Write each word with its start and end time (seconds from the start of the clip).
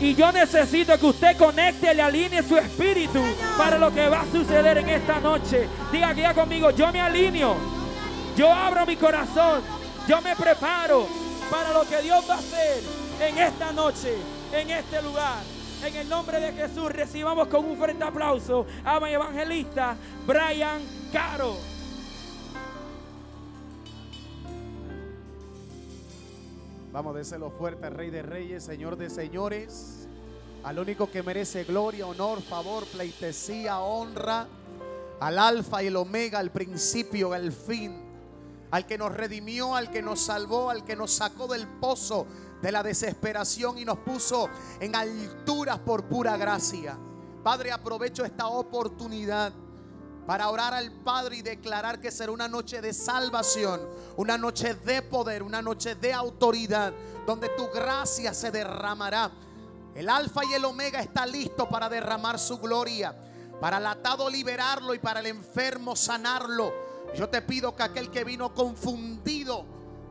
Y 0.00 0.14
yo 0.14 0.30
necesito 0.30 0.98
que 0.98 1.06
usted 1.06 1.36
conecte 1.36 1.94
y 1.94 2.00
alinee 2.00 2.42
su 2.42 2.56
espíritu 2.56 3.22
para 3.56 3.78
lo 3.78 3.92
que 3.92 4.08
va 4.08 4.20
a 4.20 4.30
suceder 4.30 4.78
en 4.78 4.88
esta 4.90 5.20
noche. 5.20 5.68
Diga 5.90 6.10
aquí 6.10 6.22
conmigo, 6.34 6.70
yo 6.70 6.92
me 6.92 7.00
alineo. 7.00 7.56
Yo 8.36 8.52
abro 8.52 8.84
mi 8.84 8.96
corazón. 8.96 9.62
Yo 10.06 10.20
me 10.20 10.36
preparo 10.36 11.08
para 11.50 11.72
lo 11.72 11.88
que 11.88 12.00
Dios 12.02 12.24
va 12.28 12.34
a 12.34 12.38
hacer 12.38 12.82
en 13.20 13.38
esta 13.38 13.72
noche, 13.72 14.14
en 14.52 14.70
este 14.70 15.02
lugar. 15.02 15.38
En 15.84 15.94
el 15.96 16.08
nombre 16.08 16.40
de 16.40 16.52
Jesús 16.52 16.92
recibamos 16.92 17.48
con 17.48 17.64
un 17.64 17.76
fuerte 17.76 18.02
aplauso 18.04 18.66
a 18.84 19.00
mi 19.00 19.12
evangelista 19.12 19.96
Brian 20.26 20.80
Caro. 21.12 21.75
Vamos, 26.96 27.14
déselo 27.14 27.50
fuerte, 27.50 27.90
Rey 27.90 28.08
de 28.08 28.22
Reyes, 28.22 28.64
Señor 28.64 28.96
de 28.96 29.10
Señores. 29.10 30.08
Al 30.64 30.78
único 30.78 31.10
que 31.10 31.22
merece 31.22 31.64
gloria, 31.64 32.06
honor, 32.06 32.40
favor, 32.40 32.86
pleitesía, 32.86 33.80
honra. 33.80 34.48
Al 35.20 35.38
Alfa 35.38 35.82
y 35.82 35.88
el 35.88 35.96
Omega, 35.96 36.38
al 36.38 36.50
principio, 36.50 37.34
al 37.34 37.52
fin. 37.52 38.02
Al 38.70 38.86
que 38.86 38.96
nos 38.96 39.12
redimió, 39.12 39.76
al 39.76 39.90
que 39.90 40.00
nos 40.00 40.22
salvó, 40.22 40.70
al 40.70 40.84
que 40.84 40.96
nos 40.96 41.10
sacó 41.10 41.46
del 41.46 41.68
pozo 41.68 42.26
de 42.62 42.72
la 42.72 42.82
desesperación 42.82 43.76
y 43.76 43.84
nos 43.84 43.98
puso 43.98 44.48
en 44.80 44.96
alturas 44.96 45.78
por 45.80 46.04
pura 46.04 46.38
gracia. 46.38 46.96
Padre, 47.42 47.72
aprovecho 47.72 48.24
esta 48.24 48.46
oportunidad 48.46 49.52
para 50.26 50.48
orar 50.48 50.74
al 50.74 50.90
Padre 50.90 51.36
y 51.36 51.42
declarar 51.42 52.00
que 52.00 52.10
será 52.10 52.32
una 52.32 52.48
noche 52.48 52.80
de 52.80 52.92
salvación, 52.92 53.80
una 54.16 54.36
noche 54.36 54.74
de 54.74 55.00
poder, 55.02 55.42
una 55.42 55.62
noche 55.62 55.94
de 55.94 56.12
autoridad, 56.12 56.92
donde 57.24 57.48
tu 57.50 57.68
gracia 57.68 58.34
se 58.34 58.50
derramará. 58.50 59.30
El 59.94 60.08
alfa 60.08 60.44
y 60.44 60.54
el 60.54 60.64
omega 60.64 61.00
está 61.00 61.24
listo 61.24 61.68
para 61.68 61.88
derramar 61.88 62.38
su 62.38 62.58
gloria, 62.58 63.16
para 63.60 63.78
el 63.78 63.86
atado 63.86 64.28
liberarlo 64.28 64.94
y 64.94 64.98
para 64.98 65.20
el 65.20 65.26
enfermo 65.26 65.94
sanarlo. 65.94 66.72
Yo 67.14 67.28
te 67.28 67.40
pido 67.40 67.76
que 67.76 67.84
aquel 67.84 68.10
que 68.10 68.24
vino 68.24 68.52
confundido, 68.52 69.64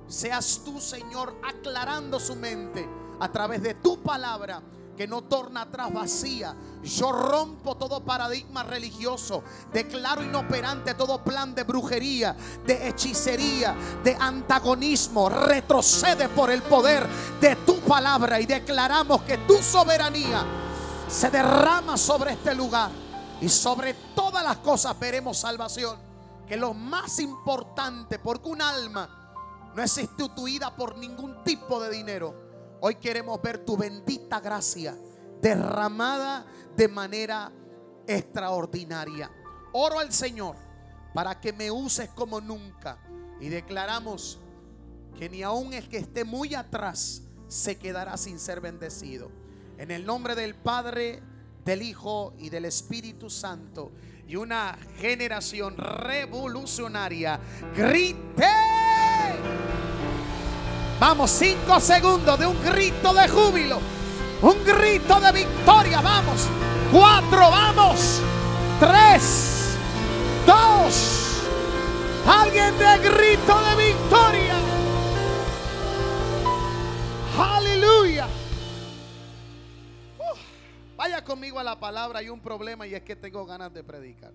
seas 0.08 0.62
tú, 0.64 0.80
Señor, 0.80 1.36
aclarando 1.44 2.20
su 2.20 2.36
mente 2.36 2.88
a 3.20 3.32
través 3.32 3.62
de 3.62 3.74
tu 3.76 4.02
palabra 4.02 4.62
que 4.96 5.08
no 5.08 5.24
torna 5.24 5.64
atrás 5.64 5.94
vacía. 5.94 6.56
Yo 6.84 7.12
rompo 7.12 7.76
todo 7.76 8.04
paradigma 8.04 8.64
religioso. 8.64 9.44
Declaro 9.72 10.24
inoperante 10.24 10.94
todo 10.94 11.24
plan 11.24 11.54
de 11.54 11.64
brujería, 11.64 12.36
de 12.66 12.88
hechicería, 12.88 13.76
de 14.04 14.16
antagonismo. 14.20 15.30
Retrocede 15.30 16.30
por 16.30 16.52
el 16.52 16.62
poder 16.64 17.06
de 17.42 17.56
tu 17.58 17.80
palabra 17.82 18.40
y 18.40 18.46
declaramos 18.46 19.22
que 19.24 19.40
tu 19.40 19.58
soberanía 19.58 20.46
se 21.08 21.30
derrama 21.30 21.98
sobre 21.98 22.34
este 22.34 22.56
lugar. 22.56 22.92
Y 23.42 23.50
sobre 23.50 23.94
todas 24.16 24.44
las 24.44 24.58
cosas 24.58 24.98
veremos 24.98 25.38
salvación. 25.38 25.98
Que 26.48 26.56
lo 26.56 26.74
más 26.74 27.20
importante, 27.20 28.20
porque 28.20 28.50
un 28.50 28.62
alma 28.62 29.10
no 29.76 29.84
es 29.84 29.92
sustituida 29.92 30.74
por 30.74 30.98
ningún 30.98 31.44
tipo 31.44 31.82
de 31.82 31.90
dinero 31.90 32.45
Hoy 32.82 32.96
queremos 32.96 33.42
ver 33.42 33.60
tu 33.60 33.78
bendita 33.78 34.40
gracia 34.40 34.96
derramada 35.42 36.46
de 36.76 36.88
manera 36.88 37.52
extraordinaria. 38.08 39.32
Oro 39.74 40.00
al 40.00 40.12
Señor 40.12 40.56
para 41.14 41.40
que 41.40 41.54
me 41.54 41.72
uses 41.72 42.10
como 42.10 42.42
nunca. 42.42 42.98
Y 43.40 43.50
declaramos 43.50 44.40
que 45.18 45.30
ni 45.30 45.44
aun 45.44 45.74
el 45.74 45.88
que 45.88 45.98
esté 45.98 46.24
muy 46.24 46.56
atrás 46.56 47.24
se 47.48 47.78
quedará 47.78 48.18
sin 48.18 48.40
ser 48.40 48.62
bendecido. 48.62 49.32
En 49.78 49.92
el 49.92 50.06
nombre 50.06 50.36
del 50.36 50.56
Padre, 50.56 51.22
del 51.64 51.82
Hijo 51.82 52.34
y 52.38 52.50
del 52.50 52.66
Espíritu 52.66 53.30
Santo. 53.30 53.92
Y 54.28 54.36
una 54.36 54.78
generación 54.98 55.78
revolucionaria. 55.78 57.40
Grite. 57.76 58.46
Vamos, 61.00 61.30
cinco 61.32 61.80
segundos 61.80 62.40
de 62.40 62.46
un 62.46 62.64
grito 62.64 63.14
de 63.14 63.28
júbilo. 63.28 63.80
Un 64.42 64.64
grito 64.64 65.20
de 65.20 65.32
victoria. 65.32 66.02
Vamos. 66.02 66.48
Cuatro, 66.92 67.52
vamos. 67.52 68.22
Tres, 68.80 69.76
dos. 70.46 71.42
Alguien 72.26 72.78
de 72.78 72.98
grito 73.10 73.60
de 73.62 73.92
victoria. 73.92 74.56
Aleluya. 77.38 78.28
vaya 80.96 81.24
conmigo 81.24 81.60
a 81.60 81.64
la 81.64 81.78
palabra. 81.78 82.20
Hay 82.20 82.30
un 82.30 82.40
problema 82.40 82.88
y 82.88 82.96
es 82.96 83.04
que 83.04 83.16
tengo 83.18 83.46
ganas 83.46 83.74
de 83.74 83.84
predicar. 83.84 84.32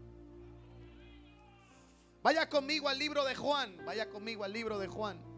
Vaya 2.22 2.48
conmigo 2.50 2.88
al 2.88 2.98
libro 2.98 3.24
de 3.24 3.34
Juan. 3.34 3.74
Vaya 3.86 4.10
conmigo 4.10 4.44
al 4.44 4.52
libro 4.52 4.78
de 4.78 4.86
Juan. 4.86 5.29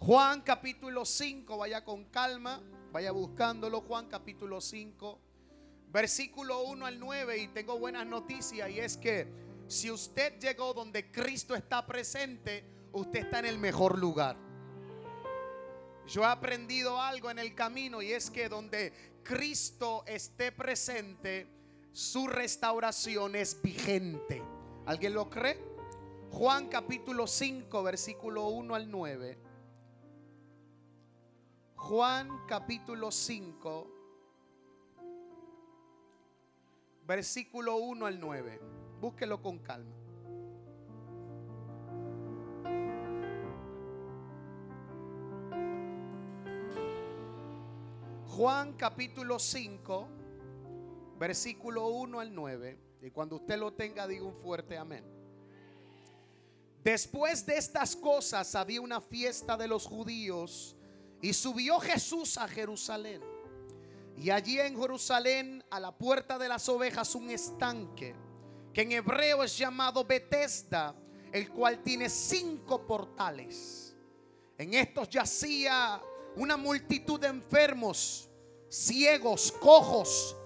Juan 0.00 0.42
capítulo 0.42 1.04
5, 1.04 1.58
vaya 1.58 1.84
con 1.84 2.04
calma, 2.04 2.62
vaya 2.92 3.10
buscándolo. 3.10 3.80
Juan 3.80 4.06
capítulo 4.06 4.60
5, 4.60 5.18
versículo 5.90 6.62
1 6.62 6.86
al 6.86 7.00
9. 7.00 7.38
Y 7.38 7.48
tengo 7.48 7.78
buenas 7.78 8.06
noticias 8.06 8.70
y 8.70 8.78
es 8.78 8.96
que 8.96 9.26
si 9.66 9.90
usted 9.90 10.38
llegó 10.38 10.72
donde 10.72 11.10
Cristo 11.10 11.54
está 11.54 11.84
presente, 11.84 12.64
usted 12.92 13.20
está 13.20 13.40
en 13.40 13.46
el 13.46 13.58
mejor 13.58 13.98
lugar. 13.98 14.36
Yo 16.06 16.22
he 16.22 16.26
aprendido 16.26 17.00
algo 17.00 17.30
en 17.30 17.40
el 17.40 17.54
camino 17.54 18.00
y 18.00 18.12
es 18.12 18.30
que 18.30 18.48
donde 18.48 18.92
Cristo 19.24 20.04
esté 20.06 20.52
presente, 20.52 21.46
su 21.92 22.28
restauración 22.28 23.34
es 23.34 23.60
vigente. 23.60 24.42
¿Alguien 24.86 25.12
lo 25.12 25.28
cree? 25.28 25.58
Juan 26.30 26.68
capítulo 26.68 27.26
5, 27.26 27.82
versículo 27.82 28.48
1 28.48 28.74
al 28.74 28.90
9. 28.90 29.47
Juan 31.78 32.44
capítulo 32.46 33.10
5, 33.10 33.86
versículo 37.06 37.76
1 37.76 38.04
al 38.04 38.20
9. 38.20 38.60
Búsquelo 39.00 39.40
con 39.40 39.58
calma. 39.60 39.94
Juan 48.26 48.74
capítulo 48.74 49.38
5, 49.38 50.08
versículo 51.18 51.86
1 51.86 52.20
al 52.20 52.34
9. 52.34 52.78
Y 53.02 53.10
cuando 53.12 53.36
usted 53.36 53.56
lo 53.56 53.72
tenga, 53.72 54.06
diga 54.06 54.24
un 54.24 54.34
fuerte 54.34 54.76
amén. 54.76 55.04
Después 56.84 57.46
de 57.46 57.56
estas 57.56 57.96
cosas 57.96 58.54
había 58.56 58.80
una 58.80 59.00
fiesta 59.00 59.56
de 59.56 59.68
los 59.68 59.86
judíos 59.86 60.74
y 61.20 61.32
subió 61.32 61.80
Jesús 61.80 62.38
a 62.38 62.46
Jerusalén. 62.48 63.22
Y 64.16 64.30
allí 64.30 64.58
en 64.58 64.78
Jerusalén, 64.80 65.64
a 65.70 65.78
la 65.78 65.96
puerta 65.96 66.38
de 66.38 66.48
las 66.48 66.68
ovejas, 66.68 67.14
un 67.14 67.30
estanque, 67.30 68.14
que 68.72 68.82
en 68.82 68.92
hebreo 68.92 69.44
es 69.44 69.56
llamado 69.56 70.04
Betesda, 70.04 70.94
el 71.32 71.50
cual 71.50 71.82
tiene 71.82 72.08
cinco 72.08 72.86
portales. 72.86 73.94
En 74.56 74.74
estos 74.74 75.08
yacía 75.08 76.00
una 76.36 76.56
multitud 76.56 77.20
de 77.20 77.28
enfermos, 77.28 78.28
ciegos, 78.68 79.52
cojos, 79.52 80.36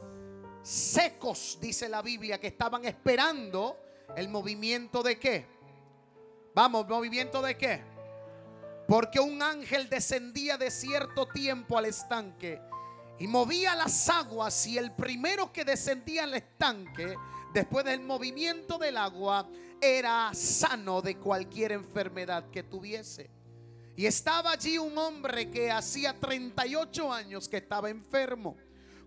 secos, 0.62 1.58
dice 1.60 1.88
la 1.88 2.02
Biblia, 2.02 2.38
que 2.38 2.48
estaban 2.48 2.84
esperando 2.84 3.78
el 4.16 4.28
movimiento 4.28 5.02
de 5.02 5.18
qué. 5.18 5.46
Vamos, 6.54 6.86
movimiento 6.86 7.40
de 7.40 7.56
qué 7.56 7.91
porque 8.92 9.20
un 9.20 9.40
ángel 9.40 9.88
descendía 9.88 10.58
de 10.58 10.70
cierto 10.70 11.26
tiempo 11.26 11.78
al 11.78 11.86
estanque 11.86 12.60
y 13.18 13.26
movía 13.26 13.74
las 13.74 14.10
aguas 14.10 14.66
y 14.66 14.76
el 14.76 14.92
primero 14.92 15.50
que 15.50 15.64
descendía 15.64 16.24
al 16.24 16.34
estanque 16.34 17.14
después 17.54 17.86
del 17.86 18.02
movimiento 18.02 18.76
del 18.76 18.98
agua 18.98 19.48
era 19.80 20.30
sano 20.34 21.00
de 21.00 21.16
cualquier 21.16 21.72
enfermedad 21.72 22.50
que 22.50 22.64
tuviese. 22.64 23.30
Y 23.96 24.04
estaba 24.04 24.50
allí 24.50 24.76
un 24.76 24.98
hombre 24.98 25.50
que 25.50 25.70
hacía 25.70 26.20
38 26.20 27.10
años 27.10 27.48
que 27.48 27.56
estaba 27.56 27.88
enfermo. 27.88 28.58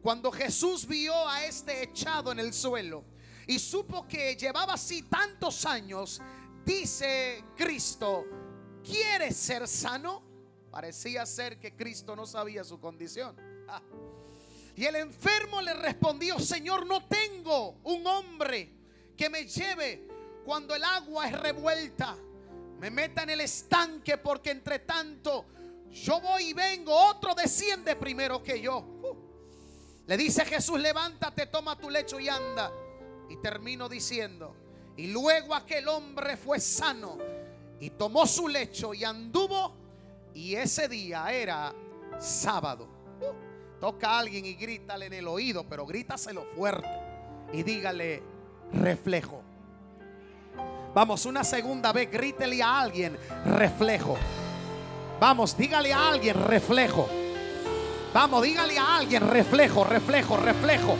Cuando 0.01 0.31
Jesús 0.31 0.87
vio 0.87 1.29
a 1.29 1.45
este 1.45 1.83
echado 1.83 2.31
en 2.31 2.39
el 2.39 2.53
suelo 2.53 3.03
y 3.45 3.59
supo 3.59 4.07
que 4.07 4.35
llevaba 4.35 4.73
así 4.73 5.03
tantos 5.03 5.63
años, 5.63 6.23
dice 6.65 7.43
Cristo, 7.55 8.25
¿Quieres 8.85 9.35
ser 9.35 9.67
sano? 9.67 10.21
Parecía 10.69 11.25
ser 11.25 11.59
que 11.59 11.75
Cristo 11.75 12.15
no 12.15 12.27
sabía 12.27 12.63
su 12.63 12.79
condición. 12.79 13.35
Ah. 13.67 13.81
Y 14.75 14.85
el 14.85 14.97
enfermo 14.97 15.61
le 15.61 15.73
respondió, 15.73 16.39
Señor, 16.39 16.85
no 16.85 17.05
tengo 17.07 17.77
un 17.83 18.05
hombre 18.05 18.71
que 19.17 19.29
me 19.29 19.45
lleve 19.45 20.07
cuando 20.43 20.75
el 20.75 20.83
agua 20.83 21.27
es 21.27 21.39
revuelta. 21.39 22.15
Me 22.79 22.91
meta 22.91 23.23
en 23.23 23.31
el 23.31 23.41
estanque 23.41 24.17
porque 24.17 24.51
entre 24.51 24.79
tanto 24.79 25.45
Yo 25.91 26.19
voy 26.19 26.49
y 26.49 26.53
vengo, 26.53 26.93
otro 26.93 27.33
desciende 27.33 27.95
primero 27.95 28.43
que 28.43 28.59
yo. 28.59 28.79
Uh. 28.79 29.15
Le 30.07 30.17
dice 30.17 30.43
Jesús, 30.43 30.77
levántate, 30.79 31.47
toma 31.47 31.77
tu 31.77 31.89
lecho 31.89 32.19
y 32.19 32.27
anda. 32.27 32.71
Y 33.29 33.37
termino 33.37 33.87
diciendo, 33.87 34.55
y 34.97 35.07
luego 35.07 35.55
aquel 35.55 35.87
hombre 35.87 36.35
fue 36.37 36.59
sano 36.59 37.17
y 37.79 37.89
tomó 37.91 38.25
su 38.25 38.47
lecho 38.47 38.93
y 38.93 39.03
anduvo. 39.03 39.73
Y 40.33 40.55
ese 40.55 40.87
día 40.87 41.31
era 41.31 41.73
sábado. 42.19 42.87
Uh. 43.21 43.79
toca 43.79 44.09
a 44.09 44.19
alguien 44.19 44.45
y 44.45 44.53
grítale 44.53 45.05
en 45.05 45.13
el 45.13 45.27
oído, 45.27 45.65
pero 45.67 45.85
grítaselo 45.85 46.45
fuerte. 46.55 46.89
Y 47.53 47.63
dígale, 47.63 48.21
reflejo. 48.73 49.41
Vamos, 50.93 51.25
una 51.25 51.43
segunda 51.43 51.91
vez, 51.91 52.09
grítele 52.11 52.61
a 52.63 52.79
alguien, 52.79 53.17
reflejo. 53.45 54.17
Vamos, 55.19 55.57
dígale 55.57 55.93
a 55.93 56.09
alguien, 56.09 56.41
reflejo. 56.41 57.07
Vamos, 58.13 58.43
dígale 58.43 58.77
a 58.77 58.95
alguien, 58.97 59.27
reflejo, 59.29 59.83
reflejo, 59.83 60.37
reflejo. 60.37 60.95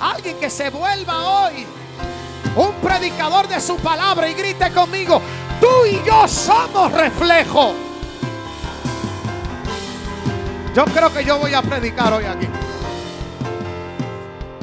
Alguien 0.00 0.38
que 0.38 0.48
se 0.48 0.70
vuelva 0.70 1.24
hoy 1.24 1.66
un 2.56 2.72
predicador 2.82 3.46
de 3.48 3.60
su 3.60 3.76
palabra 3.76 4.28
y 4.28 4.34
grite 4.34 4.72
conmigo, 4.72 5.20
tú 5.60 5.86
y 5.86 6.02
yo 6.04 6.26
somos 6.26 6.92
reflejo. 6.92 7.74
Yo 10.74 10.84
creo 10.86 11.12
que 11.12 11.24
yo 11.24 11.38
voy 11.38 11.52
a 11.54 11.62
predicar 11.62 12.12
hoy 12.12 12.24
aquí. 12.24 12.48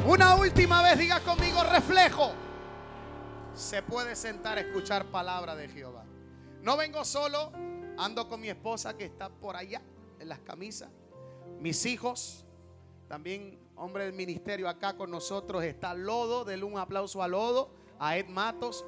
Una 0.06 0.36
última 0.36 0.82
vez 0.82 0.98
diga 0.98 1.20
conmigo 1.20 1.64
reflejo 1.64 2.32
se 3.58 3.82
puede 3.82 4.16
sentar 4.16 4.60
a 4.60 4.62
escuchar 4.62 5.06
palabra 5.06 5.56
de 5.56 5.68
Jehová. 5.68 6.06
No 6.62 6.78
vengo 6.78 7.04
solo, 7.04 7.52
ando 7.98 8.28
con 8.30 8.40
mi 8.40 8.50
esposa 8.50 8.96
que 8.96 9.06
está 9.06 9.30
por 9.30 9.56
allá 9.56 9.82
en 10.20 10.30
las 10.30 10.40
camisas. 10.40 10.90
Mis 11.60 11.86
hijos, 11.88 12.46
también 13.08 13.60
hombre 13.76 14.06
del 14.06 14.14
ministerio 14.14 14.70
acá 14.70 14.96
con 14.96 15.10
nosotros 15.10 15.64
está 15.64 15.96
Lodo, 15.96 16.46
denle 16.46 16.66
un 16.66 16.78
aplauso 16.78 17.24
a 17.24 17.28
Lodo, 17.28 17.72
a 18.00 18.18
Ed 18.18 18.28
Matos. 18.28 18.86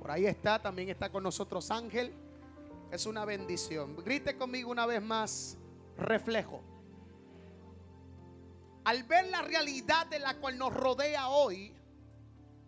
Por 0.00 0.10
ahí 0.10 0.26
está, 0.26 0.60
también 0.60 0.88
está 0.88 1.10
con 1.10 1.22
nosotros 1.22 1.70
Ángel. 1.70 2.12
Es 2.90 3.06
una 3.06 3.24
bendición. 3.24 3.96
Grite 3.96 4.36
conmigo 4.36 4.70
una 4.70 4.86
vez 4.86 5.02
más, 5.02 5.58
reflejo. 5.96 6.62
Al 8.84 9.02
ver 9.02 9.26
la 9.26 9.42
realidad 9.42 10.06
de 10.06 10.18
la 10.18 10.38
cual 10.38 10.56
nos 10.56 10.72
rodea 10.72 11.28
hoy, 11.28 11.74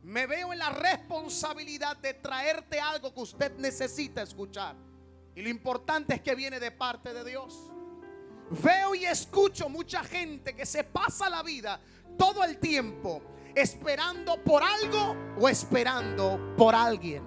me 0.03 0.27
veo 0.27 0.53
en 0.53 0.59
la 0.59 0.71
responsabilidad 0.71 1.97
de 1.97 2.15
traerte 2.15 2.81
algo 2.81 3.15
que 3.15 3.21
usted 3.21 3.57
necesita 3.59 4.23
escuchar. 4.23 4.77
Y 5.35 5.43
lo 5.43 5.49
importante 5.49 6.15
es 6.15 6.21
que 6.21 6.35
viene 6.35 6.61
de 6.61 6.71
parte 6.71 7.15
de 7.15 7.25
Dios. 7.25 7.71
Veo 8.63 8.95
y 8.95 9.05
escucho 9.05 9.69
mucha 9.69 10.03
gente 10.03 10.55
que 10.55 10.67
se 10.67 10.85
pasa 10.85 11.31
la 11.31 11.43
vida 11.43 11.81
todo 12.19 12.43
el 12.43 12.59
tiempo 12.59 13.23
esperando 13.55 14.43
por 14.43 14.63
algo 14.63 15.17
o 15.39 15.49
esperando 15.49 16.55
por 16.57 16.75
alguien. 16.75 17.23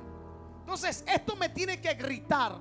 Entonces, 0.60 1.04
esto 1.08 1.36
me 1.36 1.50
tiene 1.50 1.80
que 1.82 1.94
gritar 1.94 2.60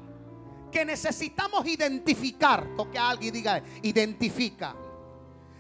que 0.71 0.85
necesitamos 0.85 1.67
identificar. 1.67 2.75
Toque 2.77 2.99
a 2.99 3.11
alguien 3.11 3.35
diga, 3.35 3.63
identifica. 3.83 4.75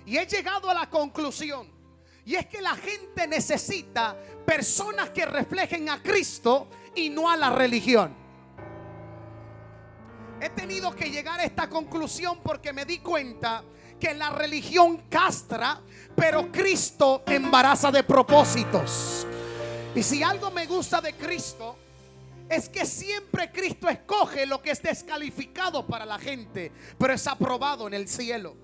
Y 0.04 0.16
he 0.16 0.26
llegado 0.26 0.68
a 0.68 0.74
la 0.74 0.90
conclusión 0.90 1.68
y 2.24 2.34
es 2.34 2.46
que 2.46 2.60
la 2.60 2.74
gente 2.76 3.26
necesita 3.26 4.16
personas 4.46 5.10
que 5.10 5.26
reflejen 5.26 5.88
a 5.88 6.02
Cristo 6.02 6.68
y 6.94 7.10
no 7.10 7.30
a 7.30 7.36
la 7.36 7.50
religión. 7.50 8.14
He 10.40 10.50
tenido 10.50 10.94
que 10.94 11.10
llegar 11.10 11.38
a 11.40 11.44
esta 11.44 11.68
conclusión 11.68 12.40
porque 12.42 12.72
me 12.72 12.84
di 12.84 12.98
cuenta 12.98 13.62
que 14.02 14.14
la 14.14 14.30
religión 14.30 15.04
castra, 15.08 15.80
pero 16.16 16.50
Cristo 16.50 17.22
embaraza 17.24 17.88
de 17.92 18.02
propósitos. 18.02 19.24
Y 19.94 20.02
si 20.02 20.24
algo 20.24 20.50
me 20.50 20.66
gusta 20.66 21.00
de 21.00 21.14
Cristo, 21.14 21.76
es 22.48 22.68
que 22.68 22.84
siempre 22.84 23.52
Cristo 23.52 23.88
escoge 23.88 24.44
lo 24.44 24.60
que 24.60 24.72
es 24.72 24.82
descalificado 24.82 25.86
para 25.86 26.04
la 26.04 26.18
gente, 26.18 26.72
pero 26.98 27.12
es 27.12 27.24
aprobado 27.28 27.86
en 27.86 27.94
el 27.94 28.08
cielo. 28.08 28.56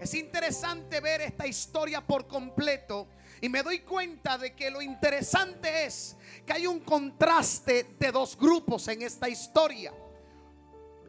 Es 0.00 0.14
interesante 0.14 0.98
ver 0.98 1.20
esta 1.20 1.46
historia 1.46 2.04
por 2.04 2.26
completo 2.26 3.06
y 3.40 3.48
me 3.48 3.62
doy 3.62 3.82
cuenta 3.82 4.36
de 4.36 4.56
que 4.56 4.68
lo 4.68 4.82
interesante 4.82 5.84
es 5.84 6.16
que 6.44 6.54
hay 6.54 6.66
un 6.66 6.80
contraste 6.80 7.94
de 8.00 8.10
dos 8.10 8.36
grupos 8.36 8.88
en 8.88 9.02
esta 9.02 9.28
historia. 9.28 9.94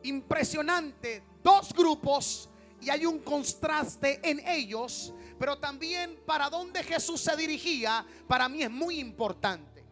Impresionante, 0.04 1.24
dos 1.42 1.74
grupos 1.74 2.47
y 2.82 2.90
hay 2.90 3.06
un 3.06 3.20
contraste 3.20 4.20
en 4.24 4.46
ellos, 4.48 5.14
pero 5.40 5.58
también 5.58 6.20
para 6.26 6.50
dónde 6.50 6.84
Jesús 6.84 7.22
se 7.22 7.36
dirigía, 7.36 8.06
para 8.28 8.48
mí 8.50 8.64
es 8.64 8.72
muy 8.72 9.00
importante. 9.00 9.84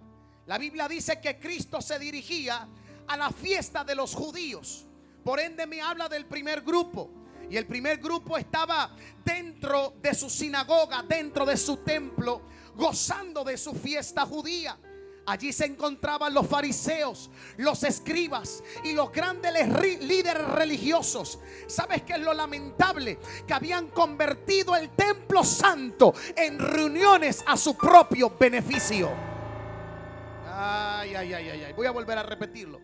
La 0.45 0.57
Biblia 0.57 0.87
dice 0.87 1.19
que 1.19 1.39
Cristo 1.39 1.81
se 1.81 1.97
dirigía 1.97 2.67
a 3.07 3.17
la 3.17 3.31
fiesta 3.31 3.83
de 3.83 3.95
los 3.95 4.13
judíos. 4.13 4.85
Por 5.23 5.39
ende 5.39 5.65
me 5.65 5.81
habla 5.81 6.07
del 6.07 6.25
primer 6.25 6.61
grupo. 6.61 7.09
Y 7.49 7.57
el 7.57 7.67
primer 7.67 7.97
grupo 7.97 8.37
estaba 8.37 8.95
dentro 9.23 9.95
de 10.01 10.13
su 10.13 10.29
sinagoga, 10.29 11.03
dentro 11.03 11.45
de 11.45 11.57
su 11.57 11.77
templo, 11.77 12.41
gozando 12.75 13.43
de 13.43 13.57
su 13.57 13.73
fiesta 13.73 14.25
judía. 14.25 14.77
Allí 15.27 15.51
se 15.51 15.66
encontraban 15.66 16.33
los 16.33 16.48
fariseos, 16.48 17.31
los 17.57 17.83
escribas 17.83 18.63
y 18.83 18.94
los 18.94 19.12
grandes 19.12 19.54
líderes 20.01 20.48
religiosos. 20.50 21.39
¿Sabes 21.68 22.04
qué 22.04 22.13
es 22.13 22.19
lo 22.19 22.33
lamentable? 22.33 23.18
Que 23.48 23.54
habían 23.54 23.88
convertido 23.88 24.75
el 24.75 24.92
templo 24.92 25.44
santo 25.44 26.13
en 26.36 26.60
reuniones 26.60 27.44
a 27.48 27.57
su 27.57 27.75
propio 27.75 28.36
beneficio. 28.38 29.10
Ay, 30.48 31.16
ay, 31.16 31.33
ay, 31.33 31.50
ay, 31.50 31.63
ay. 31.66 31.74
Voy 31.74 31.88
a 31.88 31.92
volver 31.92 32.18
a 32.18 32.24
repetirlo. 32.24 32.80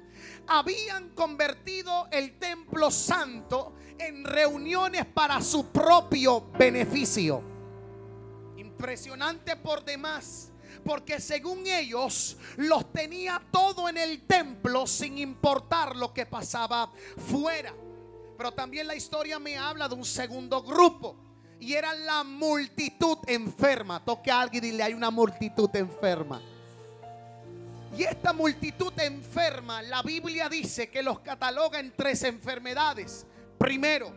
Habían 0.47 1.09
convertido 1.09 2.07
el 2.11 2.39
templo 2.39 2.89
santo 2.89 3.75
en 3.99 4.25
reuniones 4.25 5.05
para 5.05 5.41
su 5.41 5.67
propio 5.67 6.51
beneficio. 6.57 7.43
Impresionante 8.57 9.55
por 9.55 9.85
demás. 9.85 10.50
Porque 10.83 11.19
según 11.19 11.65
ellos 11.67 12.37
los 12.57 12.91
tenía 12.91 13.41
todo 13.51 13.87
en 13.87 13.97
el 13.97 14.25
templo 14.25 14.87
sin 14.87 15.17
importar 15.17 15.95
lo 15.95 16.13
que 16.13 16.25
pasaba 16.25 16.91
fuera. 17.17 17.73
Pero 18.37 18.51
también 18.53 18.87
la 18.87 18.95
historia 18.95 19.37
me 19.37 19.57
habla 19.57 19.87
de 19.87 19.95
un 19.95 20.05
segundo 20.05 20.63
grupo. 20.63 21.15
Y 21.59 21.73
era 21.73 21.93
la 21.93 22.23
multitud 22.23 23.19
enferma. 23.27 24.03
Toque 24.03 24.31
a 24.31 24.41
alguien 24.41 24.63
y 24.63 24.71
dile, 24.71 24.83
hay 24.83 24.93
una 24.93 25.11
multitud 25.11 25.69
enferma. 25.75 26.41
Y 27.97 28.03
esta 28.03 28.33
multitud 28.33 28.93
enferma, 28.99 29.81
la 29.81 30.01
Biblia 30.01 30.47
dice 30.47 30.89
que 30.89 31.03
los 31.03 31.19
cataloga 31.19 31.79
en 31.79 31.93
tres 31.95 32.23
enfermedades. 32.23 33.25
Primero, 33.57 34.11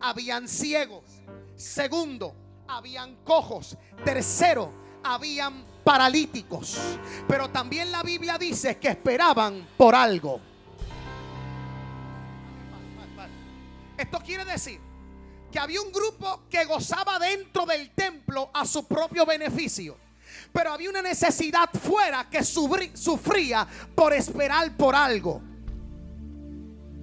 habían 0.00 0.48
ciegos. 0.48 1.04
Segundo, 1.54 2.34
habían 2.66 3.16
cojos. 3.24 3.76
Tercero, 4.04 4.72
habían 5.04 5.64
paralíticos. 5.88 6.76
Pero 7.26 7.48
también 7.48 7.90
la 7.90 8.02
Biblia 8.02 8.36
dice 8.36 8.76
que 8.76 8.88
esperaban 8.88 9.66
por 9.74 9.94
algo. 9.94 10.38
Esto 13.96 14.18
quiere 14.18 14.44
decir 14.44 14.78
que 15.50 15.58
había 15.58 15.80
un 15.80 15.90
grupo 15.90 16.42
que 16.50 16.66
gozaba 16.66 17.18
dentro 17.18 17.64
del 17.64 17.88
templo 17.94 18.50
a 18.52 18.66
su 18.66 18.86
propio 18.86 19.24
beneficio. 19.24 19.96
Pero 20.52 20.72
había 20.72 20.90
una 20.90 21.00
necesidad 21.00 21.70
fuera 21.70 22.28
que 22.28 22.44
sufría 22.44 23.66
por 23.94 24.12
esperar 24.12 24.76
por 24.76 24.94
algo. 24.94 25.40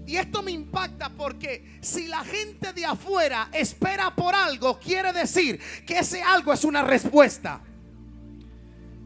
Y 0.06 0.15
esto 0.15 0.44
me 0.44 0.51
impacta 0.51 1.10
porque 1.10 1.80
si 1.82 2.06
la 2.06 2.24
gente 2.24 2.72
de 2.72 2.86
afuera 2.86 3.50
espera 3.51 4.15
por 4.15 4.36
algo, 4.36 4.80
quiere 4.80 5.12
decir 5.12 5.60
que 5.88 5.98
ese 5.98 6.22
algo 6.22 6.54
es 6.54 6.63
una 6.63 6.84
respuesta. 6.84 7.62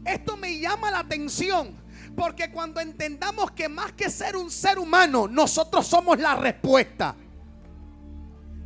Esto 0.09 0.37
me 0.37 0.59
llama 0.59 0.89
la 0.89 0.99
atención 0.99 1.75
porque 2.15 2.51
cuando 2.51 2.79
entendamos 2.79 3.51
que 3.51 3.69
más 3.69 3.93
que 3.93 4.09
ser 4.09 4.35
un 4.35 4.49
ser 4.49 4.79
humano, 4.79 5.27
nosotros 5.27 5.85
somos 5.85 6.19
la 6.19 6.35
respuesta. 6.35 7.15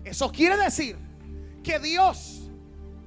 Eso 0.05 0.31
quiere 0.31 0.57
decir 0.57 0.97
que 1.61 1.79
Dios 1.79 2.49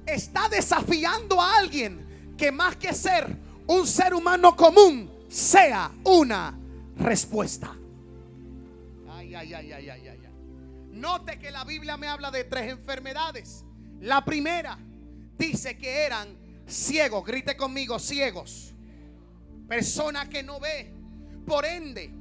está 0.05 0.47
desafiando 0.49 1.41
a 1.41 1.57
alguien 1.57 2.35
que 2.37 2.51
más 2.51 2.75
que 2.75 2.93
ser 2.93 3.35
un 3.65 3.85
ser 3.87 4.13
humano 4.13 4.55
común, 4.55 5.11
sea 5.27 5.91
una 6.03 6.57
respuesta. 6.95 7.75
Note 10.91 11.39
que 11.39 11.51
la 11.51 11.63
Biblia 11.65 11.97
me 11.97 12.07
habla 12.07 12.31
de 12.31 12.43
tres 12.43 12.71
enfermedades. 12.71 13.65
La 13.99 14.23
primera 14.23 14.77
dice 15.37 15.77
que 15.77 16.05
eran 16.05 16.46
ciegos. 16.67 17.25
Grite 17.25 17.55
conmigo, 17.55 17.97
ciegos. 17.97 18.73
Persona 19.67 20.29
que 20.29 20.43
no 20.43 20.59
ve. 20.59 20.93
Por 21.45 21.65
ende, 21.65 22.13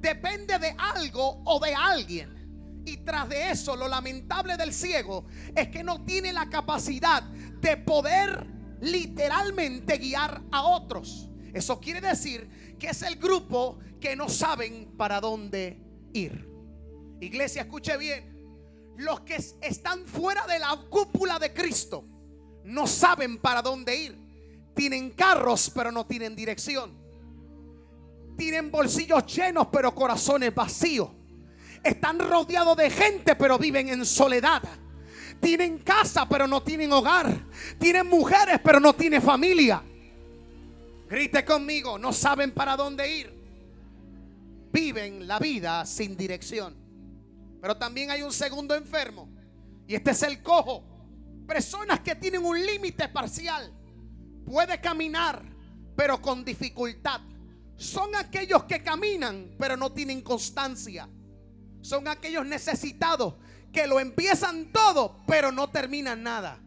depende 0.00 0.58
de 0.58 0.74
algo 0.78 1.42
o 1.44 1.58
de 1.58 1.74
alguien. 1.74 2.82
Y 2.86 2.98
tras 2.98 3.28
de 3.28 3.50
eso, 3.50 3.76
lo 3.76 3.88
lamentable 3.88 4.56
del 4.56 4.72
ciego 4.72 5.24
es 5.56 5.68
que 5.68 5.82
no 5.82 6.04
tiene 6.04 6.32
la 6.32 6.50
capacidad 6.50 7.22
de 7.22 7.76
poder 7.78 8.46
literalmente 8.80 9.96
guiar 9.96 10.42
a 10.52 10.62
otros. 10.64 11.30
Eso 11.54 11.80
quiere 11.80 12.00
decir 12.00 12.76
que 12.78 12.88
es 12.88 13.02
el 13.02 13.16
grupo 13.16 13.78
que 14.00 14.16
no 14.16 14.28
saben 14.28 14.92
para 14.98 15.20
dónde 15.20 15.80
ir. 16.12 16.46
Iglesia, 17.20 17.62
escuche 17.62 17.96
bien. 17.96 18.34
Los 18.98 19.20
que 19.20 19.36
están 19.36 20.06
fuera 20.06 20.46
de 20.46 20.58
la 20.58 20.76
cúpula 20.90 21.38
de 21.38 21.54
Cristo 21.54 22.13
no 22.64 22.86
saben 22.86 23.38
para 23.38 23.62
dónde 23.62 23.96
ir. 23.96 24.18
Tienen 24.74 25.10
carros, 25.10 25.70
pero 25.72 25.92
no 25.92 26.04
tienen 26.06 26.34
dirección. 26.34 26.92
Tienen 28.36 28.70
bolsillos 28.70 29.24
llenos, 29.26 29.68
pero 29.70 29.94
corazones 29.94 30.54
vacíos. 30.54 31.10
Están 31.82 32.18
rodeados 32.18 32.76
de 32.76 32.90
gente, 32.90 33.36
pero 33.36 33.58
viven 33.58 33.88
en 33.90 34.04
soledad. 34.04 34.62
Tienen 35.40 35.78
casa, 35.78 36.26
pero 36.28 36.46
no 36.46 36.62
tienen 36.62 36.92
hogar. 36.92 37.44
Tienen 37.78 38.08
mujeres, 38.08 38.58
pero 38.64 38.80
no 38.80 38.94
tienen 38.94 39.22
familia. 39.22 39.82
Grite 41.08 41.44
conmigo, 41.44 41.98
no 41.98 42.12
saben 42.12 42.52
para 42.52 42.76
dónde 42.76 43.14
ir. 43.14 43.32
Viven 44.72 45.28
la 45.28 45.38
vida 45.38 45.84
sin 45.84 46.16
dirección. 46.16 46.74
Pero 47.60 47.76
también 47.76 48.10
hay 48.10 48.22
un 48.22 48.32
segundo 48.32 48.74
enfermo. 48.74 49.28
Y 49.86 49.94
este 49.94 50.10
es 50.12 50.22
el 50.22 50.42
cojo. 50.42 50.93
Personas 51.46 52.00
que 52.00 52.14
tienen 52.14 52.44
un 52.44 52.64
límite 52.64 53.08
parcial. 53.08 53.72
Puede 54.44 54.80
caminar, 54.80 55.42
pero 55.96 56.20
con 56.20 56.44
dificultad. 56.44 57.20
Son 57.76 58.14
aquellos 58.14 58.64
que 58.64 58.82
caminan, 58.82 59.54
pero 59.58 59.76
no 59.76 59.92
tienen 59.92 60.22
constancia. 60.22 61.08
Son 61.80 62.08
aquellos 62.08 62.46
necesitados 62.46 63.34
que 63.72 63.86
lo 63.86 64.00
empiezan 64.00 64.72
todo, 64.72 65.22
pero 65.26 65.50
no 65.52 65.68
terminan 65.70 66.22
nada. 66.22 66.60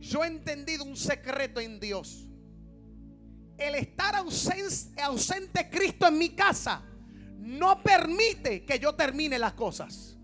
Yo 0.00 0.24
he 0.24 0.26
entendido 0.26 0.84
un 0.84 0.96
secreto 0.96 1.60
en 1.60 1.80
Dios. 1.80 2.26
El 3.56 3.74
estar 3.74 4.14
ausente, 4.14 5.00
ausente 5.02 5.68
Cristo 5.68 6.06
en 6.06 6.18
mi 6.18 6.30
casa 6.30 6.82
no 7.38 7.82
permite 7.82 8.64
que 8.64 8.78
yo 8.78 8.94
termine 8.94 9.38
las 9.38 9.54
cosas. 9.54 10.17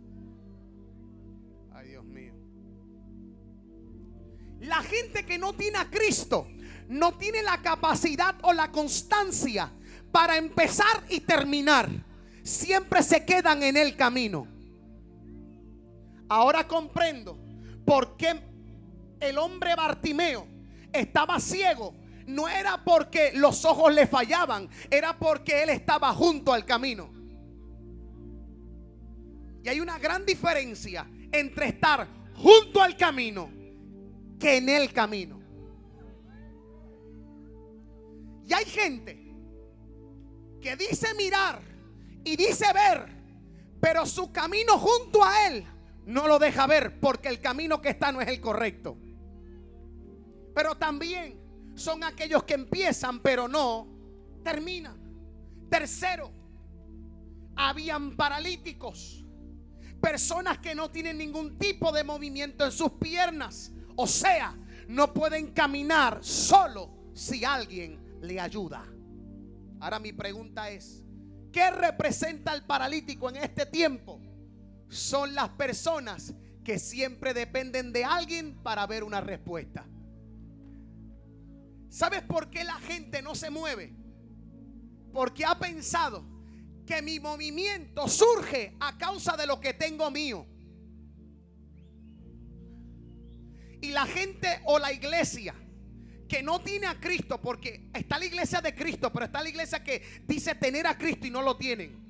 La 4.64 4.82
gente 4.82 5.26
que 5.26 5.38
no 5.38 5.52
tiene 5.52 5.78
a 5.78 5.90
Cristo 5.90 6.48
no 6.88 7.16
tiene 7.18 7.42
la 7.42 7.60
capacidad 7.60 8.34
o 8.42 8.52
la 8.52 8.70
constancia 8.70 9.70
para 10.10 10.36
empezar 10.38 11.04
y 11.10 11.20
terminar. 11.20 11.90
Siempre 12.42 13.02
se 13.02 13.24
quedan 13.24 13.62
en 13.62 13.76
el 13.76 13.94
camino. 13.94 14.46
Ahora 16.28 16.66
comprendo 16.66 17.38
por 17.84 18.16
qué 18.16 18.40
el 19.20 19.36
hombre 19.38 19.74
Bartimeo 19.74 20.46
estaba 20.92 21.40
ciego. 21.40 21.94
No 22.26 22.48
era 22.48 22.82
porque 22.82 23.32
los 23.34 23.66
ojos 23.66 23.92
le 23.92 24.06
fallaban, 24.06 24.70
era 24.90 25.18
porque 25.18 25.62
él 25.62 25.68
estaba 25.68 26.14
junto 26.14 26.54
al 26.54 26.64
camino. 26.64 27.12
Y 29.62 29.68
hay 29.68 29.80
una 29.80 29.98
gran 29.98 30.24
diferencia 30.24 31.06
entre 31.32 31.66
estar 31.66 32.08
junto 32.34 32.82
al 32.82 32.96
camino 32.96 33.63
que 34.38 34.56
en 34.56 34.68
el 34.68 34.92
camino. 34.92 35.40
Y 38.46 38.52
hay 38.52 38.64
gente 38.64 39.34
que 40.60 40.76
dice 40.76 41.14
mirar 41.14 41.62
y 42.24 42.36
dice 42.36 42.66
ver, 42.72 43.06
pero 43.80 44.06
su 44.06 44.32
camino 44.32 44.78
junto 44.78 45.24
a 45.24 45.46
él 45.46 45.66
no 46.06 46.26
lo 46.26 46.38
deja 46.38 46.66
ver 46.66 47.00
porque 47.00 47.28
el 47.28 47.40
camino 47.40 47.80
que 47.80 47.90
está 47.90 48.12
no 48.12 48.20
es 48.20 48.28
el 48.28 48.40
correcto. 48.40 48.96
Pero 50.54 50.76
también 50.76 51.40
son 51.74 52.04
aquellos 52.04 52.44
que 52.44 52.54
empiezan 52.54 53.20
pero 53.20 53.48
no 53.48 53.88
terminan. 54.42 55.02
Tercero, 55.70 56.30
habían 57.56 58.16
paralíticos, 58.16 59.24
personas 60.00 60.58
que 60.58 60.74
no 60.74 60.90
tienen 60.90 61.18
ningún 61.18 61.58
tipo 61.58 61.90
de 61.92 62.04
movimiento 62.04 62.64
en 62.64 62.72
sus 62.72 62.92
piernas, 62.92 63.72
o 63.96 64.06
sea, 64.06 64.56
no 64.88 65.12
pueden 65.12 65.52
caminar 65.52 66.22
solo 66.22 67.10
si 67.14 67.44
alguien 67.44 68.18
le 68.20 68.40
ayuda. 68.40 68.84
Ahora 69.80 69.98
mi 69.98 70.12
pregunta 70.12 70.70
es, 70.70 71.02
¿qué 71.52 71.70
representa 71.70 72.54
el 72.54 72.64
paralítico 72.64 73.28
en 73.28 73.36
este 73.36 73.66
tiempo? 73.66 74.20
Son 74.88 75.34
las 75.34 75.50
personas 75.50 76.34
que 76.64 76.78
siempre 76.78 77.34
dependen 77.34 77.92
de 77.92 78.04
alguien 78.04 78.62
para 78.62 78.86
ver 78.86 79.04
una 79.04 79.20
respuesta. 79.20 79.86
¿Sabes 81.88 82.22
por 82.22 82.50
qué 82.50 82.64
la 82.64 82.78
gente 82.80 83.22
no 83.22 83.34
se 83.34 83.50
mueve? 83.50 83.94
Porque 85.12 85.44
ha 85.44 85.58
pensado 85.58 86.24
que 86.86 87.00
mi 87.02 87.20
movimiento 87.20 88.08
surge 88.08 88.76
a 88.80 88.98
causa 88.98 89.36
de 89.36 89.46
lo 89.46 89.60
que 89.60 89.74
tengo 89.74 90.10
mío. 90.10 90.46
Y 93.84 93.90
la 93.90 94.06
gente 94.06 94.60
o 94.64 94.78
la 94.78 94.92
iglesia 94.92 95.54
que 96.26 96.42
no 96.42 96.60
tiene 96.60 96.86
a 96.86 96.98
Cristo, 96.98 97.38
porque 97.38 97.90
está 97.92 98.18
la 98.18 98.24
iglesia 98.24 98.62
de 98.62 98.74
Cristo, 98.74 99.12
pero 99.12 99.26
está 99.26 99.42
la 99.42 99.50
iglesia 99.50 99.84
que 99.84 100.22
dice 100.26 100.54
tener 100.54 100.86
a 100.86 100.96
Cristo 100.96 101.26
y 101.26 101.30
no 101.30 101.42
lo 101.42 101.58
tienen. 101.58 102.02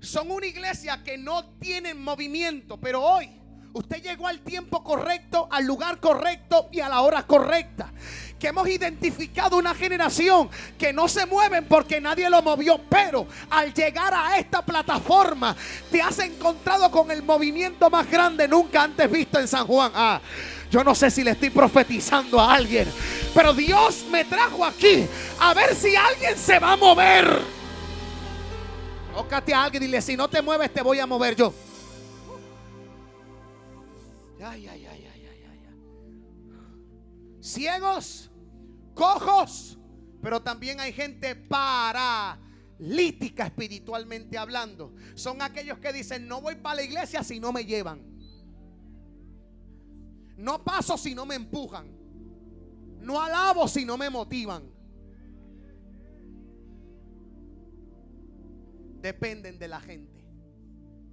Son 0.00 0.30
una 0.30 0.46
iglesia 0.46 1.04
que 1.04 1.18
no 1.18 1.58
tienen 1.58 2.00
movimiento, 2.00 2.80
pero 2.80 3.02
hoy 3.02 3.37
Usted 3.78 4.02
llegó 4.02 4.26
al 4.26 4.40
tiempo 4.40 4.82
correcto, 4.82 5.46
al 5.52 5.64
lugar 5.64 6.00
correcto 6.00 6.68
y 6.72 6.80
a 6.80 6.88
la 6.88 7.02
hora 7.02 7.22
correcta. 7.22 7.92
Que 8.36 8.48
hemos 8.48 8.68
identificado 8.68 9.56
una 9.56 9.72
generación 9.72 10.50
que 10.76 10.92
no 10.92 11.06
se 11.06 11.26
mueven 11.26 11.64
porque 11.66 12.00
nadie 12.00 12.28
lo 12.28 12.42
movió, 12.42 12.80
pero 12.90 13.28
al 13.48 13.72
llegar 13.72 14.12
a 14.12 14.36
esta 14.36 14.62
plataforma 14.62 15.54
te 15.92 16.02
has 16.02 16.18
encontrado 16.18 16.90
con 16.90 17.12
el 17.12 17.22
movimiento 17.22 17.88
más 17.88 18.10
grande 18.10 18.48
nunca 18.48 18.82
antes 18.82 19.08
visto 19.08 19.38
en 19.38 19.46
San 19.46 19.64
Juan. 19.64 19.92
Ah, 19.94 20.20
yo 20.72 20.82
no 20.82 20.92
sé 20.96 21.08
si 21.08 21.22
le 21.22 21.30
estoy 21.30 21.50
profetizando 21.50 22.40
a 22.40 22.54
alguien, 22.54 22.92
pero 23.32 23.54
Dios 23.54 24.06
me 24.10 24.24
trajo 24.24 24.64
aquí 24.64 25.06
a 25.38 25.54
ver 25.54 25.76
si 25.76 25.94
alguien 25.94 26.36
se 26.36 26.58
va 26.58 26.72
a 26.72 26.76
mover. 26.76 27.42
Tócate 29.14 29.54
a 29.54 29.62
alguien 29.62 29.84
y 29.84 29.86
dile, 29.86 30.02
si 30.02 30.16
no 30.16 30.26
te 30.26 30.42
mueves 30.42 30.74
te 30.74 30.82
voy 30.82 30.98
a 30.98 31.06
mover 31.06 31.36
yo. 31.36 31.54
Ay, 34.40 34.68
ay, 34.68 34.86
ay, 34.86 34.86
ay, 34.86 35.26
ay, 35.26 35.44
ay. 35.44 35.58
Ciegos, 37.40 38.30
cojos, 38.94 39.78
pero 40.22 40.42
también 40.42 40.80
hay 40.80 40.92
gente 40.92 41.34
paralítica 41.34 42.36
espiritualmente 43.46 44.36
hablando. 44.38 44.94
Son 45.14 45.40
aquellos 45.42 45.78
que 45.78 45.92
dicen, 45.92 46.28
no 46.28 46.40
voy 46.40 46.56
para 46.56 46.76
la 46.76 46.82
iglesia 46.82 47.22
si 47.22 47.40
no 47.40 47.52
me 47.52 47.64
llevan. 47.64 48.02
No 50.36 50.62
paso 50.64 50.96
si 50.96 51.14
no 51.14 51.26
me 51.26 51.34
empujan. 51.34 51.96
No 53.00 53.20
alabo 53.20 53.66
si 53.66 53.84
no 53.84 53.96
me 53.96 54.10
motivan. 54.10 54.70
Dependen 59.00 59.58
de 59.58 59.68
la 59.68 59.80
gente. 59.80 60.24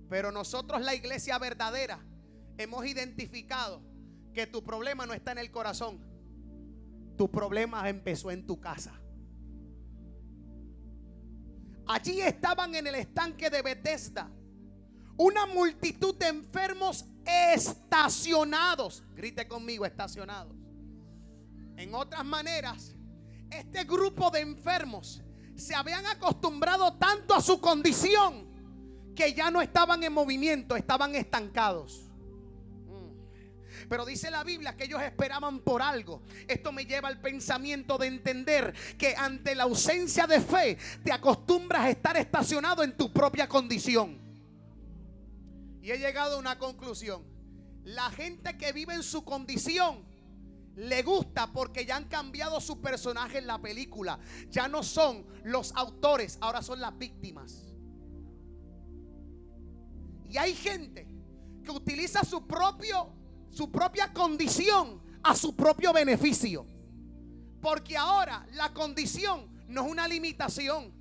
Pero 0.09 0.31
nosotros 0.31 0.81
la 0.81 0.93
iglesia 0.93 1.39
verdadera 1.39 1.99
hemos 2.57 2.85
identificado 2.85 3.81
que 4.33 4.47
tu 4.47 4.63
problema 4.63 5.05
no 5.05 5.13
está 5.13 5.31
en 5.31 5.39
el 5.39 5.51
corazón. 5.51 5.99
Tu 7.17 7.29
problema 7.29 7.87
empezó 7.89 8.31
en 8.31 8.45
tu 8.45 8.59
casa. 8.59 8.99
Allí 11.87 12.19
estaban 12.21 12.75
en 12.75 12.87
el 12.87 12.95
estanque 12.95 13.49
de 13.49 13.61
Bethesda 13.61 14.29
una 15.17 15.45
multitud 15.45 16.15
de 16.15 16.27
enfermos 16.27 17.05
estacionados. 17.25 19.03
Grite 19.15 19.47
conmigo, 19.47 19.85
estacionados. 19.85 20.53
En 21.77 21.93
otras 21.93 22.25
maneras, 22.25 22.95
este 23.49 23.83
grupo 23.83 24.29
de 24.31 24.41
enfermos 24.41 25.21
se 25.55 25.73
habían 25.73 26.05
acostumbrado 26.05 26.97
tanto 26.97 27.33
a 27.33 27.41
su 27.41 27.61
condición 27.61 28.45
que 29.15 29.33
ya 29.33 29.49
no 29.49 29.61
estaban 29.61 30.03
en 30.03 30.11
movimiento, 30.11 30.75
estaban 30.75 31.15
estancados. 31.15 32.04
Pero 33.89 34.05
dice 34.05 34.31
la 34.31 34.43
Biblia 34.43 34.75
que 34.75 34.85
ellos 34.85 35.01
esperaban 35.01 35.59
por 35.59 35.81
algo. 35.81 36.21
Esto 36.47 36.71
me 36.71 36.85
lleva 36.85 37.07
al 37.07 37.21
pensamiento 37.21 37.97
de 37.97 38.07
entender 38.07 38.73
que 38.97 39.15
ante 39.15 39.55
la 39.55 39.63
ausencia 39.63 40.27
de 40.27 40.41
fe 40.41 40.77
te 41.03 41.11
acostumbras 41.11 41.81
a 41.83 41.89
estar 41.89 42.17
estacionado 42.17 42.83
en 42.83 42.95
tu 42.97 43.11
propia 43.11 43.47
condición. 43.47 44.19
Y 45.81 45.91
he 45.91 45.97
llegado 45.97 46.35
a 46.35 46.39
una 46.39 46.57
conclusión. 46.57 47.23
La 47.83 48.09
gente 48.09 48.57
que 48.57 48.71
vive 48.73 48.95
en 48.95 49.03
su 49.03 49.23
condición 49.23 50.03
le 50.75 51.03
gusta 51.03 51.51
porque 51.53 51.85
ya 51.85 51.95
han 51.95 52.05
cambiado 52.05 52.59
su 52.59 52.81
personaje 52.81 53.37
en 53.37 53.47
la 53.47 53.61
película. 53.61 54.19
Ya 54.49 54.67
no 54.67 54.83
son 54.83 55.25
los 55.43 55.73
autores, 55.75 56.37
ahora 56.41 56.61
son 56.61 56.81
las 56.81 56.97
víctimas. 56.97 57.65
Y 60.29 60.37
hay 60.37 60.53
gente 60.53 61.07
que 61.63 61.71
utiliza 61.71 62.23
su 62.23 62.45
propio 62.45 63.14
su 63.55 63.71
propia 63.71 64.11
condición 64.11 65.01
a 65.23 65.33
su 65.33 65.55
propio 65.55 65.93
beneficio. 65.93 66.65
Porque 67.61 67.95
ahora 67.95 68.45
la 68.51 68.73
condición 68.73 69.49
no 69.69 69.85
es 69.85 69.91
una 69.91 70.09
limitación. 70.09 70.93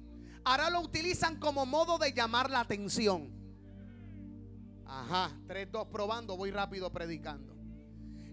Ahora 0.45 0.71
lo 0.71 0.81
utilizan 0.81 1.41
como 1.41 1.67
modo 1.67 1.99
de 1.99 2.13
llamar 2.13 2.49
la 2.51 2.61
atención. 2.61 3.29
Ajá, 4.87 5.37
3, 5.49 5.73
2 5.73 5.89
probando, 5.89 6.37
voy 6.37 6.53
rápido 6.53 6.93
predicando. 6.93 7.57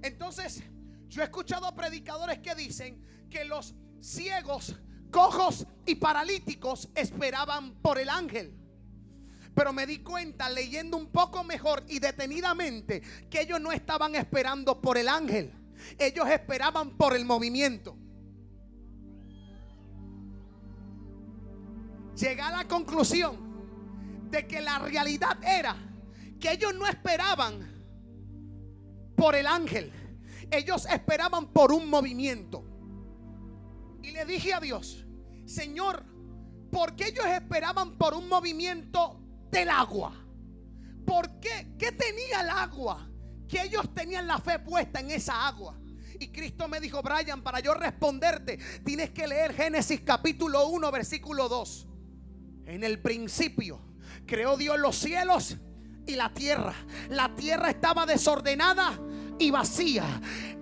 Entonces, 0.03 0.61
yo 1.07 1.23
he 1.23 1.25
escuchado 1.25 1.73
predicadores 1.73 2.39
que 2.39 2.53
dicen 2.53 3.03
que 3.27 3.43
los 3.43 3.73
ciegos, 4.01 4.75
cojos 5.09 5.65
y 5.87 5.95
paralíticos 5.95 6.89
esperaban 6.93 7.73
por 7.81 7.97
el 7.97 8.09
ángel. 8.09 8.55
Pero 9.53 9.73
me 9.73 9.85
di 9.85 9.99
cuenta 9.99 10.49
leyendo 10.49 10.97
un 10.97 11.07
poco 11.07 11.43
mejor 11.43 11.83
y 11.87 11.99
detenidamente 11.99 13.01
que 13.29 13.41
ellos 13.41 13.59
no 13.59 13.71
estaban 13.71 14.15
esperando 14.15 14.79
por 14.79 14.97
el 14.97 15.09
ángel. 15.09 15.53
Ellos 15.97 16.29
esperaban 16.29 16.97
por 16.97 17.15
el 17.15 17.25
movimiento. 17.25 17.97
Llegué 22.15 22.41
a 22.41 22.51
la 22.51 22.67
conclusión 22.67 24.29
de 24.29 24.47
que 24.47 24.61
la 24.61 24.79
realidad 24.79 25.37
era 25.43 25.75
que 26.39 26.51
ellos 26.51 26.73
no 26.75 26.87
esperaban 26.87 27.71
por 29.15 29.35
el 29.35 29.47
ángel. 29.47 29.91
Ellos 30.49 30.85
esperaban 30.87 31.47
por 31.53 31.71
un 31.71 31.89
movimiento. 31.89 32.65
Y 34.01 34.11
le 34.11 34.25
dije 34.25 34.53
a 34.53 34.59
Dios, 34.59 35.05
Señor, 35.45 36.03
¿por 36.71 36.95
qué 36.95 37.07
ellos 37.07 37.25
esperaban 37.25 37.97
por 37.97 38.13
un 38.13 38.27
movimiento 38.27 39.20
del 39.51 39.69
agua? 39.69 40.13
¿Por 41.05 41.39
qué? 41.39 41.73
¿Qué 41.77 41.91
tenía 41.91 42.41
el 42.41 42.49
agua? 42.49 43.07
Que 43.47 43.63
ellos 43.63 43.93
tenían 43.93 44.27
la 44.27 44.39
fe 44.39 44.59
puesta 44.59 44.99
en 44.99 45.11
esa 45.11 45.47
agua. 45.47 45.77
Y 46.19 46.27
Cristo 46.29 46.67
me 46.67 46.79
dijo, 46.79 47.01
Brian, 47.01 47.41
para 47.41 47.59
yo 47.59 47.73
responderte, 47.73 48.59
tienes 48.85 49.09
que 49.09 49.27
leer 49.27 49.53
Génesis 49.53 50.01
capítulo 50.01 50.67
1, 50.67 50.91
versículo 50.91 51.49
2. 51.49 51.87
En 52.65 52.83
el 52.83 53.01
principio 53.01 53.81
creó 54.25 54.55
Dios 54.55 54.79
los 54.79 54.95
cielos 54.95 55.57
y 56.05 56.15
la 56.15 56.33
tierra. 56.33 56.73
La 57.09 57.35
tierra 57.35 57.69
estaba 57.69 58.05
desordenada 58.05 58.99
y 59.39 59.49
vacía. 59.49 60.05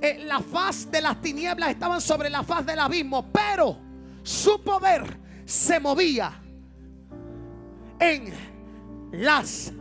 Eh, 0.02 0.24
la 0.26 0.40
faz 0.40 0.90
de 0.90 1.02
las 1.02 1.22
tinieblas 1.22 1.72
estaban 1.72 2.00
sobre 2.02 2.30
la 2.30 2.44
faz 2.44 2.66
del 2.66 2.80
abismo, 2.80 3.30
pero 3.32 3.78
su 4.24 4.64
poder 4.64 5.20
se 5.46 5.80
movía 5.80 6.42
en 8.00 8.49
las 9.12 9.72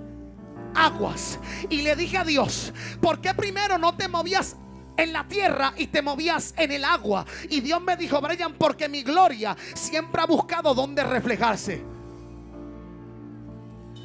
aguas. 0.75 1.39
Y 1.69 1.83
le 1.83 1.97
dije 1.97 2.19
a 2.19 2.25
Dios, 2.25 2.73
¿por 3.01 3.21
qué 3.21 3.35
primero 3.35 3.79
no 3.79 3.97
te 3.97 4.09
movías 4.09 4.57
en 4.97 5.13
la 5.13 5.27
tierra 5.27 5.75
y 5.77 5.87
te 5.89 6.03
movías 6.03 6.55
en 6.57 6.73
el 6.73 6.85
agua? 6.85 7.25
Y 7.49 7.61
Dios 7.61 7.81
me 7.83 7.97
dijo, 7.97 8.21
Brian, 8.21 8.55
porque 8.55 8.89
mi 8.89 9.03
gloria 9.03 9.57
siempre 9.75 10.23
ha 10.23 10.27
buscado 10.27 10.75
dónde 10.75 11.05
reflejarse. 11.05 11.83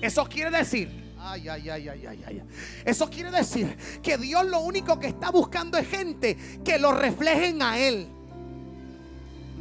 Eso 0.01 0.25
quiere 0.25 0.51
decir 0.51 1.03
Ay, 1.25 1.47
ay, 1.47 1.69
ay, 1.69 1.87
ay, 1.87 2.05
ay, 2.05 2.23
ay. 2.27 2.43
Eso 2.83 3.09
quiere 3.09 3.31
decir 3.31 3.77
que 4.03 4.17
Dios 4.17 4.45
lo 4.45 4.59
único 4.59 4.99
que 4.99 5.07
está 5.07 5.31
buscando 5.31 5.77
es 5.77 5.87
gente 5.87 6.37
que 6.65 6.77
lo 6.77 6.91
reflejen 6.91 7.61
a 7.61 7.79
Él. 7.79 8.09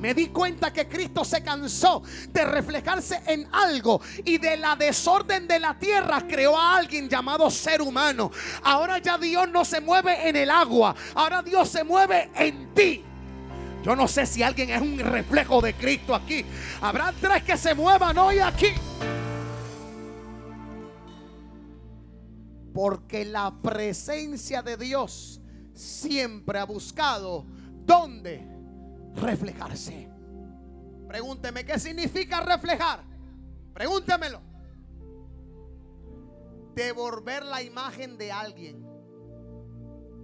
Me 0.02 0.14
di 0.14 0.30
cuenta 0.30 0.72
que 0.72 0.88
Cristo 0.88 1.24
se 1.24 1.44
cansó 1.44 2.02
de 2.32 2.44
reflejarse 2.44 3.22
en 3.24 3.46
algo 3.52 4.00
y 4.24 4.36
de 4.36 4.56
la 4.56 4.74
desorden 4.74 5.46
de 5.46 5.60
la 5.60 5.78
tierra 5.78 6.26
creó 6.26 6.58
a 6.58 6.76
alguien 6.76 7.08
llamado 7.08 7.48
ser 7.48 7.80
humano. 7.80 8.32
Ahora 8.64 8.98
ya 8.98 9.16
Dios 9.16 9.48
no 9.48 9.64
se 9.64 9.80
mueve 9.80 10.28
en 10.28 10.34
el 10.34 10.50
agua, 10.50 10.92
ahora 11.14 11.40
Dios 11.40 11.68
se 11.68 11.84
mueve 11.84 12.32
en 12.34 12.74
ti. 12.74 13.04
Yo 13.84 13.94
no 13.94 14.08
sé 14.08 14.26
si 14.26 14.42
alguien 14.42 14.70
es 14.70 14.82
un 14.82 14.98
reflejo 14.98 15.60
de 15.60 15.72
Cristo 15.74 16.16
aquí. 16.16 16.44
Habrá 16.80 17.12
tres 17.20 17.44
que 17.44 17.56
se 17.56 17.72
muevan 17.72 18.18
hoy 18.18 18.40
aquí. 18.40 18.72
Porque 22.74 23.24
la 23.24 23.54
presencia 23.62 24.62
de 24.62 24.76
Dios 24.76 25.40
siempre 25.74 26.58
ha 26.58 26.64
buscado 26.64 27.46
dónde 27.86 28.51
reflejarse. 29.16 30.08
Pregúnteme, 31.08 31.64
¿qué 31.64 31.78
significa 31.78 32.40
reflejar? 32.40 33.04
Pregúntemelo. 33.74 34.40
Devolver 36.74 37.44
la 37.44 37.62
imagen 37.62 38.16
de 38.16 38.32
alguien. 38.32 38.86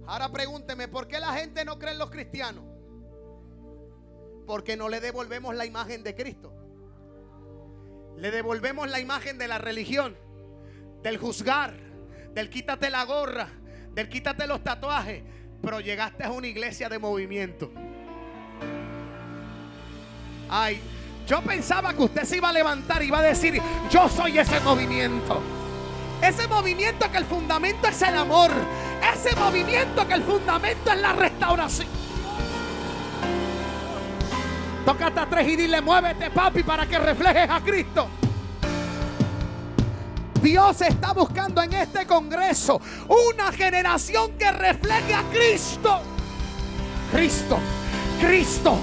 Ahora 0.07 0.31
pregúnteme, 0.31 0.87
¿por 0.87 1.07
qué 1.07 1.19
la 1.19 1.33
gente 1.33 1.63
no 1.63 1.77
cree 1.77 1.93
en 1.93 1.99
los 1.99 2.09
cristianos? 2.09 2.63
Porque 4.47 4.75
no 4.75 4.89
le 4.89 4.99
devolvemos 4.99 5.55
la 5.55 5.67
imagen 5.67 6.03
de 6.03 6.15
Cristo. 6.15 6.51
Le 8.17 8.31
devolvemos 8.31 8.89
la 8.89 8.99
imagen 8.99 9.37
de 9.37 9.47
la 9.47 9.59
religión, 9.59 10.17
del 11.03 11.17
juzgar, 11.17 11.75
del 12.33 12.49
quítate 12.49 12.89
la 12.89 13.05
gorra, 13.05 13.49
del 13.93 14.09
quítate 14.09 14.47
los 14.47 14.63
tatuajes. 14.63 15.23
Pero 15.61 15.79
llegaste 15.79 16.23
a 16.23 16.31
una 16.31 16.47
iglesia 16.47 16.89
de 16.89 16.97
movimiento. 16.97 17.71
Ay, 20.49 20.81
yo 21.27 21.41
pensaba 21.41 21.93
que 21.93 22.01
usted 22.01 22.23
se 22.23 22.37
iba 22.37 22.49
a 22.49 22.53
levantar 22.53 23.03
y 23.03 23.07
iba 23.07 23.19
a 23.19 23.21
decir, 23.21 23.61
yo 23.89 24.09
soy 24.09 24.39
ese 24.39 24.59
movimiento. 24.61 25.41
Ese 26.21 26.47
movimiento 26.47 27.09
que 27.11 27.17
el 27.17 27.25
fundamento 27.25 27.87
es 27.87 28.01
el 28.01 28.17
amor. 28.17 28.51
Ese 29.13 29.35
movimiento 29.35 30.07
que 30.07 30.13
el 30.15 30.23
fundamento 30.23 30.91
es 30.91 30.99
la 30.99 31.13
restauración. 31.13 31.87
Toca 34.85 35.07
hasta 35.07 35.25
tres 35.27 35.47
y 35.47 35.55
dile, 35.55 35.81
muévete 35.81 36.31
papi 36.31 36.63
para 36.63 36.87
que 36.87 36.97
reflejes 36.97 37.49
a 37.49 37.61
Cristo. 37.61 38.07
Dios 40.41 40.81
está 40.81 41.13
buscando 41.13 41.61
en 41.61 41.73
este 41.73 42.07
Congreso 42.07 42.81
una 43.07 43.51
generación 43.51 44.31
que 44.37 44.51
refleje 44.51 45.13
a 45.13 45.23
Cristo. 45.31 46.01
Cristo, 47.11 47.59
Cristo. 48.19 48.79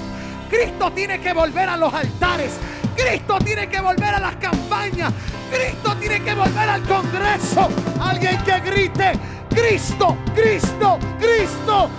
Cristo 0.48 0.92
tiene 0.92 1.20
que 1.20 1.32
volver 1.32 1.68
a 1.68 1.76
los 1.76 1.92
altares. 1.92 2.58
Cristo 2.96 3.38
tiene 3.44 3.68
que 3.68 3.80
volver 3.80 4.14
a 4.14 4.20
las 4.20 4.36
campañas. 4.36 5.12
Cristo 5.50 5.96
tiene 5.96 6.22
que 6.22 6.34
volver 6.34 6.68
al 6.68 6.82
Congreso. 6.82 7.68
Alguien 8.00 8.42
que 8.44 8.60
grite, 8.60 9.12
Cristo, 9.50 10.16
Cristo, 10.34 10.98
Cristo. 11.18 11.90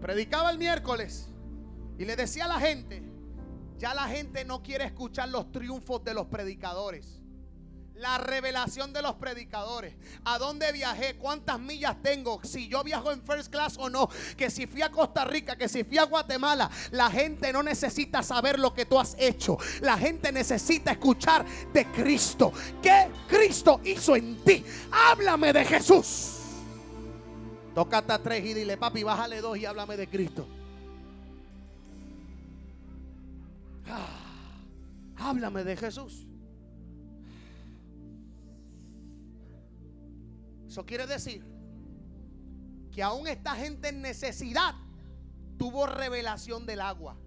Predicaba 0.00 0.50
el 0.50 0.58
miércoles 0.58 1.28
y 1.98 2.04
le 2.04 2.16
decía 2.16 2.46
a 2.46 2.48
la 2.48 2.58
gente, 2.58 3.02
ya 3.78 3.94
la 3.94 4.08
gente 4.08 4.44
no 4.44 4.62
quiere 4.62 4.84
escuchar 4.84 5.28
los 5.28 5.52
triunfos 5.52 6.02
de 6.02 6.14
los 6.14 6.26
predicadores. 6.26 7.19
La 8.00 8.16
revelación 8.16 8.94
de 8.94 9.02
los 9.02 9.16
predicadores. 9.16 9.94
¿A 10.24 10.38
dónde 10.38 10.72
viajé? 10.72 11.16
¿Cuántas 11.16 11.60
millas 11.60 11.96
tengo? 12.02 12.40
Si 12.42 12.66
yo 12.66 12.82
viajo 12.82 13.12
en 13.12 13.22
first 13.22 13.52
class 13.52 13.76
o 13.78 13.90
no. 13.90 14.08
Que 14.38 14.48
si 14.48 14.66
fui 14.66 14.80
a 14.80 14.90
Costa 14.90 15.26
Rica, 15.26 15.54
que 15.54 15.68
si 15.68 15.84
fui 15.84 15.98
a 15.98 16.04
Guatemala. 16.04 16.70
La 16.92 17.10
gente 17.10 17.52
no 17.52 17.62
necesita 17.62 18.22
saber 18.22 18.58
lo 18.58 18.72
que 18.72 18.86
tú 18.86 18.98
has 18.98 19.14
hecho. 19.18 19.58
La 19.82 19.98
gente 19.98 20.32
necesita 20.32 20.92
escuchar 20.92 21.44
de 21.74 21.84
Cristo. 21.92 22.54
¿Qué 22.82 23.10
Cristo 23.28 23.82
hizo 23.84 24.16
en 24.16 24.42
ti? 24.44 24.64
Háblame 24.90 25.52
de 25.52 25.66
Jesús. 25.66 26.38
Toca 27.74 27.98
hasta 27.98 28.18
tres 28.18 28.42
y 28.46 28.54
dile, 28.54 28.78
papi, 28.78 29.02
bájale 29.02 29.42
dos 29.42 29.58
y 29.58 29.66
háblame 29.66 29.98
de 29.98 30.08
Cristo. 30.08 30.48
Ah, 33.86 34.08
háblame 35.18 35.64
de 35.64 35.76
Jesús. 35.76 36.29
Eso 40.70 40.86
quiere 40.86 41.04
decir 41.04 41.44
que 42.92 43.02
aún 43.02 43.26
esta 43.26 43.56
gente 43.56 43.88
en 43.88 44.02
necesidad 44.02 44.72
tuvo 45.58 45.84
revelación 45.84 46.64
del 46.64 46.80
agua. 46.80 47.18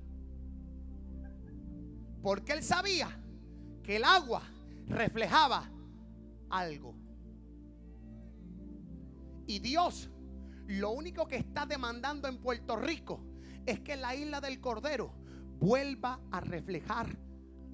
Porque 2.21 2.53
él 2.53 2.63
sabía 2.63 3.09
que 3.83 3.97
el 3.97 4.05
agua 4.05 4.43
reflejaba 4.87 5.69
algo. 6.49 6.95
Y 9.45 9.59
Dios 9.59 10.09
lo 10.67 10.91
único 10.91 11.27
que 11.27 11.35
está 11.35 11.65
demandando 11.65 12.29
en 12.29 12.37
Puerto 12.37 12.77
Rico 12.77 13.19
es 13.65 13.81
que 13.81 13.97
la 13.97 14.15
isla 14.15 14.39
del 14.39 14.61
Cordero 14.61 15.13
vuelva 15.59 16.21
a 16.31 16.39
reflejar 16.39 17.09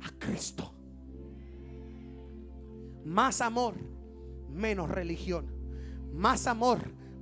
a 0.01 0.10
Cristo. 0.17 0.73
Más 3.05 3.39
amor, 3.41 3.75
menos 4.49 4.89
religión. 4.89 5.58
Más 6.13 6.47
amor, 6.47 6.79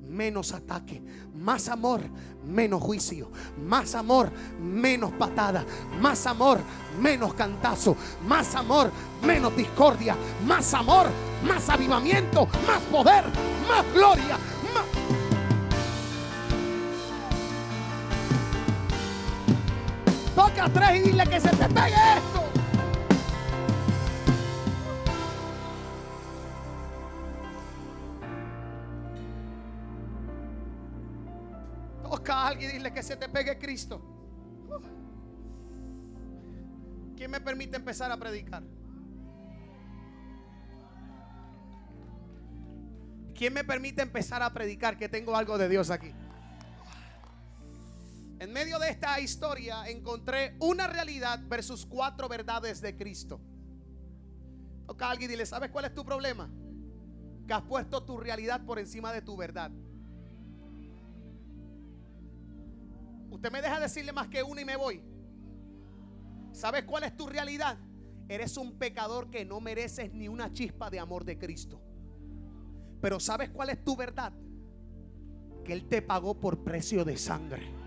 menos 0.08 0.54
ataque. 0.54 1.02
Más 1.36 1.70
amor, 1.70 2.02
menos 2.46 2.82
juicio. 2.82 3.32
Más 3.66 3.94
amor, 3.96 4.32
menos 4.60 5.12
patada. 5.14 5.66
Más 6.02 6.26
amor, 6.26 6.60
menos 7.00 7.34
cantazo. 7.34 7.96
Más 8.28 8.56
amor, 8.56 8.92
menos 9.22 9.56
discordia. 9.56 10.16
Más 10.46 10.74
amor, 10.74 11.08
más 11.44 11.70
avivamiento. 11.70 12.48
Más 12.66 12.82
poder, 12.92 13.24
más 13.68 13.86
gloria. 13.94 14.38
Más... 14.74 14.86
Toca 20.36 20.66
atrás 20.66 20.96
y 20.96 21.00
dile 21.00 21.24
que 21.28 21.40
se 21.40 21.50
te 21.50 21.68
pegue 21.68 21.96
esto. 22.18 22.47
Toca 32.28 32.42
a 32.42 32.48
alguien 32.50 32.72
y 32.72 32.74
dile 32.74 32.92
que 32.92 33.02
se 33.02 33.16
te 33.16 33.30
pegue 33.30 33.58
Cristo. 33.58 34.02
¿Quién 37.16 37.32
me 37.32 37.40
permite 37.40 37.78
empezar 37.78 38.12
a 38.12 38.18
predicar? 38.18 38.64
¿Quién 43.34 43.54
me 43.54 43.64
permite 43.64 44.02
empezar 44.02 44.44
a 44.44 44.52
predicar 44.52 44.98
que 44.98 45.08
tengo 45.08 45.38
algo 45.38 45.58
de 45.58 45.70
Dios 45.70 45.90
aquí? 45.90 46.14
En 48.40 48.52
medio 48.52 48.78
de 48.78 48.90
esta 48.90 49.18
historia 49.22 49.88
encontré 49.88 50.58
una 50.60 50.86
realidad 50.86 51.40
versus 51.48 51.86
cuatro 51.86 52.28
verdades 52.28 52.82
de 52.82 52.98
Cristo. 52.98 53.40
Toca 54.86 55.08
a 55.08 55.12
alguien 55.12 55.32
y 55.32 55.34
dile, 55.36 55.46
¿sabes 55.46 55.72
cuál 55.72 55.86
es 55.86 55.94
tu 55.94 56.04
problema? 56.04 56.50
Que 57.48 57.54
has 57.54 57.62
puesto 57.62 58.04
tu 58.04 58.20
realidad 58.20 58.66
por 58.66 58.80
encima 58.80 59.14
de 59.14 59.22
tu 59.22 59.38
verdad. 59.38 59.72
Usted 63.30 63.52
me 63.52 63.62
deja 63.62 63.80
decirle 63.80 64.12
más 64.12 64.28
que 64.28 64.44
una 64.44 64.62
y 64.62 64.66
me 64.66 64.76
voy. 64.76 65.02
¿Sabes 66.52 66.84
cuál 66.86 67.04
es 67.04 67.16
tu 67.16 67.28
realidad? 67.28 67.78
Eres 68.30 68.58
un 68.58 68.78
pecador 68.78 69.30
que 69.30 69.46
no 69.46 69.62
mereces 69.62 70.14
ni 70.14 70.28
una 70.28 70.52
chispa 70.52 70.90
de 70.90 71.00
amor 71.00 71.24
de 71.24 71.38
Cristo. 71.38 71.82
Pero 73.02 73.20
¿sabes 73.20 73.50
cuál 73.50 73.70
es 73.70 73.84
tu 73.84 73.96
verdad? 73.96 74.34
Que 75.64 75.74
Él 75.74 75.88
te 75.88 76.02
pagó 76.02 76.40
por 76.40 76.64
precio 76.64 77.06
de 77.06 77.18
sangre 77.18 77.87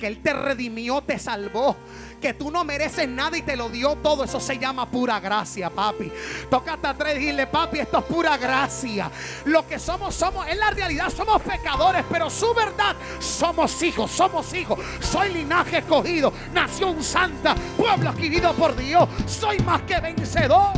que 0.00 0.06
Él 0.06 0.22
te 0.22 0.32
redimió, 0.32 1.02
te 1.02 1.18
salvó, 1.18 1.76
que 2.20 2.32
tú 2.32 2.50
no 2.50 2.64
mereces 2.64 3.06
nada 3.08 3.36
y 3.36 3.42
te 3.42 3.54
lo 3.54 3.68
dio 3.68 3.96
todo. 3.96 4.24
Eso 4.24 4.40
se 4.40 4.58
llama 4.58 4.90
pura 4.90 5.20
gracia, 5.20 5.70
papi. 5.70 6.10
Tócate 6.50 6.88
atrás 6.88 7.14
y 7.16 7.18
dile, 7.18 7.46
papi, 7.46 7.78
esto 7.78 7.98
es 7.98 8.04
pura 8.04 8.36
gracia. 8.38 9.10
Lo 9.44 9.66
que 9.68 9.78
somos, 9.78 10.14
somos, 10.14 10.48
en 10.48 10.58
la 10.58 10.70
realidad 10.70 11.10
somos 11.10 11.40
pecadores, 11.42 12.04
pero 12.10 12.30
su 12.30 12.52
verdad, 12.54 12.96
somos 13.20 13.80
hijos, 13.82 14.10
somos 14.10 14.52
hijos. 14.54 14.78
Soy 15.00 15.32
linaje 15.34 15.78
escogido, 15.78 16.32
nación 16.52 17.02
santa, 17.04 17.54
pueblo 17.76 18.10
adquirido 18.10 18.54
por 18.54 18.74
Dios. 18.74 19.08
Soy 19.26 19.58
más 19.60 19.82
que 19.82 20.00
vencedor. 20.00 20.72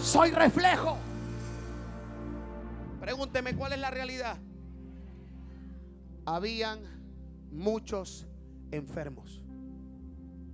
Soy 0.00 0.30
reflejo. 0.30 0.96
Pregúnteme 3.00 3.54
cuál 3.54 3.74
es 3.74 3.78
la 3.78 3.90
realidad. 3.90 4.38
Habían 6.24 6.93
muchos 7.54 8.26
enfermos. 8.70 9.42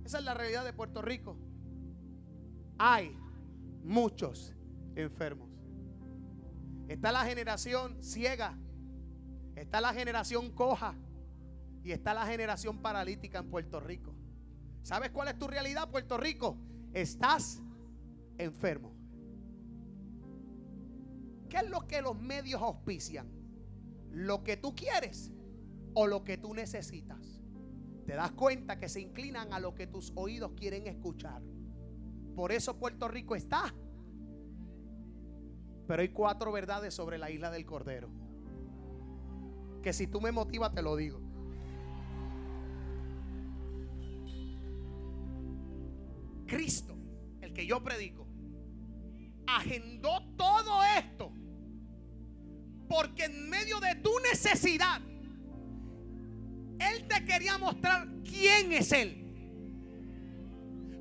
Esa 0.05 0.19
es 0.19 0.23
la 0.23 0.33
realidad 0.33 0.63
de 0.63 0.73
Puerto 0.73 1.01
Rico. 1.01 1.35
Hay 2.77 3.17
muchos 3.83 4.53
enfermos. 4.95 5.49
Está 6.87 7.11
la 7.11 7.25
generación 7.25 8.01
ciega. 8.01 8.57
Está 9.55 9.81
la 9.81 9.93
generación 9.93 10.51
coja. 10.51 10.95
Y 11.83 11.91
está 11.91 12.13
la 12.13 12.25
generación 12.25 12.81
paralítica 12.81 13.39
en 13.39 13.49
Puerto 13.49 13.79
Rico. 13.79 14.13
¿Sabes 14.83 15.11
cuál 15.11 15.29
es 15.29 15.39
tu 15.39 15.47
realidad, 15.47 15.89
Puerto 15.89 16.17
Rico? 16.17 16.57
Estás 16.93 17.61
enfermo. 18.37 18.91
¿Qué 21.49 21.57
es 21.57 21.69
lo 21.69 21.87
que 21.87 22.01
los 22.01 22.19
medios 22.19 22.61
auspician? 22.61 23.27
Lo 24.11 24.43
que 24.43 24.57
tú 24.57 24.75
quieres 24.75 25.31
o 25.93 26.07
lo 26.07 26.23
que 26.23 26.37
tú 26.37 26.53
necesitas. 26.53 27.41
Te 28.05 28.13
das 28.13 28.31
cuenta 28.31 28.79
que 28.79 28.89
se 28.89 29.01
inclinan 29.01 29.53
a 29.53 29.59
lo 29.59 29.73
que 29.75 29.87
tus 29.87 30.11
oídos 30.15 30.51
quieren 30.55 30.87
escuchar. 30.87 31.41
Por 32.35 32.51
eso 32.51 32.77
Puerto 32.77 33.07
Rico 33.07 33.35
está. 33.35 33.73
Pero 35.87 36.01
hay 36.01 36.09
cuatro 36.09 36.51
verdades 36.51 36.93
sobre 36.93 37.17
la 37.17 37.29
isla 37.29 37.51
del 37.51 37.65
Cordero. 37.65 38.09
Que 39.81 39.93
si 39.93 40.07
tú 40.07 40.21
me 40.21 40.31
motivas 40.31 40.73
te 40.73 40.81
lo 40.81 40.95
digo. 40.95 41.19
Cristo, 46.47 46.97
el 47.39 47.53
que 47.53 47.65
yo 47.65 47.81
predico, 47.81 48.27
agendó 49.47 50.21
todo 50.35 50.83
esto 50.97 51.31
porque 52.89 53.23
en 53.23 53.49
medio 53.49 53.79
de 53.79 53.95
tu 53.95 54.11
necesidad 54.19 54.99
él 56.81 57.07
te 57.07 57.23
quería 57.25 57.57
mostrar 57.57 58.07
quién 58.23 58.71
es 58.71 58.91
Él. 58.91 59.17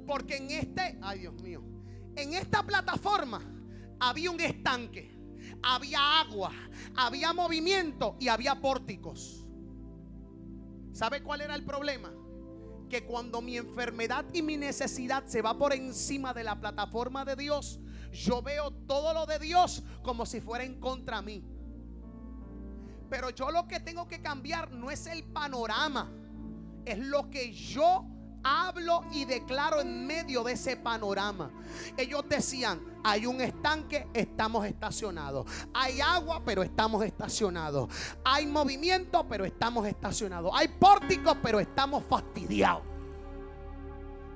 Porque 0.06 0.36
en 0.36 0.50
este, 0.50 0.98
ay 1.02 1.20
Dios 1.20 1.34
mío, 1.42 1.62
en 2.16 2.34
esta 2.34 2.62
plataforma 2.64 3.40
había 4.00 4.30
un 4.30 4.40
estanque, 4.40 5.16
había 5.62 6.20
agua, 6.20 6.52
había 6.96 7.32
movimiento 7.32 8.16
y 8.18 8.28
había 8.28 8.60
pórticos. 8.60 9.46
¿Sabe 10.92 11.22
cuál 11.22 11.42
era 11.42 11.54
el 11.54 11.64
problema? 11.64 12.12
Que 12.88 13.04
cuando 13.04 13.40
mi 13.40 13.56
enfermedad 13.56 14.24
y 14.32 14.42
mi 14.42 14.56
necesidad 14.56 15.24
se 15.26 15.42
va 15.42 15.56
por 15.56 15.72
encima 15.72 16.34
de 16.34 16.42
la 16.42 16.58
plataforma 16.58 17.24
de 17.24 17.36
Dios, 17.36 17.78
yo 18.10 18.42
veo 18.42 18.72
todo 18.72 19.14
lo 19.14 19.26
de 19.26 19.38
Dios 19.38 19.84
como 20.02 20.26
si 20.26 20.40
fuera 20.40 20.64
en 20.64 20.80
contra 20.80 21.22
mí. 21.22 21.44
Pero 23.10 23.30
yo 23.30 23.50
lo 23.50 23.66
que 23.66 23.80
tengo 23.80 24.06
que 24.06 24.22
cambiar 24.22 24.70
no 24.70 24.90
es 24.90 25.06
el 25.06 25.24
panorama, 25.24 26.10
es 26.84 26.98
lo 26.98 27.28
que 27.28 27.52
yo 27.52 28.06
hablo 28.42 29.02
y 29.10 29.24
declaro 29.24 29.80
en 29.80 30.06
medio 30.06 30.44
de 30.44 30.52
ese 30.52 30.76
panorama. 30.76 31.50
Ellos 31.96 32.24
decían, 32.28 32.80
hay 33.02 33.26
un 33.26 33.40
estanque, 33.40 34.06
estamos 34.14 34.64
estacionados. 34.64 35.46
Hay 35.74 36.00
agua, 36.00 36.42
pero 36.44 36.62
estamos 36.62 37.04
estacionados. 37.04 37.92
Hay 38.24 38.46
movimiento, 38.46 39.26
pero 39.28 39.44
estamos 39.44 39.86
estacionados. 39.86 40.52
Hay 40.54 40.68
pórticos, 40.68 41.36
pero 41.42 41.60
estamos 41.60 42.04
fastidiados. 42.04 42.84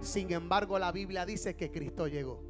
Sin 0.00 0.30
embargo, 0.32 0.78
la 0.78 0.92
Biblia 0.92 1.24
dice 1.24 1.56
que 1.56 1.70
Cristo 1.70 2.08
llegó. 2.08 2.42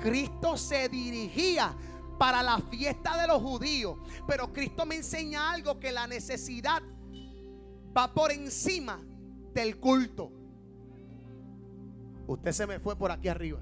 Cristo 0.00 0.56
se 0.56 0.88
dirigía 0.88 1.74
para 2.18 2.42
la 2.42 2.58
fiesta 2.58 3.20
de 3.20 3.26
los 3.26 3.42
judíos. 3.42 3.98
Pero 4.26 4.52
Cristo 4.52 4.86
me 4.86 4.96
enseña 4.96 5.50
algo 5.50 5.78
que 5.78 5.92
la 5.92 6.06
necesidad 6.06 6.82
va 7.96 8.12
por 8.12 8.32
encima 8.32 9.00
del 9.52 9.78
culto. 9.78 10.30
Usted 12.26 12.52
se 12.52 12.66
me 12.66 12.80
fue 12.80 12.96
por 12.96 13.10
aquí 13.10 13.28
arriba. 13.28 13.60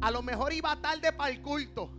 A 0.00 0.10
lo 0.10 0.22
mejor 0.22 0.52
iba 0.52 0.80
tarde 0.80 1.12
para 1.12 1.30
el 1.30 1.42
culto. 1.42 1.90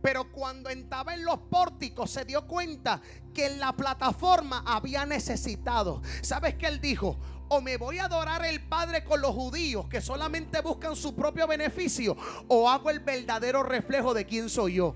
Pero 0.00 0.30
cuando 0.32 0.70
entraba 0.70 1.14
en 1.14 1.24
los 1.24 1.38
pórticos 1.38 2.10
se 2.10 2.24
dio 2.24 2.46
cuenta 2.46 3.00
que 3.32 3.46
en 3.46 3.58
la 3.58 3.72
plataforma 3.72 4.62
había 4.66 5.06
necesitado. 5.06 6.02
¿Sabes 6.22 6.54
qué 6.54 6.66
él 6.66 6.80
dijo? 6.80 7.18
O 7.48 7.60
me 7.60 7.76
voy 7.76 7.98
a 7.98 8.06
adorar 8.06 8.44
el 8.44 8.62
Padre 8.66 9.04
con 9.04 9.20
los 9.20 9.32
judíos 9.32 9.86
que 9.88 10.00
solamente 10.00 10.60
buscan 10.60 10.96
su 10.96 11.14
propio 11.14 11.46
beneficio, 11.46 12.16
o 12.48 12.68
hago 12.68 12.90
el 12.90 13.00
verdadero 13.00 13.62
reflejo 13.62 14.14
de 14.14 14.24
quién 14.24 14.48
soy 14.48 14.74
yo. 14.74 14.94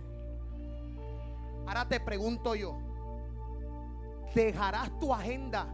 Ahora 1.66 1.86
te 1.86 2.00
pregunto 2.00 2.54
yo, 2.54 2.78
¿dejarás 4.34 4.98
tu 4.98 5.12
agenda 5.12 5.66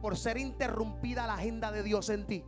por 0.00 0.16
ser 0.16 0.38
interrumpida 0.38 1.26
la 1.26 1.34
agenda 1.34 1.72
de 1.72 1.82
Dios 1.82 2.08
en 2.10 2.26
ti? 2.26 2.44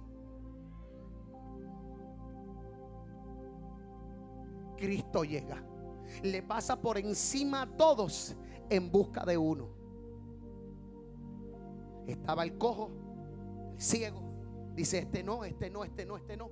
Cristo 4.77 5.25
llega, 5.25 5.61
le 6.23 6.43
pasa 6.43 6.81
por 6.81 6.99
encima 6.99 7.63
a 7.63 7.67
todos 7.67 8.37
en 8.71 8.93
busca 8.93 9.25
de 9.25 9.37
uno. 9.37 9.69
Estaba 12.07 12.45
el 12.45 12.57
cojo 12.57 12.91
ciego. 13.79 14.23
Dice, 14.75 14.99
este 14.99 15.23
no, 15.23 15.45
este 15.45 15.71
no, 15.71 15.85
este 15.85 16.05
no, 16.05 16.17
este 16.17 16.37
no. 16.37 16.51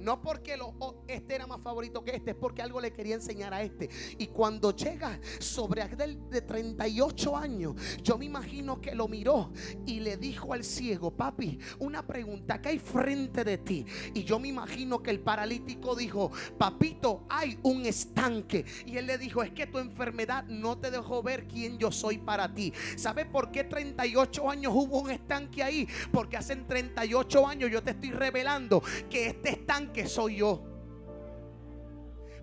No 0.00 0.22
porque 0.22 0.58
oh, 0.60 1.04
este 1.06 1.34
era 1.34 1.46
más 1.46 1.60
favorito 1.60 2.02
que 2.02 2.16
este, 2.16 2.30
es 2.30 2.36
porque 2.36 2.62
algo 2.62 2.80
le 2.80 2.92
quería 2.92 3.14
enseñar 3.14 3.52
a 3.52 3.62
este. 3.62 3.88
Y 4.18 4.28
cuando 4.28 4.74
llega 4.74 5.20
sobre 5.38 5.82
aquel 5.82 6.28
de 6.30 6.42
38 6.42 7.36
años, 7.36 7.74
yo 8.02 8.16
me 8.16 8.24
imagino 8.24 8.80
que 8.80 8.94
lo 8.94 9.08
miró 9.08 9.52
y 9.86 10.00
le 10.00 10.16
dijo 10.16 10.52
al 10.52 10.64
ciego, 10.64 11.10
papi, 11.10 11.58
una 11.78 12.06
pregunta, 12.06 12.60
¿qué 12.60 12.70
hay 12.70 12.78
frente 12.78 13.44
de 13.44 13.58
ti? 13.58 13.84
Y 14.14 14.24
yo 14.24 14.38
me 14.38 14.48
imagino 14.48 15.02
que 15.02 15.10
el 15.10 15.20
paralítico 15.20 15.94
dijo, 15.94 16.30
papito, 16.58 17.26
hay 17.28 17.58
un 17.62 17.84
estanque. 17.84 18.64
Y 18.86 18.96
él 18.96 19.06
le 19.06 19.18
dijo, 19.18 19.42
es 19.42 19.50
que 19.50 19.66
tu 19.66 19.78
enfermedad 19.78 20.44
no 20.44 20.78
te 20.78 20.90
dejó 20.90 21.22
ver 21.22 21.46
quién 21.46 21.78
yo 21.78 21.92
soy 21.92 22.18
para 22.18 22.52
ti. 22.54 22.72
¿Sabes 22.96 23.26
por 23.26 23.50
qué 23.50 23.64
38 23.64 24.50
años 24.50 24.72
hubo 24.74 25.00
un 25.00 25.10
estanque 25.10 25.62
ahí? 25.62 25.86
Porque 26.12 26.36
hace 26.36 26.56
38 26.56 27.46
años 27.46 27.70
yo 27.70 27.82
te 27.82 27.90
estoy 27.92 28.10
revelando 28.10 28.82
que 29.08 29.26
este 29.26 29.50
estanque 29.50 29.89
que 29.92 30.06
soy 30.08 30.36
yo. 30.36 30.70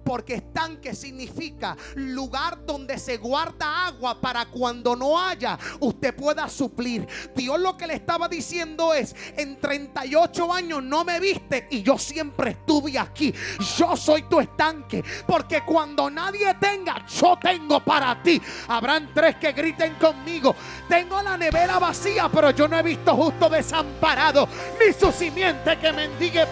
Porque 0.07 0.35
estanque 0.35 0.95
significa 0.95 1.75
lugar 1.95 2.65
donde 2.65 2.97
se 2.97 3.17
guarda 3.17 3.87
agua 3.87 4.21
para 4.21 4.45
cuando 4.45 4.95
no 4.95 5.19
haya, 5.19 5.59
usted 5.81 6.15
pueda 6.15 6.47
suplir. 6.47 7.05
Dios 7.35 7.59
lo 7.59 7.75
que 7.75 7.87
le 7.87 7.95
estaba 7.95 8.29
diciendo 8.29 8.93
es, 8.93 9.13
en 9.35 9.59
38 9.59 10.53
años 10.53 10.81
no 10.81 11.03
me 11.03 11.19
viste 11.19 11.67
y 11.71 11.83
yo 11.83 11.97
siempre 11.97 12.51
estuve 12.51 12.97
aquí. 12.97 13.33
Yo 13.77 13.97
soy 13.97 14.21
tu 14.29 14.39
estanque. 14.39 15.03
Porque 15.27 15.63
cuando 15.65 16.09
nadie 16.09 16.53
tenga, 16.53 17.05
yo 17.05 17.37
tengo 17.41 17.83
para 17.83 18.23
ti. 18.23 18.41
Habrán 18.69 19.11
tres 19.13 19.35
que 19.35 19.51
griten 19.51 19.95
conmigo. 19.95 20.55
Tengo 20.87 21.21
la 21.21 21.35
nevera 21.37 21.79
vacía, 21.79 22.29
pero 22.29 22.51
yo 22.51 22.65
no 22.69 22.79
he 22.79 22.83
visto 22.83 23.13
justo 23.13 23.49
desamparado. 23.49 24.47
Ni 24.79 24.93
su 24.93 25.11
simiente 25.11 25.77
que 25.77 25.91
mendigue. 25.91 26.47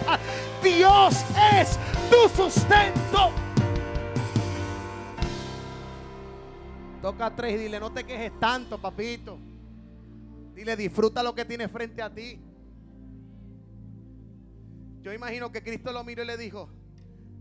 Dios 0.66 1.24
es 1.54 1.78
tu 2.10 2.28
sustento. 2.34 3.30
Toca 7.00 7.36
tres 7.36 7.54
y 7.54 7.56
dile, 7.58 7.78
no 7.78 7.92
te 7.92 8.02
quejes 8.02 8.32
tanto, 8.40 8.80
papito. 8.80 9.38
Dile, 10.54 10.74
disfruta 10.74 11.22
lo 11.22 11.36
que 11.36 11.44
tienes 11.44 11.70
frente 11.70 12.02
a 12.02 12.12
ti. 12.12 12.40
Yo 15.02 15.12
imagino 15.12 15.52
que 15.52 15.62
Cristo 15.62 15.92
lo 15.92 16.02
miró 16.02 16.24
y 16.24 16.26
le 16.26 16.36
dijo, 16.36 16.68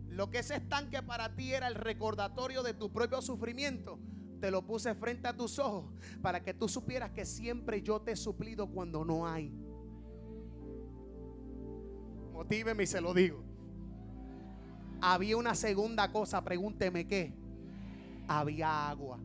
lo 0.10 0.30
que 0.30 0.40
ese 0.40 0.58
estanque 0.58 1.02
para 1.02 1.36
ti 1.36 1.52
era 1.52 1.68
el 1.68 1.74
recordatorio 1.74 2.62
de 2.62 2.76
tu 2.76 2.92
propio 2.92 3.24
sufrimiento, 3.24 3.98
te 4.40 4.52
lo 4.52 4.62
puse 4.68 4.94
frente 4.94 5.28
a 5.28 5.36
tus 5.36 5.58
ojos 5.58 5.86
para 6.22 6.44
que 6.44 6.54
tú 6.54 6.70
supieras 6.70 7.10
que 7.10 7.26
siempre 7.26 7.82
yo 7.82 8.00
te 8.02 8.12
he 8.12 8.16
suplido 8.16 8.68
cuando 8.68 9.04
no 9.04 9.26
hay. 9.28 9.52
Motíveme 12.36 12.84
y 12.84 12.88
se 12.88 13.00
lo 13.00 13.14
digo. 13.14 13.42
Había 15.00 15.38
una 15.38 15.56
segunda 15.56 16.12
cosa, 16.12 16.44
pregúnteme 16.44 17.08
qué. 17.08 17.34
Había 18.28 18.90
agua. 18.90 19.20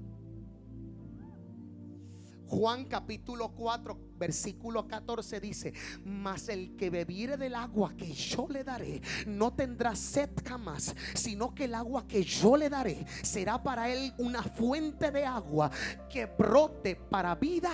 Juan 2.47 2.85
capítulo 2.85 3.53
4, 3.53 3.99
versículo 4.17 4.87
14 4.87 5.41
dice, 5.41 5.73
mas 6.05 6.49
el 6.49 6.77
que 6.77 6.91
bebiere 6.91 7.37
del 7.37 7.57
agua 7.57 7.95
que 7.97 8.13
yo 8.13 8.47
le 8.49 8.63
daré, 8.63 9.01
no 9.27 9.55
tendrá 9.55 9.97
sed 9.97 10.31
jamás, 10.45 10.95
sino 11.15 11.53
que 11.53 11.65
el 11.65 11.75
agua 11.75 12.07
que 12.07 12.23
yo 12.23 12.57
le 12.57 12.69
daré 12.69 13.07
será 13.23 13.61
para 13.63 13.89
él 13.89 14.13
una 14.19 14.43
fuente 14.43 15.11
de 15.11 15.25
agua 15.25 15.71
que 16.09 16.27
brote 16.27 16.95
para 16.95 17.35
vida 17.35 17.73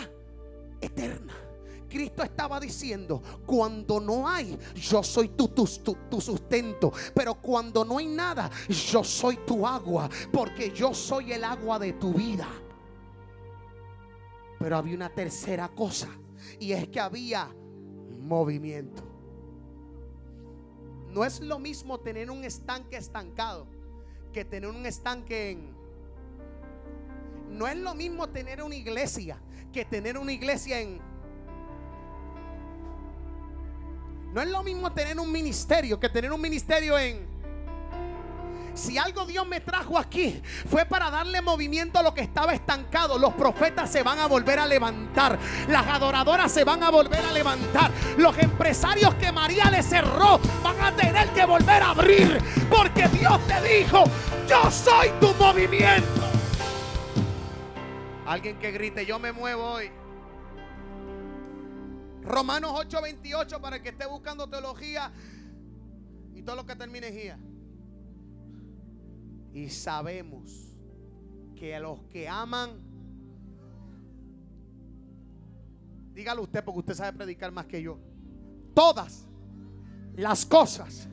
eterna. 0.80 1.45
Cristo 1.88 2.22
estaba 2.22 2.58
diciendo, 2.60 3.22
cuando 3.44 4.00
no 4.00 4.28
hay, 4.28 4.58
yo 4.74 5.02
soy 5.02 5.28
tu, 5.28 5.66
sustento. 6.20 6.92
Pero 7.14 7.34
cuando 7.34 7.84
no 7.84 7.98
hay 7.98 8.06
nada, 8.06 8.50
yo 8.68 9.02
soy 9.04 9.36
tu 9.46 9.66
agua, 9.66 10.08
porque 10.32 10.70
yo 10.70 10.94
soy 10.94 11.32
el 11.32 11.44
agua 11.44 11.78
de 11.78 11.92
tu 11.94 12.12
vida. 12.12 12.48
Pero 14.58 14.76
había 14.76 14.94
una 14.94 15.10
tercera 15.10 15.68
cosa 15.68 16.08
y 16.58 16.72
es 16.72 16.88
que 16.88 17.00
había 17.00 17.54
movimiento. 18.18 19.02
No 21.08 21.24
es 21.24 21.40
lo 21.40 21.58
mismo 21.58 22.00
tener 22.00 22.30
un 22.30 22.44
estanque 22.44 22.96
estancado 22.96 23.66
que 24.32 24.44
tener 24.44 24.68
un 24.68 24.84
estanque 24.84 25.52
en... 25.52 25.74
No 27.48 27.66
es 27.66 27.76
lo 27.76 27.94
mismo 27.94 28.28
tener 28.28 28.62
una 28.62 28.74
iglesia 28.74 29.40
que 29.72 29.84
tener 29.84 30.18
una 30.18 30.32
iglesia 30.32 30.80
en... 30.80 31.00
No 34.36 34.42
es 34.42 34.48
lo 34.48 34.62
mismo 34.62 34.92
tener 34.92 35.18
un 35.18 35.32
ministerio 35.32 35.98
que 35.98 36.10
tener 36.10 36.30
un 36.30 36.38
ministerio 36.38 36.98
en... 36.98 37.26
Si 38.74 38.98
algo 38.98 39.24
Dios 39.24 39.48
me 39.48 39.60
trajo 39.60 39.96
aquí 39.96 40.42
fue 40.68 40.84
para 40.84 41.10
darle 41.10 41.40
movimiento 41.40 41.98
a 41.98 42.02
lo 42.02 42.12
que 42.12 42.20
estaba 42.20 42.52
estancado, 42.52 43.16
los 43.16 43.32
profetas 43.32 43.90
se 43.90 44.02
van 44.02 44.18
a 44.18 44.26
volver 44.26 44.58
a 44.58 44.66
levantar, 44.66 45.38
las 45.68 45.86
adoradoras 45.86 46.52
se 46.52 46.64
van 46.64 46.82
a 46.82 46.90
volver 46.90 47.24
a 47.24 47.32
levantar, 47.32 47.90
los 48.18 48.36
empresarios 48.36 49.14
que 49.14 49.32
María 49.32 49.70
le 49.70 49.82
cerró 49.82 50.38
van 50.62 50.82
a 50.82 50.94
tener 50.94 51.30
que 51.30 51.46
volver 51.46 51.82
a 51.82 51.90
abrir, 51.92 52.38
porque 52.68 53.08
Dios 53.08 53.40
te 53.46 53.58
dijo, 53.66 54.04
yo 54.46 54.70
soy 54.70 55.12
tu 55.18 55.32
movimiento. 55.42 56.20
Alguien 58.26 58.58
que 58.58 58.70
grite, 58.70 59.06
yo 59.06 59.18
me 59.18 59.32
muevo 59.32 59.64
hoy. 59.64 59.90
Romanos 62.26 62.72
8:28 62.72 63.60
para 63.60 63.76
el 63.76 63.82
que 63.82 63.90
esté 63.90 64.04
buscando 64.06 64.48
teología 64.48 65.12
y 66.34 66.42
todo 66.42 66.56
lo 66.56 66.66
que 66.66 66.74
termine 66.74 67.08
en 67.08 67.38
y 69.54 69.70
sabemos 69.70 70.76
que 71.54 71.74
a 71.74 71.80
los 71.80 72.02
que 72.10 72.28
aman, 72.28 72.70
dígalo 76.12 76.42
usted 76.42 76.62
porque 76.62 76.80
usted 76.80 76.94
sabe 76.94 77.16
predicar 77.16 77.52
más 77.52 77.66
que 77.66 77.80
yo, 77.80 77.98
todas 78.74 79.26
las 80.14 80.44
cosas 80.44 81.08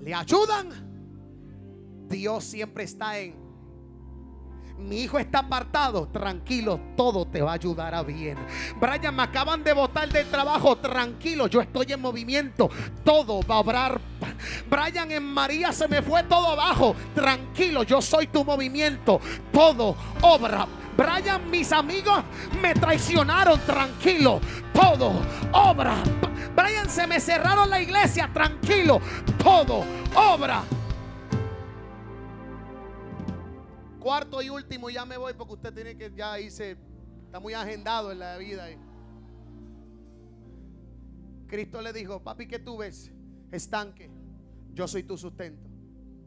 le 0.00 0.12
ayudan. 0.12 0.70
Dios 2.08 2.42
siempre 2.42 2.84
está 2.84 3.18
en 3.18 3.43
mi 4.78 5.02
hijo 5.02 5.18
está 5.18 5.40
apartado, 5.40 6.08
tranquilo, 6.08 6.80
todo 6.96 7.26
te 7.26 7.40
va 7.40 7.52
a 7.52 7.54
ayudar 7.54 7.94
a 7.94 8.02
bien. 8.02 8.36
Brian, 8.80 9.14
me 9.14 9.22
acaban 9.22 9.62
de 9.62 9.72
botar 9.72 10.08
del 10.08 10.28
trabajo, 10.30 10.76
tranquilo, 10.76 11.46
yo 11.46 11.60
estoy 11.60 11.92
en 11.92 12.00
movimiento, 12.00 12.68
todo 13.04 13.40
va 13.48 13.56
a 13.56 13.58
obrar. 13.58 14.00
Brian, 14.68 15.10
en 15.10 15.22
María 15.22 15.72
se 15.72 15.88
me 15.88 16.02
fue 16.02 16.22
todo 16.24 16.48
abajo, 16.48 16.94
tranquilo, 17.14 17.82
yo 17.84 18.02
soy 18.02 18.26
tu 18.26 18.44
movimiento, 18.44 19.20
todo 19.52 19.96
obra. 20.22 20.66
Brian, 20.96 21.50
mis 21.50 21.72
amigos 21.72 22.22
me 22.60 22.74
traicionaron, 22.74 23.58
tranquilo, 23.60 24.40
todo 24.72 25.12
obra. 25.52 25.96
Brian, 26.54 26.88
se 26.88 27.06
me 27.06 27.20
cerraron 27.20 27.68
la 27.68 27.80
iglesia, 27.80 28.30
tranquilo, 28.32 29.00
todo 29.42 29.84
obra. 30.14 30.62
Cuarto 34.04 34.42
y 34.42 34.50
último, 34.50 34.90
ya 34.90 35.06
me 35.06 35.16
voy 35.16 35.32
porque 35.32 35.54
usted 35.54 35.72
tiene 35.72 35.96
que 35.96 36.12
ya 36.14 36.38
irse, 36.38 36.76
está 37.24 37.40
muy 37.40 37.54
agendado 37.54 38.12
en 38.12 38.18
la 38.18 38.36
vida. 38.36 38.66
Cristo 41.46 41.80
le 41.80 41.90
dijo, 41.90 42.22
papi, 42.22 42.46
¿qué 42.46 42.58
tú 42.58 42.76
ves? 42.76 43.10
Estanque, 43.50 44.10
yo 44.74 44.86
soy 44.86 45.04
tu 45.04 45.16
sustento. 45.16 45.70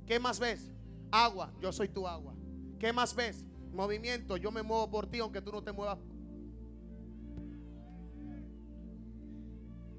¿Qué 0.07 0.19
más 0.19 0.39
ves? 0.39 0.71
Agua, 1.11 1.53
yo 1.61 1.71
soy 1.71 1.87
tu 1.87 2.07
agua. 2.07 2.33
¿Qué 2.79 2.91
más 2.91 3.13
ves? 3.13 3.45
Movimiento, 3.71 4.37
yo 4.37 4.51
me 4.51 4.63
muevo 4.63 4.89
por 4.89 5.05
ti 5.05 5.19
aunque 5.19 5.43
tú 5.43 5.51
no 5.51 5.63
te 5.63 5.71
muevas. 5.71 5.99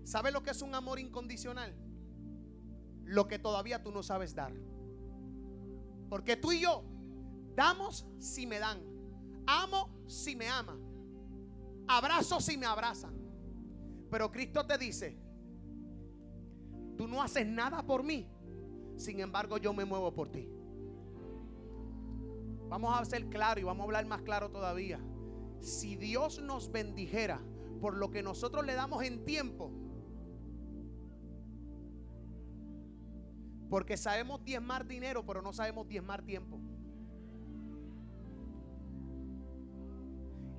¿Sabes 0.02 0.32
lo 0.32 0.42
que 0.42 0.50
es 0.50 0.62
un 0.62 0.74
amor 0.74 0.98
incondicional? 0.98 1.72
Lo 3.04 3.28
que 3.28 3.38
todavía 3.38 3.84
tú 3.84 3.92
no 3.92 4.02
sabes 4.02 4.34
dar. 4.34 4.52
Porque 6.08 6.34
tú 6.36 6.50
y 6.50 6.62
yo 6.62 6.97
Damos 7.58 8.06
si 8.20 8.46
me 8.46 8.60
dan. 8.60 8.78
Amo 9.44 9.90
si 10.06 10.36
me 10.36 10.48
ama. 10.48 10.78
Abrazo 11.88 12.40
si 12.40 12.56
me 12.56 12.66
abrazan. 12.66 13.12
Pero 14.08 14.30
Cristo 14.30 14.64
te 14.64 14.78
dice, 14.78 15.18
tú 16.96 17.08
no 17.08 17.20
haces 17.20 17.48
nada 17.48 17.82
por 17.82 18.04
mí. 18.04 18.30
Sin 18.94 19.18
embargo, 19.18 19.58
yo 19.58 19.72
me 19.72 19.84
muevo 19.84 20.14
por 20.14 20.28
ti. 20.28 20.48
Vamos 22.68 22.96
a 22.96 23.04
ser 23.04 23.28
claro 23.28 23.58
y 23.58 23.64
vamos 23.64 23.80
a 23.80 23.84
hablar 23.86 24.06
más 24.06 24.22
claro 24.22 24.52
todavía. 24.52 25.00
Si 25.58 25.96
Dios 25.96 26.40
nos 26.40 26.70
bendijera 26.70 27.40
por 27.80 27.96
lo 27.96 28.12
que 28.12 28.22
nosotros 28.22 28.64
le 28.64 28.74
damos 28.74 29.02
en 29.02 29.24
tiempo, 29.24 29.72
porque 33.68 33.96
sabemos 33.96 34.44
diezmar 34.44 34.86
dinero, 34.86 35.26
pero 35.26 35.42
no 35.42 35.52
sabemos 35.52 35.88
diezmar 35.88 36.22
tiempo. 36.22 36.60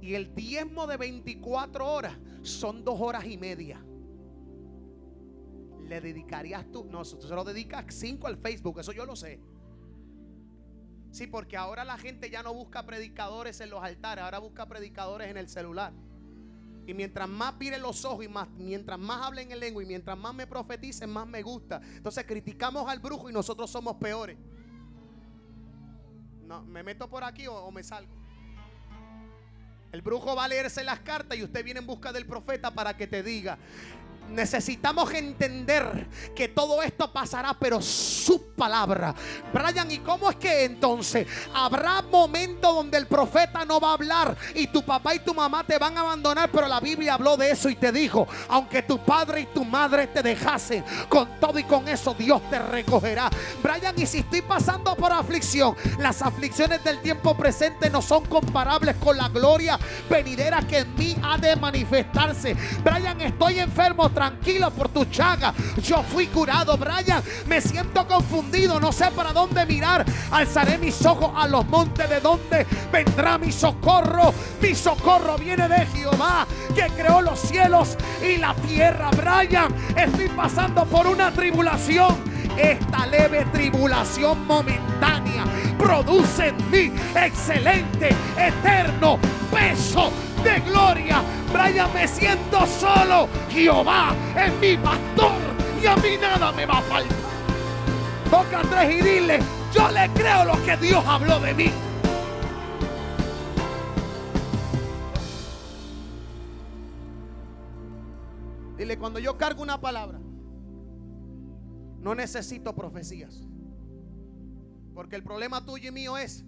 Y 0.01 0.15
el 0.15 0.33
diezmo 0.33 0.88
de 0.88 0.97
24 0.97 1.85
horas 1.85 2.17
son 2.41 2.83
dos 2.83 2.99
horas 2.99 3.25
y 3.25 3.38
media. 3.38 3.83
¿Le 5.88 6.01
dedicarías 6.01 6.71
tú? 6.71 6.85
No, 6.85 7.03
tú 7.03 7.27
se 7.27 7.35
lo 7.35 7.43
dedicas 7.43 7.85
cinco 7.89 8.27
al 8.27 8.38
Facebook, 8.38 8.79
eso 8.79 8.91
yo 8.91 9.05
lo 9.05 9.15
sé. 9.15 9.41
Sí, 11.12 11.25
porque 11.25 11.57
ahora 11.57 11.83
la 11.83 11.97
gente 11.97 12.29
ya 12.29 12.43
no 12.43 12.53
busca 12.53 12.85
predicadores 12.85 13.59
en 13.62 13.71
los 13.71 13.83
altares, 13.83 14.23
ahora 14.23 14.39
busca 14.39 14.67
predicadores 14.67 15.29
en 15.29 15.38
el 15.38 15.49
celular. 15.49 15.91
Y 16.85 16.93
mientras 16.93 17.27
más 17.27 17.53
pire 17.53 17.77
los 17.79 18.05
ojos 18.05 18.25
y 18.25 18.27
más, 18.27 18.47
mientras 18.51 18.97
más 18.99 19.25
hablen 19.25 19.51
en 19.51 19.59
lengua 19.59 19.83
y 19.83 19.85
mientras 19.85 20.17
más 20.17 20.33
me 20.33 20.47
profeticen, 20.47 21.09
más 21.09 21.27
me 21.27 21.41
gusta. 21.41 21.81
Entonces 21.95 22.25
criticamos 22.25 22.88
al 22.88 22.99
brujo 22.99 23.29
y 23.29 23.33
nosotros 23.33 23.69
somos 23.69 23.95
peores. 23.97 24.38
No, 26.45 26.63
¿me 26.63 26.83
meto 26.83 27.09
por 27.09 27.23
aquí 27.23 27.47
o 27.47 27.69
me 27.71 27.83
salgo? 27.83 28.18
El 29.91 30.02
brujo 30.02 30.36
va 30.36 30.45
a 30.45 30.47
leerse 30.47 30.84
las 30.84 30.99
cartas 30.99 31.38
y 31.38 31.43
usted 31.43 31.63
viene 31.63 31.80
en 31.80 31.88
busca 31.88 32.12
del 32.12 32.25
profeta 32.25 32.71
para 32.71 32.95
que 32.95 33.08
te 33.08 33.23
diga, 33.23 33.58
Necesitamos 34.29 35.11
entender 35.13 36.07
que 36.35 36.47
todo 36.47 36.81
esto 36.81 37.11
pasará, 37.11 37.53
pero 37.59 37.81
su 37.81 38.53
palabra. 38.53 39.15
Brian, 39.53 39.89
¿y 39.91 39.99
cómo 39.99 40.29
es 40.29 40.35
que 40.35 40.65
entonces 40.65 41.27
habrá 41.53 42.01
momentos 42.01 42.73
donde 42.73 42.97
el 42.97 43.07
profeta 43.07 43.65
no 43.65 43.79
va 43.79 43.91
a 43.91 43.93
hablar 43.93 44.37
y 44.53 44.67
tu 44.67 44.83
papá 44.83 45.15
y 45.15 45.19
tu 45.19 45.33
mamá 45.33 45.63
te 45.63 45.77
van 45.77 45.97
a 45.97 46.01
abandonar? 46.01 46.49
Pero 46.51 46.67
la 46.67 46.79
Biblia 46.79 47.15
habló 47.15 47.37
de 47.37 47.51
eso 47.51 47.69
y 47.69 47.75
te 47.75 47.91
dijo, 47.91 48.27
aunque 48.49 48.83
tu 48.83 48.99
padre 48.99 49.41
y 49.41 49.45
tu 49.47 49.65
madre 49.65 50.07
te 50.07 50.21
dejasen, 50.21 50.83
con 51.07 51.39
todo 51.39 51.57
y 51.57 51.63
con 51.63 51.87
eso 51.87 52.13
Dios 52.13 52.41
te 52.49 52.59
recogerá. 52.59 53.29
Brian, 53.63 53.97
y 53.97 54.05
si 54.05 54.19
estoy 54.19 54.41
pasando 54.41 54.95
por 54.95 55.11
aflicción, 55.11 55.75
las 55.97 56.21
aflicciones 56.21 56.83
del 56.83 56.99
tiempo 57.01 57.35
presente 57.35 57.89
no 57.89 58.01
son 58.01 58.25
comparables 58.25 58.95
con 58.97 59.17
la 59.17 59.29
gloria 59.29 59.79
venidera 60.09 60.61
que 60.61 60.79
en 60.79 60.95
mí 60.95 61.15
ha 61.23 61.37
de 61.37 61.55
manifestarse. 61.55 62.55
Brian, 62.83 63.19
estoy 63.21 63.59
enfermo 63.59 64.09
tranquilo 64.19 64.69
por 64.71 64.89
tu 64.89 65.05
chaga. 65.05 65.53
Yo 65.82 66.03
fui 66.03 66.27
curado, 66.27 66.77
Brian. 66.77 67.23
Me 67.47 67.62
siento 67.62 68.05
confundido, 68.05 68.77
no 68.77 68.91
sé 68.91 69.10
para 69.12 69.32
dónde 69.32 69.65
mirar. 69.65 70.03
Alzaré 70.29 70.77
mis 70.77 71.05
ojos 71.05 71.32
a 71.34 71.47
los 71.47 71.65
montes 71.67 72.10
de 72.10 72.19
donde 72.19 72.67
vendrá 72.91 73.38
mi 73.38 73.49
socorro. 73.49 74.34
Mi 74.62 74.75
socorro 74.75 75.38
viene 75.38 75.69
de 75.69 75.86
Jehová, 75.86 76.45
que 76.75 76.88
creó 76.97 77.21
los 77.21 77.39
cielos 77.39 77.95
y 78.21 78.36
la 78.36 78.53
tierra. 78.55 79.10
Brian, 79.12 79.73
estoy 79.95 80.27
pasando 80.27 80.84
por 80.84 81.08
una 81.08 81.32
tribulación. 81.32 82.17
Esta 82.58 83.05
leve 83.05 83.45
tribulación 83.53 84.45
momentánea 84.45 85.45
produce 85.77 86.49
en 86.49 86.69
mí 86.69 86.91
excelente, 87.15 88.10
eterno 88.36 89.17
Brian, 91.69 91.93
me 91.93 92.08
siento 92.08 92.65
solo. 92.65 93.27
Jehová 93.49 94.15
es 94.36 94.53
mi 94.60 94.77
pastor 94.77 95.34
y 95.82 95.86
a 95.86 95.95
mí 95.97 96.17
nada 96.19 96.51
me 96.51 96.65
va 96.65 96.79
a 96.79 96.82
faltar. 96.82 97.17
Toca 98.29 98.62
tres 98.62 98.95
y 98.95 99.01
dile, 99.01 99.39
yo 99.73 99.89
le 99.91 100.10
creo 100.13 100.45
lo 100.45 100.65
que 100.65 100.77
Dios 100.77 101.03
habló 101.05 101.39
de 101.39 101.53
mí. 101.53 101.71
Dile, 108.77 108.97
cuando 108.97 109.19
yo 109.19 109.38
cargo 109.38 109.62
una 109.62 109.79
palabra, 109.79 110.19
no 111.99 112.15
necesito 112.15 112.73
profecías. 112.73 113.43
Porque 114.95 115.15
el 115.15 115.23
problema 115.23 115.65
tuyo 115.65 115.89
y 115.89 115.91
mío 115.91 116.17
es 116.17 116.45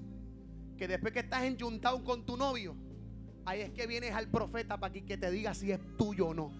que 0.77 0.87
después 0.87 1.13
que 1.13 1.19
estás 1.19 1.43
enjuntado 1.43 2.03
con 2.03 2.25
tu 2.25 2.37
novio, 2.37 2.75
Ahí 3.51 3.59
es 3.59 3.71
que 3.71 3.85
vienes 3.85 4.15
al 4.15 4.29
profeta 4.29 4.77
para 4.77 4.93
que 4.93 5.17
te 5.17 5.29
diga 5.29 5.53
si 5.53 5.73
es 5.73 5.79
tuyo 5.97 6.27
o 6.27 6.33
no. 6.33 6.53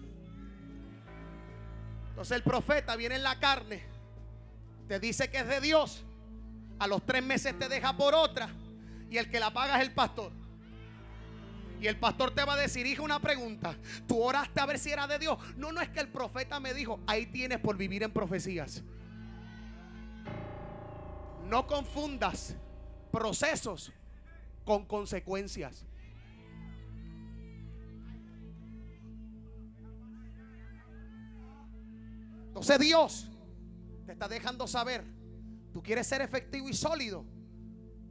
Entonces 2.10 2.36
el 2.36 2.42
profeta 2.42 2.96
viene 2.96 3.14
en 3.14 3.22
la 3.22 3.40
carne, 3.40 3.82
te 4.88 5.00
dice 5.00 5.30
que 5.30 5.38
es 5.38 5.48
de 5.48 5.62
Dios. 5.62 6.04
A 6.78 6.86
los 6.86 7.06
tres 7.06 7.24
meses 7.24 7.58
te 7.58 7.70
deja 7.70 7.96
por 7.96 8.14
otra. 8.14 8.50
Y 9.08 9.16
el 9.16 9.30
que 9.30 9.40
la 9.40 9.50
paga 9.54 9.78
es 9.80 9.88
el 9.88 9.94
pastor. 9.94 10.32
Y 11.80 11.86
el 11.86 11.98
pastor 11.98 12.34
te 12.34 12.44
va 12.44 12.52
a 12.52 12.56
decir, 12.58 12.84
hija, 12.84 13.00
una 13.00 13.20
pregunta. 13.20 13.74
Tú 14.06 14.22
oraste 14.22 14.60
a 14.60 14.66
ver 14.66 14.78
si 14.78 14.90
era 14.90 15.06
de 15.06 15.18
Dios. 15.18 15.38
No, 15.56 15.72
no 15.72 15.80
es 15.80 15.88
que 15.88 16.00
el 16.00 16.08
profeta 16.08 16.60
me 16.60 16.74
dijo, 16.74 17.00
ahí 17.06 17.24
tienes 17.24 17.58
por 17.58 17.78
vivir 17.78 18.02
en 18.02 18.12
profecías. 18.12 18.82
No 21.48 21.66
confundas 21.66 22.54
procesos 23.10 23.94
con 24.66 24.84
consecuencias. 24.84 25.86
Entonces 32.52 32.78
Dios 32.78 33.30
te 34.04 34.12
está 34.12 34.28
dejando 34.28 34.66
saber, 34.66 35.02
tú 35.72 35.82
quieres 35.82 36.06
ser 36.06 36.20
efectivo 36.20 36.68
y 36.68 36.74
sólido. 36.74 37.24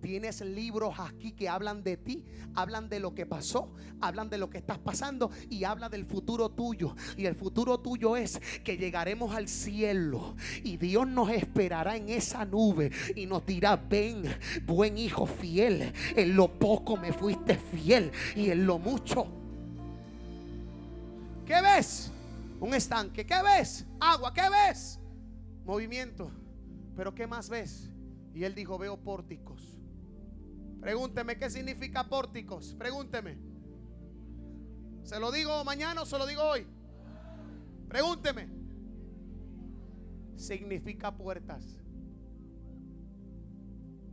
Tienes 0.02 0.42
libros 0.42 0.96
aquí 0.98 1.34
que 1.34 1.48
hablan 1.48 1.84
de 1.84 1.96
ti, 1.96 2.26
hablan 2.56 2.90
de 2.90 3.00
lo 3.00 3.14
que 3.14 3.28
pasó, 3.28 3.72
hablan 4.00 4.32
de 4.32 4.40
lo 4.40 4.50
que 4.50 4.58
estás 4.58 4.80
pasando 4.80 5.30
y 5.48 5.64
habla 5.64 5.90
del 5.90 6.08
futuro 6.08 6.50
tuyo. 6.50 6.96
Y 7.18 7.28
el 7.28 7.36
futuro 7.36 7.80
tuyo 7.82 8.18
es 8.18 8.42
que 8.64 8.78
llegaremos 8.78 9.36
al 9.36 9.48
cielo 9.48 10.36
y 10.64 10.78
Dios 10.78 11.08
nos 11.08 11.30
esperará 11.30 11.96
en 11.96 12.10
esa 12.10 12.46
nube 12.46 12.92
y 13.16 13.28
nos 13.28 13.46
dirá, 13.46 13.76
ven, 13.76 14.24
buen 14.66 14.98
hijo 14.98 15.28
fiel, 15.28 15.94
en 16.16 16.36
lo 16.36 16.52
poco 16.58 16.98
me 16.98 17.14
fuiste 17.14 17.56
fiel 17.56 18.12
y 18.36 18.50
en 18.50 18.66
lo 18.66 18.80
mucho. 18.80 19.28
¿Qué 21.46 21.62
ves? 21.62 22.12
Un 22.62 22.76
estanque. 22.76 23.26
¿Qué 23.26 23.42
ves? 23.42 23.88
Agua. 24.00 24.32
¿Qué 24.32 24.48
ves? 24.48 25.00
Movimiento. 25.66 26.32
Pero 26.96 27.14
¿qué 27.16 27.26
más 27.26 27.50
ves? 27.50 27.90
Y 28.36 28.44
él 28.44 28.54
dijo, 28.54 28.78
veo 28.78 28.98
pórticos. 28.98 29.82
Pregúnteme 30.80 31.40
qué 31.40 31.50
significa 31.50 32.08
pórticos. 32.08 32.76
Pregúnteme. 32.76 33.40
¿Se 35.04 35.20
lo 35.20 35.32
digo 35.32 35.64
mañana 35.66 36.04
o 36.04 36.06
se 36.06 36.20
lo 36.20 36.28
digo 36.28 36.44
hoy? 36.44 36.68
Pregúnteme. 37.90 38.48
Significa 40.36 41.18
puertas. 41.18 41.80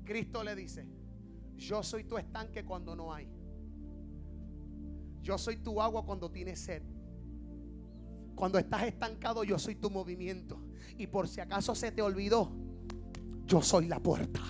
Cristo 0.04 0.42
le 0.42 0.56
dice, 0.56 0.88
yo 1.54 1.82
soy 1.82 2.04
tu 2.04 2.16
estanque 2.16 2.64
cuando 2.64 2.96
no 2.96 3.12
hay. 3.12 3.30
Yo 5.20 5.37
soy 5.37 5.58
tu 5.58 5.82
agua 5.82 6.06
cuando 6.06 6.30
tienes 6.30 6.61
sed. 6.61 6.82
Cuando 8.38 8.57
estás 8.57 8.85
estancado, 8.85 9.42
yo 9.42 9.59
soy 9.59 9.74
tu 9.74 9.90
movimiento. 9.90 10.61
Y 10.96 11.09
por 11.09 11.27
si 11.27 11.40
acaso 11.40 11.74
se 11.74 11.90
te 11.90 12.01
olvidó, 12.01 12.53
yo 13.44 13.61
soy 13.61 13.88
la 13.88 13.98
puerta. 13.98 14.40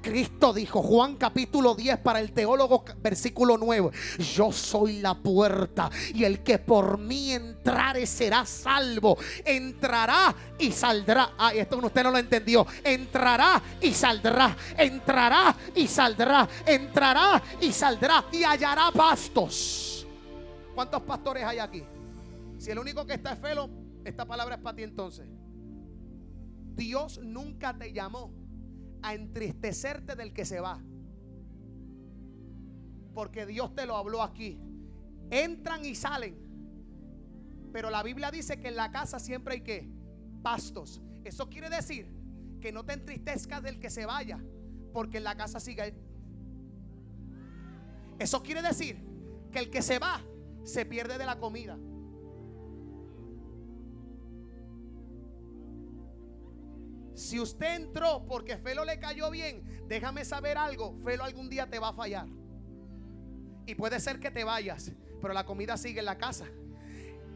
Cristo 0.00 0.52
dijo, 0.52 0.80
Juan 0.80 1.16
capítulo 1.16 1.74
10 1.74 1.98
para 1.98 2.20
el 2.20 2.32
teólogo 2.32 2.84
versículo 3.02 3.58
9, 3.58 3.90
yo 4.34 4.52
soy 4.52 5.00
la 5.00 5.14
puerta 5.14 5.90
y 6.14 6.22
el 6.22 6.44
que 6.44 6.58
por 6.58 6.98
mí 6.98 7.32
entrare 7.32 8.06
será 8.06 8.46
salvo. 8.46 9.18
Entrará 9.44 10.32
y 10.56 10.70
saldrá. 10.70 11.32
Ah, 11.36 11.52
esto 11.52 11.78
usted 11.78 12.04
no 12.04 12.12
lo 12.12 12.18
entendió. 12.18 12.64
Entrará 12.84 13.60
y 13.80 13.92
saldrá. 13.92 14.56
Entrará 14.78 15.56
y 15.74 15.88
saldrá. 15.88 16.48
Entrará 16.64 17.42
y 17.60 17.72
saldrá 17.72 18.24
y 18.30 18.44
hallará 18.44 18.92
pastos. 18.92 20.06
¿Cuántos 20.76 21.02
pastores 21.02 21.42
hay 21.42 21.58
aquí? 21.58 21.82
Si 22.62 22.70
el 22.70 22.78
único 22.78 23.04
que 23.04 23.14
está 23.14 23.32
es 23.32 23.40
felo, 23.40 23.68
esta 24.04 24.24
palabra 24.24 24.54
es 24.54 24.60
para 24.60 24.76
ti 24.76 24.84
entonces. 24.84 25.28
Dios 26.76 27.18
nunca 27.20 27.76
te 27.76 27.92
llamó 27.92 28.32
a 29.02 29.14
entristecerte 29.14 30.14
del 30.14 30.32
que 30.32 30.44
se 30.44 30.60
va. 30.60 30.80
Porque 33.14 33.46
Dios 33.46 33.74
te 33.74 33.84
lo 33.84 33.96
habló 33.96 34.22
aquí. 34.22 34.60
Entran 35.28 35.84
y 35.84 35.96
salen. 35.96 36.36
Pero 37.72 37.90
la 37.90 38.04
Biblia 38.04 38.30
dice 38.30 38.60
que 38.60 38.68
en 38.68 38.76
la 38.76 38.92
casa 38.92 39.18
siempre 39.18 39.54
hay 39.54 39.62
que 39.62 39.90
pastos. 40.44 41.02
Eso 41.24 41.50
quiere 41.50 41.68
decir 41.68 42.14
que 42.60 42.70
no 42.70 42.84
te 42.84 42.92
entristezcas 42.92 43.60
del 43.60 43.80
que 43.80 43.90
se 43.90 44.06
vaya, 44.06 44.40
porque 44.92 45.18
en 45.18 45.24
la 45.24 45.36
casa 45.36 45.58
sigue. 45.58 45.96
Eso 48.20 48.40
quiere 48.44 48.62
decir 48.62 49.04
que 49.50 49.58
el 49.58 49.68
que 49.68 49.82
se 49.82 49.98
va 49.98 50.22
se 50.62 50.86
pierde 50.86 51.18
de 51.18 51.26
la 51.26 51.40
comida. 51.40 51.76
Si 57.22 57.38
usted 57.38 57.76
entró 57.76 58.24
porque 58.26 58.58
Felo 58.58 58.84
le 58.84 58.98
cayó 58.98 59.30
bien, 59.30 59.62
déjame 59.86 60.24
saber 60.24 60.58
algo. 60.58 60.98
Felo 61.04 61.22
algún 61.22 61.48
día 61.48 61.70
te 61.70 61.78
va 61.78 61.90
a 61.90 61.92
fallar. 61.92 62.26
Y 63.64 63.76
puede 63.76 64.00
ser 64.00 64.18
que 64.18 64.30
te 64.30 64.42
vayas, 64.42 64.90
pero 65.20 65.32
la 65.32 65.46
comida 65.46 65.76
sigue 65.76 66.00
en 66.00 66.06
la 66.06 66.18
casa. 66.18 66.46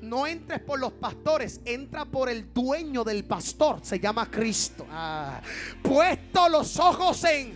No 0.03 0.27
entres 0.27 0.61
por 0.61 0.81
los 0.81 0.93
pastores, 0.93 1.61
entra 1.65 2.05
por 2.05 2.29
el 2.29 2.53
dueño 2.53 3.05
del 3.05 3.25
pastor. 3.25 3.79
Se 3.83 4.01
llama 4.01 4.29
Cristo. 4.29 4.85
Ah. 4.91 5.41
Puesto 5.83 6.49
los 6.49 6.79
ojos 6.79 7.23
en 7.25 7.55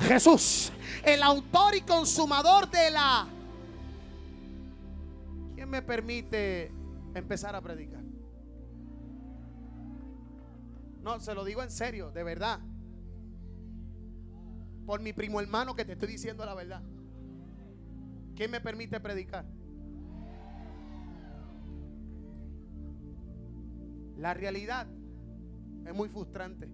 Jesús, 0.00 0.72
el 1.04 1.22
autor 1.22 1.76
y 1.76 1.82
consumador 1.82 2.68
de 2.70 2.90
la... 2.90 3.28
¿Quién 5.54 5.70
me 5.70 5.80
permite 5.80 6.72
empezar 7.14 7.54
a 7.54 7.60
predicar? 7.60 7.97
No, 11.08 11.18
se 11.20 11.34
lo 11.34 11.42
digo 11.42 11.62
en 11.62 11.70
serio, 11.70 12.10
de 12.10 12.22
verdad. 12.22 12.60
Por 14.84 15.00
mi 15.00 15.14
primo 15.14 15.40
hermano 15.40 15.74
que 15.74 15.86
te 15.86 15.92
estoy 15.92 16.08
diciendo 16.08 16.44
la 16.44 16.52
verdad. 16.52 16.82
¿Quién 18.36 18.50
me 18.50 18.60
permite 18.60 19.00
predicar? 19.00 19.46
La 24.18 24.34
realidad 24.34 24.86
es 25.86 25.94
muy 25.94 26.10
frustrante. 26.10 26.68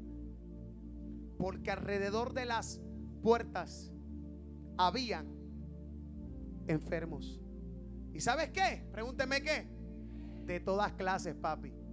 Porque 1.38 1.70
alrededor 1.70 2.34
de 2.34 2.46
las 2.46 2.80
puertas 3.22 3.92
habían 4.76 5.28
enfermos. 6.66 7.40
¿Y 8.12 8.18
sabes 8.18 8.50
qué? 8.50 8.84
Pregúnteme 8.90 9.42
qué. 9.42 9.68
De 10.44 10.58
todas 10.58 10.92
clases, 10.94 11.36
papi. 11.36 11.83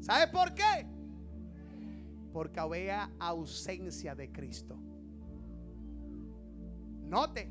¿Sabes 0.00 0.28
por 0.28 0.54
qué? 0.54 0.86
Porque 2.32 2.58
había 2.58 3.10
ausencia 3.18 4.14
de 4.14 4.32
Cristo. 4.32 4.78
Note 7.08 7.50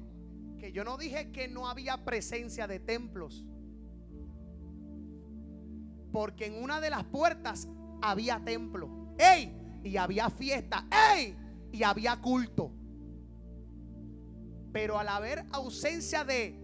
que 0.57 0.71
yo 0.71 0.83
no 0.83 0.97
dije 0.97 1.31
que 1.31 1.47
no 1.47 1.67
había 1.67 2.03
presencia 2.03 2.67
de 2.67 2.79
templos. 2.79 3.45
Porque 6.11 6.47
en 6.47 6.63
una 6.63 6.81
de 6.81 6.89
las 6.89 7.03
puertas 7.05 7.67
había 8.01 8.43
templo. 8.43 9.15
¡Ey! 9.17 9.55
Y 9.83 9.97
había 9.97 10.29
fiesta. 10.29 10.87
¡Ey! 11.13 11.35
Y 11.71 11.83
había 11.83 12.19
culto. 12.19 12.71
Pero 14.71 14.99
al 14.99 15.07
haber 15.07 15.45
ausencia 15.51 16.23
de, 16.23 16.59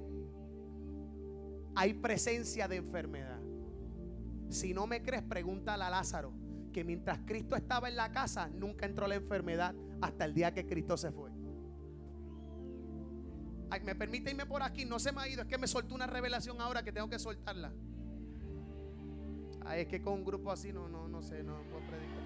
hay 1.76 1.94
presencia 1.94 2.68
de 2.68 2.78
enfermedad. 2.78 3.35
Si 4.50 4.74
no 4.74 4.88
me 4.88 5.02
crees, 5.02 5.24
pregúntale 5.24 5.84
a 5.84 5.90
Lázaro 5.90 6.34
que 6.72 6.84
mientras 6.84 7.20
Cristo 7.26 7.56
estaba 7.56 7.88
en 7.88 7.96
la 7.96 8.12
casa, 8.12 8.50
nunca 8.50 8.86
entró 8.86 9.08
la 9.08 9.16
enfermedad 9.16 9.74
hasta 10.02 10.26
el 10.26 10.34
día 10.34 10.54
que 10.54 10.66
Cristo 10.66 10.98
se 10.98 11.12
fue. 11.12 11.32
Me 13.84 13.96
permite 13.96 14.32
irme 14.32 14.46
por 14.46 14.64
aquí, 14.64 14.86
no 14.86 15.00
se 15.00 15.12
me 15.12 15.22
ha 15.22 15.28
ido, 15.28 15.42
es 15.42 15.48
que 15.48 15.58
me 15.58 15.68
soltó 15.68 15.96
una 15.96 16.08
revelación 16.08 16.60
ahora 16.60 16.84
que 16.84 16.92
tengo 16.92 17.10
que 17.10 17.20
soltarla. 17.20 17.74
Es 19.74 19.88
que 19.88 20.02
con 20.02 20.14
un 20.14 20.26
grupo 20.26 20.52
así 20.52 20.72
no, 20.72 20.88
no, 20.88 21.08
no 21.08 21.22
sé, 21.22 21.44
no 21.44 21.64
puedo 21.64 21.86
predicar. 21.88 22.24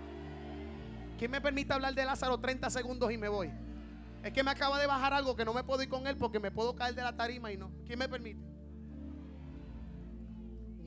¿Quién 1.17 1.31
me 1.31 1.41
permite 1.41 1.73
hablar 1.73 1.93
de 1.93 2.05
Lázaro 2.05 2.39
30 2.39 2.69
segundos 2.69 3.11
y 3.11 3.17
me 3.17 3.29
voy? 3.29 3.51
Es 4.23 4.33
que 4.33 4.43
me 4.43 4.51
acaba 4.51 4.79
de 4.79 4.87
bajar 4.87 5.13
algo 5.13 5.35
que 5.35 5.45
no 5.45 5.53
me 5.53 5.63
puedo 5.63 5.81
ir 5.81 5.89
con 5.89 6.07
él 6.07 6.17
porque 6.17 6.39
me 6.39 6.51
puedo 6.51 6.75
caer 6.75 6.95
de 6.95 7.01
la 7.01 7.15
tarima 7.15 7.51
y 7.51 7.57
no. 7.57 7.71
¿Quién 7.85 7.99
me 7.99 8.09
permite? 8.09 8.41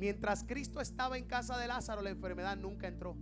Mientras 0.02 0.42
Cristo 0.42 0.80
estaba 0.80 1.16
en 1.16 1.26
casa 1.26 1.56
de 1.56 1.68
Lázaro, 1.68 2.02
la 2.02 2.10
enfermedad 2.10 2.56
nunca 2.56 2.88
entró. 2.88 3.16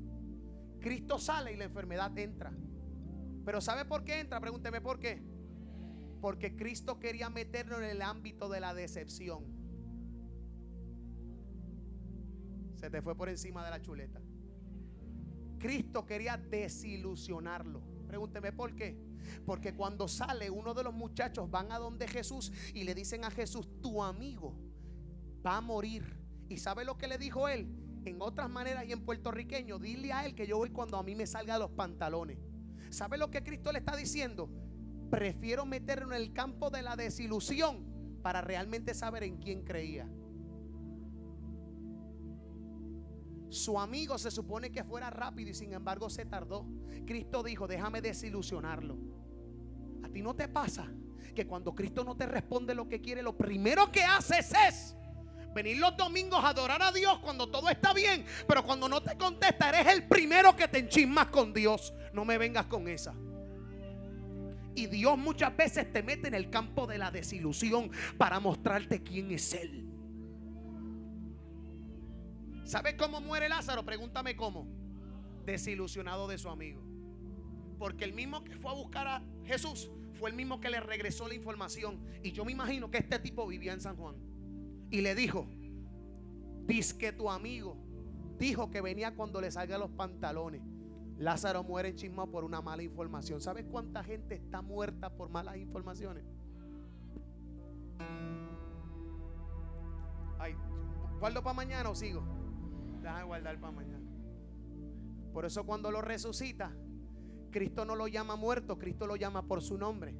Cristo 0.80 1.18
sale 1.18 1.52
y 1.52 1.56
la 1.58 1.64
enfermedad 1.64 2.16
entra. 2.16 2.54
Pero 3.44 3.60
¿sabe 3.60 3.84
por 3.84 4.02
qué 4.02 4.20
entra? 4.20 4.40
Pregúnteme 4.40 4.80
por 4.80 4.98
qué. 4.98 5.22
Porque 6.22 6.56
Cristo 6.56 6.98
quería 6.98 7.28
meterlo 7.28 7.76
en 7.82 7.84
el 7.84 8.00
ámbito 8.00 8.48
de 8.48 8.60
la 8.60 8.72
decepción. 8.72 9.44
Se 12.76 12.88
te 12.88 13.02
fue 13.02 13.14
por 13.14 13.28
encima 13.28 13.62
de 13.62 13.72
la 13.72 13.82
chuleta. 13.82 14.22
Cristo 15.58 16.06
quería 16.06 16.38
desilusionarlo. 16.38 17.82
Pregúnteme 18.06 18.52
por 18.52 18.74
qué. 18.74 18.98
Porque 19.44 19.74
cuando 19.74 20.08
sale 20.08 20.48
uno 20.48 20.72
de 20.72 20.84
los 20.84 20.94
muchachos 20.94 21.50
van 21.50 21.72
a 21.72 21.78
donde 21.78 22.08
Jesús 22.08 22.50
y 22.72 22.84
le 22.84 22.94
dicen 22.94 23.26
a 23.26 23.30
Jesús, 23.30 23.68
tu 23.82 24.02
amigo 24.02 24.58
va 25.44 25.58
a 25.58 25.60
morir. 25.60 26.19
¿Y 26.50 26.58
sabe 26.58 26.84
lo 26.84 26.98
que 26.98 27.06
le 27.06 27.16
dijo 27.16 27.48
él? 27.48 27.68
En 28.04 28.20
otras 28.20 28.50
maneras 28.50 28.84
y 28.84 28.92
en 28.92 29.04
puertorriqueño, 29.04 29.78
dile 29.78 30.12
a 30.12 30.26
él 30.26 30.34
que 30.34 30.48
yo 30.48 30.58
voy 30.58 30.70
cuando 30.70 30.96
a 30.96 31.02
mí 31.04 31.14
me 31.14 31.24
salga 31.24 31.56
los 31.58 31.70
pantalones. 31.70 32.38
¿Sabe 32.90 33.18
lo 33.18 33.30
que 33.30 33.44
Cristo 33.44 33.70
le 33.70 33.78
está 33.78 33.94
diciendo? 33.94 34.50
Prefiero 35.10 35.64
meterlo 35.64 36.12
en 36.12 36.20
el 36.20 36.32
campo 36.32 36.68
de 36.70 36.82
la 36.82 36.96
desilusión 36.96 38.18
para 38.20 38.40
realmente 38.40 38.94
saber 38.94 39.22
en 39.22 39.36
quién 39.36 39.62
creía. 39.62 40.10
Su 43.48 43.78
amigo 43.78 44.18
se 44.18 44.32
supone 44.32 44.72
que 44.72 44.82
fuera 44.82 45.08
rápido 45.08 45.50
y 45.50 45.54
sin 45.54 45.72
embargo 45.72 46.10
se 46.10 46.24
tardó. 46.24 46.66
Cristo 47.06 47.44
dijo, 47.44 47.68
déjame 47.68 48.00
desilusionarlo. 48.00 48.98
A 50.02 50.08
ti 50.08 50.20
no 50.20 50.34
te 50.34 50.48
pasa 50.48 50.92
que 51.32 51.46
cuando 51.46 51.76
Cristo 51.76 52.02
no 52.02 52.16
te 52.16 52.26
responde 52.26 52.74
lo 52.74 52.88
que 52.88 53.00
quiere, 53.00 53.22
lo 53.22 53.36
primero 53.36 53.92
que 53.92 54.02
haces 54.02 54.52
es 54.68 54.96
venir 55.54 55.78
los 55.78 55.96
domingos 55.96 56.42
a 56.44 56.48
adorar 56.48 56.82
a 56.82 56.92
Dios 56.92 57.18
cuando 57.20 57.48
todo 57.48 57.68
está 57.68 57.92
bien, 57.92 58.24
pero 58.46 58.64
cuando 58.64 58.88
no 58.88 59.02
te 59.02 59.16
contesta, 59.16 59.68
eres 59.68 59.92
el 59.92 60.06
primero 60.06 60.54
que 60.56 60.68
te 60.68 60.78
enchismas 60.78 61.26
con 61.26 61.52
Dios. 61.52 61.92
No 62.12 62.24
me 62.24 62.38
vengas 62.38 62.66
con 62.66 62.88
esa. 62.88 63.14
Y 64.74 64.86
Dios 64.86 65.18
muchas 65.18 65.56
veces 65.56 65.92
te 65.92 66.02
mete 66.02 66.28
en 66.28 66.34
el 66.34 66.48
campo 66.50 66.86
de 66.86 66.98
la 66.98 67.10
desilusión 67.10 67.90
para 68.16 68.40
mostrarte 68.40 69.02
quién 69.02 69.30
es 69.32 69.52
Él. 69.54 69.86
¿Sabes 72.64 72.94
cómo 72.94 73.20
muere 73.20 73.48
Lázaro? 73.48 73.84
Pregúntame 73.84 74.36
cómo. 74.36 74.68
Desilusionado 75.44 76.28
de 76.28 76.38
su 76.38 76.48
amigo. 76.48 76.80
Porque 77.78 78.04
el 78.04 78.12
mismo 78.12 78.44
que 78.44 78.56
fue 78.56 78.70
a 78.70 78.74
buscar 78.74 79.08
a 79.08 79.22
Jesús 79.44 79.90
fue 80.14 80.30
el 80.30 80.36
mismo 80.36 80.60
que 80.60 80.70
le 80.70 80.78
regresó 80.78 81.26
la 81.26 81.34
información. 81.34 81.98
Y 82.22 82.30
yo 82.30 82.44
me 82.44 82.52
imagino 82.52 82.90
que 82.90 82.98
este 82.98 83.18
tipo 83.18 83.46
vivía 83.46 83.72
en 83.72 83.80
San 83.80 83.96
Juan. 83.96 84.29
Y 84.90 85.00
le 85.02 85.14
dijo, 85.14 85.46
dice 86.66 86.98
que 86.98 87.12
tu 87.12 87.30
amigo 87.30 87.76
dijo 88.38 88.70
que 88.70 88.80
venía 88.80 89.14
cuando 89.14 89.40
le 89.40 89.50
salgan 89.50 89.80
los 89.80 89.90
pantalones. 89.90 90.62
Lázaro 91.18 91.62
muere 91.62 91.90
en 91.90 91.96
chisma 91.96 92.26
por 92.26 92.44
una 92.44 92.62
mala 92.62 92.82
información. 92.82 93.40
¿Sabes 93.40 93.66
cuánta 93.70 94.02
gente 94.02 94.34
está 94.34 94.62
muerta 94.62 95.10
por 95.10 95.28
malas 95.28 95.58
informaciones? 95.58 96.24
Ay, 100.38 100.56
¿guardo 101.18 101.42
para 101.42 101.54
mañana 101.54 101.90
o 101.90 101.94
sigo? 101.94 102.22
Déjame 103.02 103.24
guardar 103.24 103.60
para 103.60 103.72
mañana. 103.72 104.00
Por 105.34 105.44
eso 105.44 105.64
cuando 105.64 105.90
lo 105.90 106.00
resucita, 106.00 106.74
Cristo 107.50 107.84
no 107.84 107.94
lo 107.94 108.08
llama 108.08 108.36
muerto, 108.36 108.78
Cristo 108.78 109.06
lo 109.06 109.16
llama 109.16 109.42
por 109.46 109.60
su 109.60 109.76
nombre. 109.76 110.16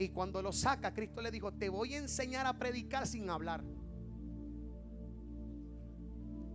Y 0.00 0.08
cuando 0.08 0.42
lo 0.42 0.52
saca, 0.52 0.92
Cristo 0.92 1.22
le 1.22 1.30
dijo, 1.30 1.52
te 1.52 1.68
voy 1.68 1.94
a 1.94 1.98
enseñar 1.98 2.46
a 2.46 2.58
predicar 2.58 3.06
sin 3.06 3.30
hablar. 3.30 3.62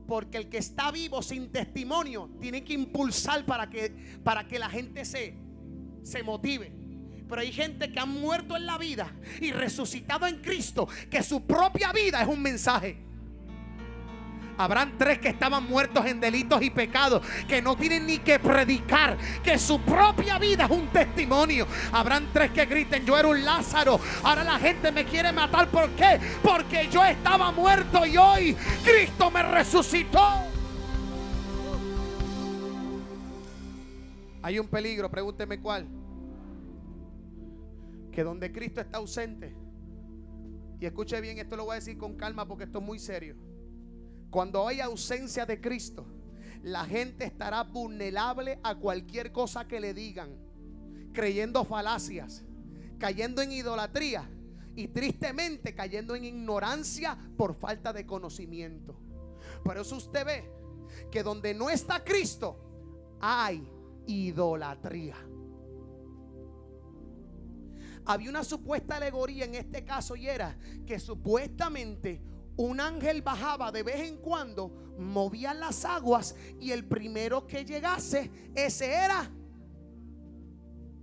Porque 0.07 0.37
el 0.37 0.49
que 0.49 0.57
está 0.57 0.91
vivo 0.91 1.21
sin 1.21 1.51
testimonio 1.51 2.29
tiene 2.39 2.63
que 2.63 2.73
impulsar 2.73 3.45
para 3.45 3.69
que, 3.69 4.19
para 4.23 4.47
que 4.47 4.59
la 4.59 4.69
gente 4.69 5.05
se, 5.05 5.35
se 6.03 6.23
motive. 6.23 6.71
Pero 7.27 7.41
hay 7.41 7.51
gente 7.51 7.91
que 7.91 7.99
ha 7.99 8.05
muerto 8.05 8.57
en 8.57 8.65
la 8.65 8.77
vida 8.77 9.13
y 9.39 9.51
resucitado 9.51 10.27
en 10.27 10.41
Cristo, 10.41 10.87
que 11.09 11.23
su 11.23 11.45
propia 11.45 11.93
vida 11.93 12.21
es 12.21 12.27
un 12.27 12.41
mensaje. 12.41 13.10
Habrán 14.61 14.95
tres 14.95 15.17
que 15.17 15.29
estaban 15.29 15.67
muertos 15.67 16.05
en 16.05 16.19
delitos 16.19 16.61
y 16.61 16.69
pecados, 16.69 17.25
que 17.47 17.63
no 17.63 17.75
tienen 17.75 18.05
ni 18.05 18.19
que 18.19 18.37
predicar, 18.37 19.17
que 19.43 19.57
su 19.57 19.81
propia 19.81 20.37
vida 20.37 20.65
es 20.65 20.69
un 20.69 20.87
testimonio. 20.89 21.65
Habrán 21.91 22.27
tres 22.31 22.51
que 22.51 22.67
griten, 22.67 23.03
yo 23.03 23.17
era 23.17 23.27
un 23.27 23.43
Lázaro, 23.43 23.99
ahora 24.21 24.43
la 24.43 24.59
gente 24.59 24.91
me 24.91 25.03
quiere 25.05 25.31
matar. 25.31 25.67
¿Por 25.69 25.89
qué? 25.91 26.19
Porque 26.43 26.87
yo 26.91 27.03
estaba 27.03 27.51
muerto 27.51 28.05
y 28.05 28.17
hoy 28.17 28.55
Cristo 28.85 29.31
me 29.31 29.41
resucitó. 29.41 30.21
Hay 34.43 34.59
un 34.59 34.67
peligro, 34.67 35.09
pregúnteme 35.09 35.59
cuál. 35.59 35.87
Que 38.11 38.23
donde 38.23 38.51
Cristo 38.51 38.79
está 38.79 38.99
ausente, 38.99 39.55
y 40.79 40.85
escuche 40.85 41.19
bien, 41.19 41.39
esto 41.39 41.55
lo 41.55 41.65
voy 41.65 41.73
a 41.73 41.75
decir 41.75 41.97
con 41.97 42.15
calma 42.15 42.47
porque 42.47 42.65
esto 42.65 42.77
es 42.77 42.85
muy 42.85 42.99
serio 42.99 43.50
cuando 44.31 44.65
hay 44.65 44.79
ausencia 44.79 45.45
de 45.45 45.59
Cristo, 45.59 46.05
la 46.63 46.85
gente 46.85 47.25
estará 47.25 47.63
vulnerable 47.63 48.59
a 48.63 48.75
cualquier 48.75 49.31
cosa 49.31 49.67
que 49.67 49.81
le 49.81 49.93
digan, 49.93 50.35
creyendo 51.13 51.65
falacias, 51.65 52.43
cayendo 52.97 53.41
en 53.41 53.51
idolatría 53.51 54.27
y 54.75 54.87
tristemente 54.87 55.75
cayendo 55.75 56.15
en 56.15 56.23
ignorancia 56.23 57.17
por 57.35 57.55
falta 57.55 57.91
de 57.91 58.05
conocimiento. 58.05 58.95
Por 59.65 59.77
eso 59.77 59.97
usted 59.97 60.25
ve 60.25 60.49
que 61.11 61.23
donde 61.23 61.53
no 61.53 61.69
está 61.69 62.01
Cristo 62.01 62.57
hay 63.19 63.67
idolatría. 64.07 65.17
Había 68.05 68.29
una 68.29 68.45
supuesta 68.45 68.95
alegoría 68.95 69.43
en 69.43 69.55
este 69.55 69.83
caso 69.83 70.15
y 70.15 70.27
era 70.27 70.57
que 70.87 70.99
supuestamente 70.99 72.30
un 72.61 72.79
ángel 72.79 73.21
bajaba 73.21 73.71
de 73.71 73.83
vez 73.83 74.01
en 74.01 74.17
cuando, 74.17 74.69
movía 74.97 75.53
las 75.53 75.83
aguas 75.83 76.35
y 76.59 76.71
el 76.71 76.85
primero 76.85 77.47
que 77.47 77.65
llegase, 77.65 78.31
ese 78.55 78.93
era. 78.93 79.31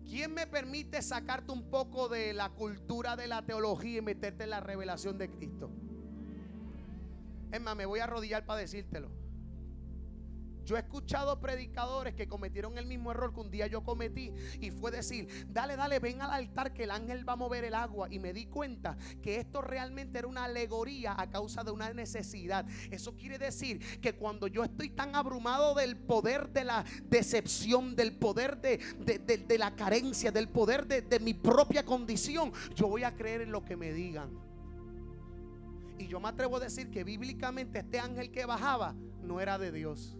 ¿Quién 0.04 0.32
me 0.32 0.46
permite 0.46 1.02
sacarte 1.02 1.52
un 1.52 1.68
poco 1.68 2.08
de 2.08 2.32
la 2.32 2.50
cultura 2.50 3.16
de 3.16 3.26
la 3.26 3.44
teología 3.44 3.98
y 3.98 4.02
meterte 4.02 4.44
en 4.44 4.50
la 4.50 4.60
revelación 4.60 5.18
de 5.18 5.30
Cristo? 5.30 5.70
Es 7.50 7.60
más, 7.60 7.76
me 7.76 7.86
voy 7.86 8.00
a 8.00 8.04
arrodillar 8.04 8.46
para 8.46 8.60
decírtelo. 8.60 9.10
Yo 10.68 10.76
he 10.76 10.80
escuchado 10.80 11.40
predicadores 11.40 12.14
que 12.14 12.28
cometieron 12.28 12.76
el 12.76 12.84
mismo 12.84 13.10
error 13.10 13.32
que 13.32 13.40
un 13.40 13.50
día 13.50 13.66
yo 13.68 13.82
cometí 13.82 14.34
y 14.60 14.70
fue 14.70 14.90
decir, 14.90 15.46
dale, 15.48 15.76
dale, 15.76 15.98
ven 15.98 16.20
al 16.20 16.30
altar 16.30 16.74
que 16.74 16.84
el 16.84 16.90
ángel 16.90 17.26
va 17.26 17.32
a 17.32 17.36
mover 17.36 17.64
el 17.64 17.72
agua. 17.72 18.08
Y 18.10 18.18
me 18.18 18.34
di 18.34 18.44
cuenta 18.44 18.98
que 19.22 19.36
esto 19.36 19.62
realmente 19.62 20.18
era 20.18 20.28
una 20.28 20.44
alegoría 20.44 21.14
a 21.18 21.30
causa 21.30 21.64
de 21.64 21.70
una 21.70 21.90
necesidad. 21.94 22.66
Eso 22.90 23.16
quiere 23.16 23.38
decir 23.38 23.78
que 24.02 24.16
cuando 24.16 24.46
yo 24.46 24.62
estoy 24.62 24.90
tan 24.90 25.16
abrumado 25.16 25.74
del 25.74 25.96
poder 25.96 26.50
de 26.50 26.64
la 26.64 26.84
decepción, 27.04 27.96
del 27.96 28.12
poder 28.18 28.60
de, 28.60 28.76
de, 28.98 29.58
la 29.58 29.74
carencia, 29.74 30.30
del 30.30 30.50
poder 30.50 30.86
de 30.86 31.18
mi 31.18 31.32
propia 31.32 31.82
condición, 31.82 32.52
yo 32.74 32.88
voy 32.88 33.04
a 33.04 33.14
creer 33.14 33.40
en 33.40 33.52
lo 33.52 33.64
que 33.64 33.74
me 33.74 33.94
digan. 33.94 34.38
Y 35.98 36.08
yo 36.08 36.20
me 36.20 36.28
atrevo 36.28 36.58
a 36.58 36.60
decir 36.60 36.90
que 36.90 37.04
bíblicamente 37.04 37.78
este 37.78 37.98
ángel 37.98 38.30
que 38.30 38.44
bajaba 38.44 38.94
no 39.22 39.40
era 39.40 39.56
de 39.56 39.72
Dios. 39.72 40.18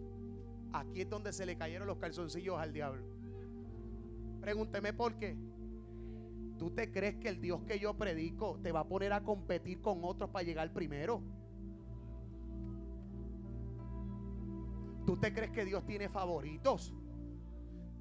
Aquí 0.73 1.03
es 1.03 1.11
donde 1.11 1.33
se 1.33 1.47
le 1.47 1.57
cayeron 1.57 1.87
los 1.87 1.99
calzoncillos 1.99 2.59
al 2.59 2.73
diablo. 2.73 3.05
Pregúnteme 4.41 4.93
por 4.93 5.16
qué. 5.19 5.37
¿Tú 6.59 6.71
te 6.71 6.91
crees 6.91 7.16
que 7.16 7.29
el 7.29 7.41
Dios 7.41 7.62
que 7.62 7.79
yo 7.79 7.97
predico 7.97 8.59
te 8.62 8.73
va 8.73 8.81
a 8.81 8.89
poner 8.89 9.12
a 9.12 9.23
competir 9.23 9.81
con 9.81 10.01
otros 10.03 10.31
para 10.31 10.43
llegar 10.43 10.73
primero? 10.73 11.23
¿Tú 15.07 15.16
te 15.16 15.33
crees 15.33 15.53
que 15.53 15.64
Dios 15.64 15.87
tiene 15.87 16.09
favoritos? 16.09 16.93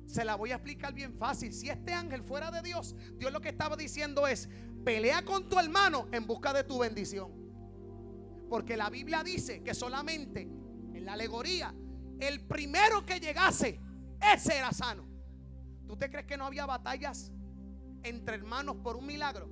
Se 0.06 0.26
la 0.26 0.36
voy 0.36 0.52
a 0.52 0.56
explicar 0.56 0.94
bien 0.94 1.14
fácil. 1.14 1.54
Si 1.54 1.70
este 1.70 1.94
ángel 1.94 2.24
fuera 2.24 2.50
de 2.50 2.62
Dios, 2.62 2.96
Dios 3.18 3.32
lo 3.32 3.42
que 3.42 3.50
estaba 3.50 3.76
diciendo 3.76 4.26
es, 4.26 4.50
pelea 4.84 5.24
con 5.24 5.48
tu 5.48 5.60
hermano 5.60 6.08
en 6.12 6.26
busca 6.26 6.52
de 6.54 6.64
tu 6.64 6.80
bendición. 6.80 7.32
Porque 8.50 8.76
la 8.76 8.90
Biblia 8.90 9.24
dice 9.24 9.62
que 9.62 9.74
solamente 9.74 10.42
en 10.94 11.06
la 11.06 11.14
alegoría 11.14 11.74
el 12.20 12.46
primero 12.48 13.06
que 13.06 13.20
llegase, 13.20 13.80
ese 14.34 14.58
era 14.58 14.72
sano. 14.72 15.08
¿Tú 15.88 15.96
te 15.96 16.10
crees 16.10 16.26
que 16.26 16.38
no 16.38 16.46
había 16.46 16.66
batallas 16.66 17.32
entre 18.04 18.36
hermanos 18.36 18.78
por 18.84 18.96
un 18.96 19.06
milagro? 19.06 19.50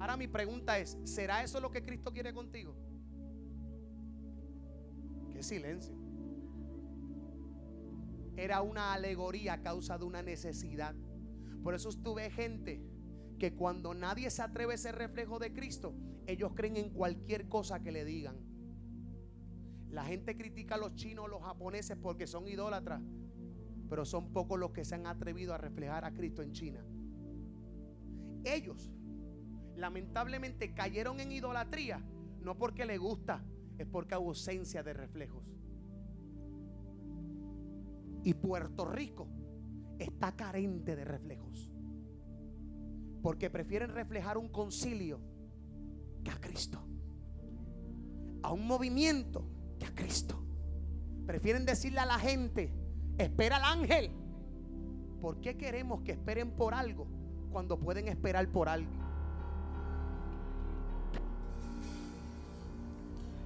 Ahora 0.00 0.16
mi 0.16 0.28
pregunta 0.28 0.78
es, 0.78 0.98
¿será 1.04 1.42
eso 1.42 1.60
lo 1.60 1.70
que 1.70 1.84
Cristo 1.84 2.12
quiere 2.12 2.32
contigo? 2.32 2.74
Qué 5.32 5.42
silencio. 5.42 5.94
Era 8.36 8.62
una 8.62 8.94
alegoría 8.94 9.54
a 9.54 9.62
causa 9.62 9.98
de 9.98 10.04
una 10.04 10.22
necesidad. 10.22 10.94
Por 11.62 11.74
eso 11.74 11.90
tuve 11.90 12.30
gente 12.30 12.82
que 13.38 13.54
cuando 13.54 13.92
nadie 13.92 14.30
se 14.30 14.42
atreve 14.42 14.74
a 14.74 14.78
ser 14.78 14.96
reflejo 14.96 15.38
de 15.38 15.52
Cristo, 15.52 15.94
ellos 16.26 16.52
creen 16.54 16.76
en 16.76 16.90
cualquier 16.90 17.48
cosa 17.48 17.80
que 17.80 17.92
le 17.92 18.04
digan. 18.04 18.49
La 19.90 20.04
gente 20.04 20.36
critica 20.36 20.76
a 20.76 20.78
los 20.78 20.94
chinos, 20.94 21.28
los 21.28 21.42
japoneses 21.42 21.96
porque 22.00 22.26
son 22.26 22.46
idólatras, 22.46 23.02
pero 23.88 24.04
son 24.04 24.32
pocos 24.32 24.58
los 24.58 24.70
que 24.70 24.84
se 24.84 24.94
han 24.94 25.06
atrevido 25.06 25.52
a 25.52 25.58
reflejar 25.58 26.04
a 26.04 26.12
Cristo 26.12 26.42
en 26.42 26.52
China. 26.52 26.84
Ellos 28.44 28.92
lamentablemente 29.74 30.72
cayeron 30.74 31.20
en 31.20 31.32
idolatría, 31.32 32.04
no 32.40 32.56
porque 32.56 32.86
les 32.86 33.00
gusta, 33.00 33.44
es 33.78 33.86
porque 33.86 34.14
hay 34.14 34.22
ausencia 34.22 34.82
de 34.82 34.92
reflejos. 34.92 35.42
Y 38.22 38.34
Puerto 38.34 38.84
Rico 38.84 39.26
está 39.98 40.36
carente 40.36 40.94
de 40.94 41.04
reflejos. 41.04 41.70
Porque 43.22 43.50
prefieren 43.50 43.90
reflejar 43.90 44.38
un 44.38 44.48
concilio 44.48 45.20
que 46.22 46.30
a 46.30 46.40
Cristo. 46.40 46.78
A 48.42 48.52
un 48.52 48.66
movimiento 48.66 49.46
a 49.86 49.94
Cristo. 49.94 50.40
Prefieren 51.26 51.64
decirle 51.64 52.00
a 52.00 52.06
la 52.06 52.18
gente, 52.18 52.72
espera 53.18 53.56
al 53.56 53.64
ángel. 53.64 54.10
¿Por 55.20 55.40
qué 55.40 55.56
queremos 55.56 56.02
que 56.02 56.12
esperen 56.12 56.50
por 56.50 56.74
algo 56.74 57.06
cuando 57.52 57.78
pueden 57.78 58.08
esperar 58.08 58.48
por 58.48 58.68
algo? 58.68 58.90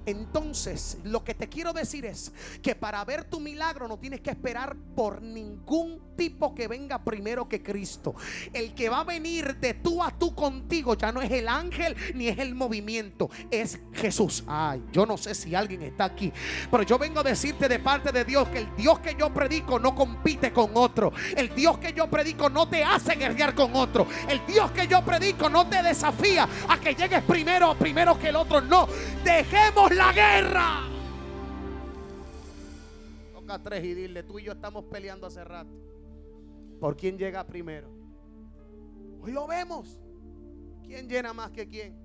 Entonces, 0.05 0.99
lo 1.03 1.23
que 1.23 1.33
te 1.33 1.49
quiero 1.49 1.73
decir 1.73 2.05
es 2.05 2.31
que 2.61 2.75
para 2.75 3.03
ver 3.05 3.23
tu 3.23 3.39
milagro 3.39 3.87
no 3.87 3.97
tienes 3.97 4.21
que 4.21 4.29
esperar 4.29 4.75
por 4.95 5.21
ningún 5.21 5.99
tipo 6.15 6.53
que 6.55 6.67
venga 6.67 7.03
primero 7.03 7.47
que 7.47 7.61
Cristo. 7.61 8.15
El 8.53 8.73
que 8.73 8.89
va 8.89 9.01
a 9.01 9.03
venir 9.03 9.57
de 9.57 9.75
tú 9.75 10.01
a 10.01 10.11
tú 10.11 10.33
contigo 10.33 10.95
ya 10.95 11.11
no 11.11 11.21
es 11.21 11.31
el 11.31 11.47
ángel 11.47 11.95
ni 12.13 12.27
es 12.27 12.39
el 12.39 12.55
movimiento, 12.55 13.29
es 13.51 13.79
Jesús. 13.93 14.43
Ay, 14.47 14.83
yo 14.91 15.05
no 15.05 15.17
sé 15.17 15.35
si 15.35 15.55
alguien 15.55 15.81
está 15.81 16.05
aquí, 16.05 16.31
pero 16.69 16.83
yo 16.83 16.97
vengo 16.97 17.19
a 17.19 17.23
decirte 17.23 17.67
de 17.67 17.79
parte 17.79 18.11
de 18.11 18.25
Dios 18.25 18.47
que 18.49 18.59
el 18.59 18.75
Dios 18.75 18.99
que 18.99 19.15
yo 19.15 19.33
predico 19.33 19.79
no 19.79 19.95
compite 19.95 20.51
con 20.51 20.71
otro. 20.75 21.11
El 21.35 21.53
Dios 21.53 21.77
que 21.77 21.93
yo 21.93 22.09
predico 22.09 22.49
no 22.49 22.67
te 22.67 22.83
hace 22.83 23.15
guerrear 23.15 23.55
con 23.55 23.75
otro. 23.75 24.07
El 24.27 24.45
Dios 24.45 24.71
que 24.71 24.87
yo 24.87 25.03
predico 25.03 25.49
no 25.49 25.67
te 25.67 25.81
desafía 25.81 26.47
a 26.67 26.79
que 26.79 26.95
llegues 26.95 27.23
primero 27.23 27.71
o 27.71 27.75
primero 27.75 28.17
que 28.19 28.29
el 28.29 28.35
otro. 28.35 28.61
No, 28.61 28.87
dejemos 29.23 29.93
la 29.95 30.13
guerra. 30.13 30.81
Toca 33.33 33.61
tres 33.61 33.83
y 33.83 33.93
dile, 33.93 34.23
tú 34.23 34.39
y 34.39 34.43
yo 34.43 34.53
estamos 34.53 34.85
peleando 34.85 35.27
hace 35.27 35.43
rato. 35.43 35.84
¿Por 36.79 36.95
quién 36.95 37.17
llega 37.17 37.45
primero? 37.45 37.89
Hoy 39.21 39.31
lo 39.31 39.47
vemos. 39.47 39.99
¿Quién 40.83 41.07
llena 41.09 41.33
más 41.33 41.51
que 41.51 41.67
quién? 41.67 41.95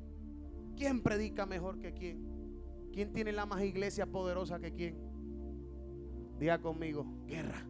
¿Quién 0.77 1.03
predica 1.03 1.45
mejor 1.45 1.79
que 1.79 1.93
quién? 1.93 2.31
¿Quién 2.93 3.12
tiene 3.12 3.33
la 3.33 3.47
más 3.47 3.62
iglesia 3.62 4.07
poderosa 4.07 4.59
que 4.59 4.73
quién? 4.73 4.97
Diga 6.39 6.59
conmigo, 6.61 7.05
guerra. 7.27 7.66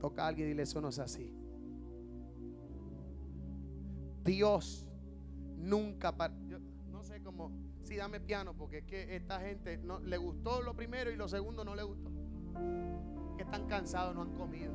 Toca 0.00 0.24
a 0.24 0.28
alguien 0.28 0.46
y 0.46 0.50
dile, 0.50 0.62
eso 0.62 0.80
no 0.80 0.88
es 0.88 0.98
así. 0.98 1.34
Dios 4.24 4.88
nunca, 5.56 6.14
no 6.90 7.02
sé 7.02 7.20
cómo, 7.22 7.50
sí, 7.82 7.96
dame 7.96 8.20
piano, 8.20 8.54
porque 8.56 8.78
es 8.78 8.84
que 8.84 9.16
esta 9.16 9.40
gente 9.40 9.78
no, 9.78 9.98
le 10.00 10.16
gustó 10.16 10.62
lo 10.62 10.74
primero 10.74 11.10
y 11.10 11.16
lo 11.16 11.28
segundo 11.28 11.64
no 11.64 11.74
le 11.74 11.82
gustó. 11.82 12.10
Que 13.36 13.42
están 13.42 13.66
cansados, 13.66 14.14
no 14.14 14.22
han 14.22 14.32
comido. 14.34 14.72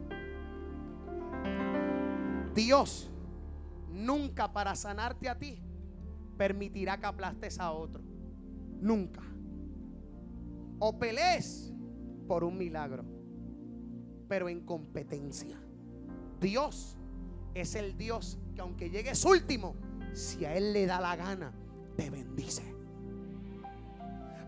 Dios 2.54 3.12
nunca 3.90 4.52
para 4.52 4.76
sanarte 4.76 5.30
a 5.30 5.38
ti 5.38 5.62
permitirá 6.38 7.00
que 7.00 7.06
aplastes 7.06 7.60
a 7.60 7.72
otro. 7.72 8.02
Nunca. 8.82 9.22
O 10.80 10.98
pelees 11.00 11.74
por 12.28 12.44
un 12.44 12.58
milagro, 12.58 13.06
pero 14.28 14.50
en 14.50 14.66
competencia. 14.66 15.58
Dios 16.40 16.98
es 17.54 17.76
el 17.76 17.98
Dios 17.98 18.38
que 18.54 18.62
aunque 18.62 18.90
llegues 18.90 19.24
último, 19.26 19.76
si 20.14 20.46
a 20.46 20.56
Él 20.56 20.74
le 20.74 20.86
da 20.86 21.00
la 21.00 21.16
gana, 21.16 21.54
te 21.96 22.10
bendice 22.10 22.76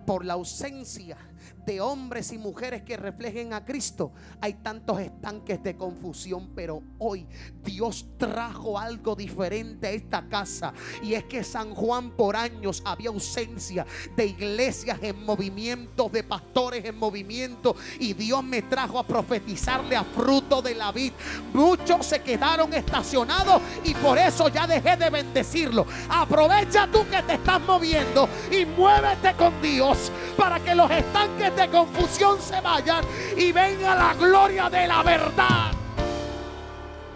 por 0.05 0.23
la 0.23 0.33
ausencia 0.33 1.17
de 1.65 1.81
hombres 1.81 2.31
y 2.31 2.37
mujeres 2.37 2.83
que 2.83 2.97
reflejen 2.97 3.53
a 3.53 3.65
Cristo, 3.65 4.11
hay 4.41 4.53
tantos 4.53 4.99
estanques 4.99 5.61
de 5.61 5.75
confusión, 5.75 6.51
pero 6.55 6.81
hoy 6.97 7.27
Dios 7.63 8.05
trajo 8.17 8.79
algo 8.79 9.15
diferente 9.15 9.87
a 9.87 9.91
esta 9.91 10.27
casa 10.27 10.73
y 11.03 11.13
es 11.13 11.25
que 11.25 11.43
San 11.43 11.75
Juan 11.75 12.11
por 12.11 12.35
años 12.35 12.81
había 12.85 13.09
ausencia 13.09 13.85
de 14.15 14.25
iglesias 14.25 14.99
en 15.01 15.25
movimiento, 15.25 16.09
de 16.09 16.23
pastores 16.23 16.85
en 16.85 16.97
movimiento 16.97 17.75
y 17.99 18.13
Dios 18.13 18.43
me 18.43 18.61
trajo 18.61 18.99
a 18.99 19.05
profetizarle 19.05 19.95
a 19.95 20.03
fruto 20.03 20.61
de 20.61 20.75
la 20.75 20.91
vid. 20.91 21.11
Muchos 21.53 22.05
se 22.05 22.21
quedaron 22.21 22.73
estacionados 22.73 23.61
y 23.83 23.93
por 23.95 24.17
eso 24.17 24.47
ya 24.49 24.65
dejé 24.67 24.97
de 24.97 25.09
bendecirlo. 25.09 25.85
Aprovecha 26.09 26.87
tú 26.91 27.05
que 27.09 27.21
te 27.23 27.33
estás 27.33 27.61
moviendo 27.61 28.29
y 28.51 28.65
muévete 28.65 29.33
con 29.33 29.61
Dios 29.61 30.11
para 30.37 30.59
que 30.59 30.75
los 30.75 30.89
estanques 30.89 31.26
de 31.55 31.69
confusión 31.69 32.39
se 32.39 32.59
vayan 32.61 33.03
y 33.35 33.51
venga 33.51 33.95
la 33.95 34.13
gloria 34.13 34.69
de 34.69 34.87
la 34.87 35.03
verdad. 35.03 35.71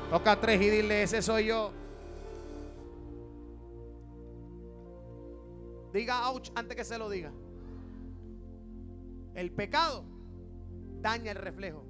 Toca 0.09 0.39
tres 0.39 0.61
y 0.61 0.69
dile, 0.69 1.03
ese 1.03 1.21
soy 1.21 1.45
yo. 1.47 1.71
Diga 5.93 6.29
ouch 6.29 6.49
antes 6.55 6.75
que 6.75 6.83
se 6.83 6.97
lo 6.97 7.09
diga. 7.09 7.31
El 9.33 9.51
pecado 9.51 10.05
daña 11.01 11.31
el 11.31 11.37
reflejo. 11.37 11.83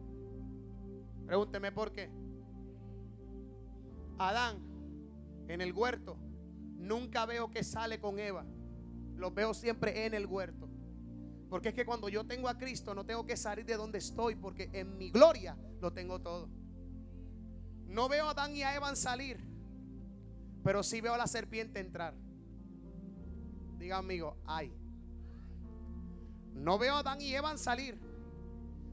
Pregúnteme 1.25 1.71
por 1.71 1.91
qué. 1.91 2.09
Adán 4.17 4.59
en 5.47 5.61
el 5.61 5.73
huerto 5.73 6.17
nunca 6.77 7.25
veo 7.25 7.49
que 7.51 7.63
sale 7.63 7.99
con 7.99 8.19
Eva. 8.19 8.45
Lo 9.15 9.31
veo 9.31 9.53
siempre 9.53 10.05
en 10.05 10.13
el 10.13 10.25
huerto. 10.25 10.70
Porque 11.51 11.67
es 11.67 11.75
que 11.75 11.85
cuando 11.85 12.07
yo 12.07 12.25
tengo 12.25 12.47
a 12.47 12.57
Cristo 12.57 12.95
no 12.95 13.05
tengo 13.05 13.25
que 13.25 13.35
salir 13.35 13.65
de 13.65 13.75
donde 13.75 13.97
estoy 13.97 14.35
porque 14.35 14.69
en 14.71 14.97
mi 14.97 15.11
gloria 15.11 15.57
lo 15.81 15.91
tengo 15.91 16.21
todo. 16.21 16.47
No 17.87 18.07
veo 18.07 18.27
a 18.27 18.29
Adán 18.29 18.55
y 18.55 18.63
a 18.63 18.73
Eva 18.73 18.95
salir, 18.95 19.37
pero 20.63 20.81
sí 20.81 21.01
veo 21.01 21.13
a 21.13 21.17
la 21.17 21.27
serpiente 21.27 21.81
entrar. 21.81 22.13
Diga 23.77 23.97
amigo, 23.97 24.37
ay. 24.47 24.73
No 26.53 26.79
veo 26.79 26.95
a 26.95 26.99
Adán 26.99 27.19
y 27.19 27.35
Eva 27.35 27.57
salir, 27.57 27.99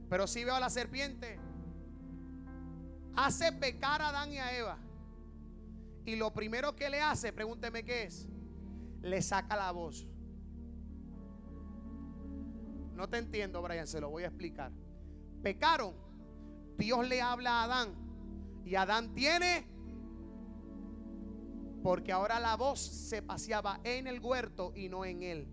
Pero 0.09 0.27
si 0.27 0.43
veo 0.43 0.55
a 0.55 0.59
la 0.59 0.69
serpiente. 0.69 1.39
Hace 3.15 3.53
pecar 3.53 4.01
a 4.01 4.09
Adán 4.09 4.33
y 4.33 4.37
a 4.37 4.57
Eva. 4.57 4.77
Y 6.03 6.17
lo 6.17 6.33
primero 6.33 6.75
que 6.75 6.89
le 6.89 6.99
hace, 6.99 7.31
pregúnteme 7.31 7.85
qué 7.85 8.03
es. 8.03 8.27
Le 9.01 9.21
saca 9.21 9.55
la 9.55 9.71
voz. 9.71 10.05
No 12.99 13.07
te 13.07 13.17
entiendo, 13.17 13.61
Brian, 13.61 13.87
se 13.87 14.01
lo 14.01 14.09
voy 14.09 14.23
a 14.23 14.27
explicar. 14.27 14.73
Pecaron. 15.41 15.95
Dios 16.77 17.07
le 17.07 17.21
habla 17.21 17.61
a 17.61 17.63
Adán. 17.63 17.95
Y 18.65 18.75
Adán 18.75 19.15
tiene 19.15 19.65
porque 21.81 22.11
ahora 22.11 22.41
la 22.41 22.57
voz 22.57 22.81
se 22.81 23.21
paseaba 23.21 23.79
en 23.85 24.05
el 24.05 24.19
huerto 24.19 24.73
y 24.75 24.89
no 24.89 25.05
en 25.05 25.23
él. 25.23 25.47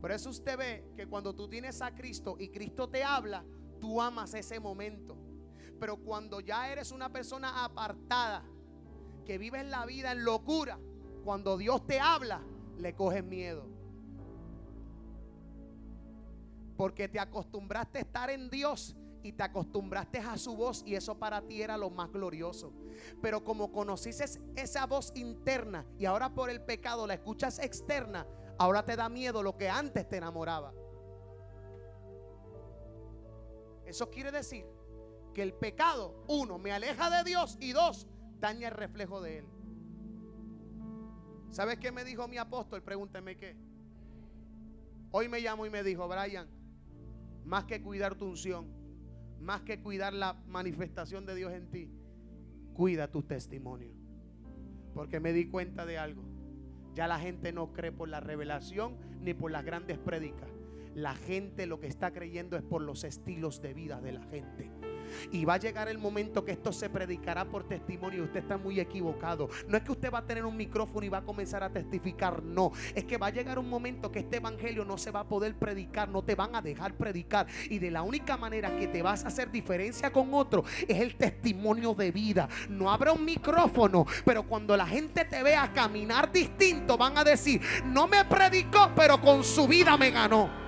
Por 0.00 0.12
eso 0.12 0.30
usted 0.30 0.56
ve 0.56 0.92
que 0.94 1.08
cuando 1.08 1.34
tú 1.34 1.48
tienes 1.48 1.82
a 1.82 1.92
Cristo 1.92 2.36
y 2.38 2.50
Cristo 2.50 2.88
te 2.88 3.02
habla, 3.02 3.44
tú 3.80 4.00
amas 4.00 4.34
ese 4.34 4.60
momento. 4.60 5.18
Pero 5.80 5.96
cuando 5.96 6.38
ya 6.38 6.70
eres 6.70 6.92
una 6.92 7.10
persona 7.10 7.64
apartada, 7.64 8.44
que 9.24 9.36
vives 9.36 9.66
la 9.66 9.84
vida 9.84 10.12
en 10.12 10.22
locura, 10.22 10.78
cuando 11.24 11.58
Dios 11.58 11.84
te 11.88 11.98
habla, 11.98 12.40
le 12.78 12.94
coges 12.94 13.24
miedo. 13.24 13.73
Porque 16.76 17.08
te 17.08 17.20
acostumbraste 17.20 17.98
a 17.98 18.00
estar 18.02 18.30
en 18.30 18.50
Dios 18.50 18.96
y 19.22 19.32
te 19.32 19.42
acostumbraste 19.42 20.18
a 20.18 20.36
su 20.36 20.54
voz 20.54 20.82
y 20.84 20.94
eso 20.94 21.18
para 21.18 21.40
ti 21.40 21.62
era 21.62 21.78
lo 21.78 21.88
más 21.88 22.12
glorioso. 22.12 22.74
Pero 23.22 23.42
como 23.42 23.72
conociste 23.72 24.24
esa 24.54 24.86
voz 24.86 25.12
interna 25.14 25.86
y 25.98 26.04
ahora 26.04 26.34
por 26.34 26.50
el 26.50 26.60
pecado 26.60 27.06
la 27.06 27.14
escuchas 27.14 27.58
externa, 27.58 28.26
ahora 28.58 28.84
te 28.84 28.96
da 28.96 29.08
miedo 29.08 29.42
lo 29.42 29.56
que 29.56 29.68
antes 29.68 30.06
te 30.08 30.18
enamoraba. 30.18 30.74
Eso 33.86 34.10
quiere 34.10 34.30
decir 34.30 34.66
que 35.32 35.42
el 35.42 35.54
pecado, 35.54 36.24
uno, 36.28 36.58
me 36.58 36.72
aleja 36.72 37.10
de 37.10 37.24
Dios 37.24 37.56
y 37.60 37.72
dos, 37.72 38.06
daña 38.38 38.68
el 38.68 38.74
reflejo 38.74 39.20
de 39.20 39.38
Él. 39.38 39.46
¿Sabes 41.50 41.78
qué 41.78 41.92
me 41.92 42.04
dijo 42.04 42.28
mi 42.28 42.36
apóstol? 42.36 42.82
Pregúnteme 42.82 43.36
qué. 43.36 43.56
Hoy 45.12 45.28
me 45.28 45.40
llamó 45.40 45.64
y 45.64 45.70
me 45.70 45.82
dijo, 45.82 46.08
Brian, 46.08 46.48
más 47.44 47.64
que 47.64 47.82
cuidar 47.82 48.14
tu 48.14 48.26
unción, 48.26 48.66
más 49.40 49.62
que 49.62 49.80
cuidar 49.80 50.12
la 50.12 50.34
manifestación 50.46 51.26
de 51.26 51.34
Dios 51.34 51.52
en 51.52 51.70
ti, 51.70 51.90
cuida 52.72 53.10
tu 53.10 53.22
testimonio. 53.22 53.92
Porque 54.94 55.20
me 55.20 55.32
di 55.32 55.48
cuenta 55.48 55.84
de 55.86 55.98
algo. 55.98 56.22
Ya 56.94 57.08
la 57.08 57.18
gente 57.18 57.52
no 57.52 57.72
cree 57.72 57.92
por 57.92 58.08
la 58.08 58.20
revelación 58.20 58.96
ni 59.20 59.34
por 59.34 59.50
las 59.50 59.64
grandes 59.64 59.98
prédicas. 59.98 60.53
La 60.94 61.14
gente 61.14 61.66
lo 61.66 61.80
que 61.80 61.88
está 61.88 62.12
creyendo 62.12 62.56
es 62.56 62.62
por 62.62 62.80
los 62.80 63.04
estilos 63.04 63.60
de 63.60 63.74
vida 63.74 64.00
de 64.00 64.12
la 64.12 64.22
gente. 64.22 64.70
Y 65.32 65.44
va 65.44 65.54
a 65.54 65.58
llegar 65.58 65.88
el 65.88 65.98
momento 65.98 66.44
que 66.44 66.52
esto 66.52 66.72
se 66.72 66.88
predicará 66.88 67.44
por 67.44 67.64
testimonio. 67.64 68.24
Usted 68.24 68.40
está 68.40 68.56
muy 68.56 68.80
equivocado. 68.80 69.48
No 69.68 69.76
es 69.76 69.82
que 69.82 69.92
usted 69.92 70.12
va 70.12 70.18
a 70.18 70.26
tener 70.26 70.44
un 70.44 70.56
micrófono 70.56 71.04
y 71.04 71.08
va 71.08 71.18
a 71.18 71.24
comenzar 71.24 71.62
a 71.62 71.70
testificar. 71.70 72.42
No. 72.42 72.72
Es 72.94 73.04
que 73.04 73.18
va 73.18 73.28
a 73.28 73.30
llegar 73.30 73.58
un 73.58 73.68
momento 73.68 74.10
que 74.10 74.20
este 74.20 74.36
evangelio 74.36 74.84
no 74.84 74.98
se 74.98 75.10
va 75.10 75.20
a 75.20 75.28
poder 75.28 75.56
predicar. 75.56 76.08
No 76.08 76.22
te 76.22 76.34
van 76.34 76.54
a 76.54 76.62
dejar 76.62 76.96
predicar. 76.96 77.46
Y 77.68 77.78
de 77.78 77.90
la 77.90 78.02
única 78.02 78.36
manera 78.36 78.76
que 78.78 78.88
te 78.88 79.02
vas 79.02 79.24
a 79.24 79.28
hacer 79.28 79.50
diferencia 79.50 80.12
con 80.12 80.32
otro 80.32 80.64
es 80.86 81.00
el 81.00 81.16
testimonio 81.16 81.94
de 81.94 82.12
vida. 82.12 82.48
No 82.68 82.90
habrá 82.90 83.12
un 83.12 83.24
micrófono. 83.24 84.06
Pero 84.24 84.44
cuando 84.44 84.76
la 84.76 84.86
gente 84.86 85.24
te 85.24 85.42
vea 85.42 85.72
caminar 85.72 86.30
distinto, 86.30 86.96
van 86.96 87.18
a 87.18 87.24
decir: 87.24 87.60
No 87.84 88.06
me 88.06 88.24
predicó, 88.24 88.92
pero 88.94 89.20
con 89.20 89.44
su 89.44 89.66
vida 89.66 89.96
me 89.96 90.10
ganó. 90.10 90.63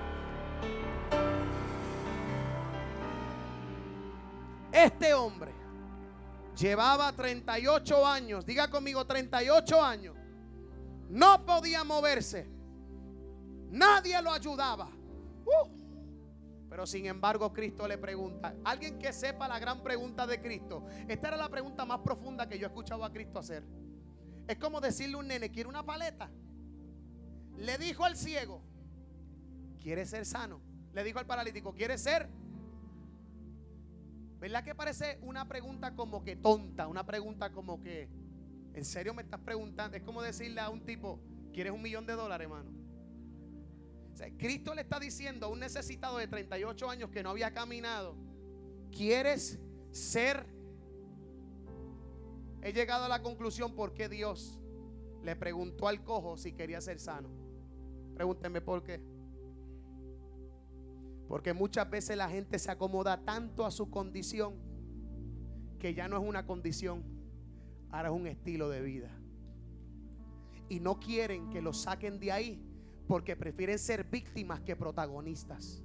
Este 4.77 5.11
hombre 5.15 5.51
llevaba 6.55 7.11
38 7.11 8.05
años, 8.05 8.45
diga 8.45 8.69
conmigo 8.69 9.07
38 9.07 9.81
años, 9.81 10.15
no 11.09 11.43
podía 11.43 11.83
moverse, 11.83 12.47
nadie 13.71 14.21
lo 14.21 14.31
ayudaba. 14.31 14.87
Uh. 15.45 15.77
Pero 16.69 16.85
sin 16.85 17.07
embargo 17.07 17.51
Cristo 17.51 17.87
le 17.87 17.97
pregunta, 17.97 18.53
alguien 18.63 18.99
que 18.99 19.11
sepa 19.13 19.47
la 19.47 19.57
gran 19.57 19.81
pregunta 19.81 20.27
de 20.27 20.39
Cristo, 20.39 20.85
esta 21.07 21.29
era 21.29 21.37
la 21.37 21.49
pregunta 21.49 21.83
más 21.83 22.01
profunda 22.01 22.47
que 22.47 22.59
yo 22.59 22.67
he 22.67 22.69
escuchado 22.69 23.03
a 23.03 23.11
Cristo 23.11 23.39
hacer. 23.39 23.63
Es 24.47 24.59
como 24.59 24.79
decirle 24.79 25.15
a 25.15 25.17
un 25.17 25.27
nene, 25.27 25.49
¿quiere 25.49 25.69
una 25.69 25.83
paleta? 25.83 26.29
Le 27.55 27.79
dijo 27.79 28.05
al 28.05 28.15
ciego, 28.15 28.61
¿quiere 29.81 30.05
ser 30.05 30.23
sano? 30.23 30.61
Le 30.93 31.03
dijo 31.03 31.17
al 31.17 31.25
paralítico, 31.25 31.73
¿quiere 31.73 31.97
ser 31.97 32.29
¿Verdad 34.39 34.63
que 34.63 34.75
parece 34.75 35.17
una 35.21 35.47
pregunta 35.47 35.95
como 35.95 36.23
que 36.23 36.35
tonta? 36.35 36.87
Una 36.87 37.05
pregunta 37.05 37.51
como 37.51 37.81
que, 37.81 38.07
¿en 38.73 38.85
serio 38.85 39.13
me 39.13 39.23
estás 39.23 39.41
preguntando? 39.41 39.97
Es 39.97 40.03
como 40.03 40.21
decirle 40.21 40.61
a 40.61 40.69
un 40.69 40.85
tipo, 40.85 41.19
¿quieres 41.53 41.73
un 41.73 41.81
millón 41.81 42.05
de 42.05 42.13
dólares, 42.13 42.45
hermano? 42.45 42.71
Cristo 44.37 44.73
le 44.73 44.81
está 44.81 44.99
diciendo 44.99 45.45
a 45.45 45.49
un 45.49 45.59
necesitado 45.59 46.17
de 46.17 46.27
38 46.27 46.89
años 46.89 47.09
que 47.09 47.21
no 47.21 47.29
había 47.29 47.53
caminado, 47.53 48.15
¿quieres 48.91 49.59
ser? 49.91 50.45
He 52.61 52.73
llegado 52.73 53.05
a 53.05 53.09
la 53.09 53.21
conclusión 53.21 53.75
por 53.75 53.93
qué 53.93 54.09
Dios 54.09 54.59
le 55.23 55.35
preguntó 55.35 55.87
al 55.87 56.03
cojo 56.03 56.37
si 56.37 56.53
quería 56.53 56.81
ser 56.81 56.99
sano. 56.99 57.29
Pregúntenme 58.15 58.61
por 58.61 58.83
qué. 58.83 58.99
Porque 61.27 61.53
muchas 61.53 61.89
veces 61.89 62.17
la 62.17 62.29
gente 62.29 62.57
se 62.59 62.71
acomoda 62.71 63.25
tanto 63.25 63.65
a 63.65 63.71
su 63.71 63.89
condición 63.89 64.55
que 65.79 65.93
ya 65.93 66.07
no 66.07 66.17
es 66.17 66.23
una 66.27 66.45
condición, 66.45 67.03
ahora 67.91 68.09
es 68.09 68.15
un 68.15 68.27
estilo 68.27 68.69
de 68.69 68.81
vida. 68.81 69.11
Y 70.69 70.79
no 70.79 70.99
quieren 70.99 71.49
que 71.49 71.61
lo 71.61 71.73
saquen 71.73 72.19
de 72.19 72.31
ahí 72.31 72.63
porque 73.07 73.35
prefieren 73.35 73.79
ser 73.79 74.03
víctimas 74.03 74.61
que 74.61 74.75
protagonistas. 74.75 75.83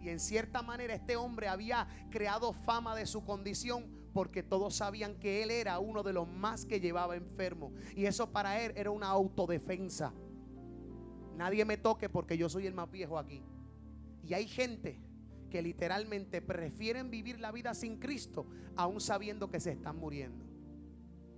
Y 0.00 0.08
en 0.08 0.20
cierta 0.20 0.62
manera 0.62 0.94
este 0.94 1.16
hombre 1.16 1.48
había 1.48 1.88
creado 2.10 2.52
fama 2.52 2.94
de 2.94 3.06
su 3.06 3.24
condición 3.24 3.90
porque 4.12 4.42
todos 4.42 4.76
sabían 4.76 5.18
que 5.18 5.42
él 5.42 5.50
era 5.50 5.78
uno 5.78 6.02
de 6.02 6.12
los 6.12 6.28
más 6.28 6.64
que 6.64 6.80
llevaba 6.80 7.16
enfermo. 7.16 7.72
Y 7.94 8.06
eso 8.06 8.30
para 8.30 8.62
él 8.62 8.72
era 8.76 8.90
una 8.90 9.08
autodefensa. 9.08 10.12
Nadie 11.36 11.64
me 11.64 11.76
toque 11.76 12.08
porque 12.08 12.38
yo 12.38 12.48
soy 12.48 12.66
el 12.66 12.74
más 12.74 12.90
viejo 12.90 13.18
aquí. 13.18 13.42
Y 14.26 14.34
hay 14.34 14.48
gente 14.48 14.98
que 15.50 15.62
literalmente 15.62 16.42
prefieren 16.42 17.10
vivir 17.10 17.38
la 17.38 17.52
vida 17.52 17.74
sin 17.74 17.98
Cristo, 17.98 18.46
aún 18.74 19.00
sabiendo 19.00 19.48
que 19.48 19.60
se 19.60 19.72
están 19.72 19.98
muriendo. 19.98 20.44